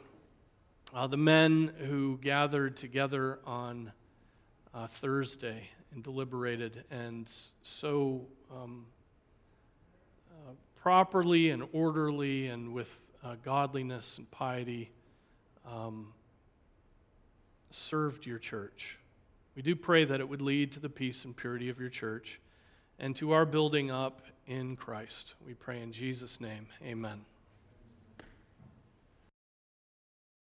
uh, 0.92 1.06
the 1.06 1.16
men 1.16 1.72
who 1.86 2.18
gathered 2.20 2.76
together 2.76 3.38
on 3.46 3.90
uh, 4.74 4.86
Thursday 4.88 5.70
and 5.94 6.04
deliberated 6.04 6.84
and 6.90 7.32
so 7.62 8.26
um, 8.54 8.84
uh, 10.30 10.52
properly 10.82 11.48
and 11.48 11.64
orderly 11.72 12.48
and 12.48 12.74
with 12.74 13.00
uh, 13.24 13.36
godliness 13.42 14.18
and 14.18 14.30
piety 14.30 14.90
um, 15.66 16.12
served 17.70 18.26
your 18.26 18.38
church. 18.38 18.98
We 19.56 19.62
do 19.62 19.74
pray 19.74 20.04
that 20.04 20.20
it 20.20 20.28
would 20.28 20.42
lead 20.42 20.72
to 20.72 20.80
the 20.80 20.90
peace 20.90 21.24
and 21.24 21.34
purity 21.34 21.70
of 21.70 21.80
your 21.80 21.88
church 21.88 22.38
and 22.98 23.16
to 23.16 23.32
our 23.32 23.46
building 23.46 23.90
up 23.90 24.20
in 24.48 24.76
Christ. 24.76 25.34
We 25.46 25.54
pray 25.54 25.80
in 25.82 25.92
Jesus' 25.92 26.40
name. 26.40 26.66
Amen. 26.82 27.20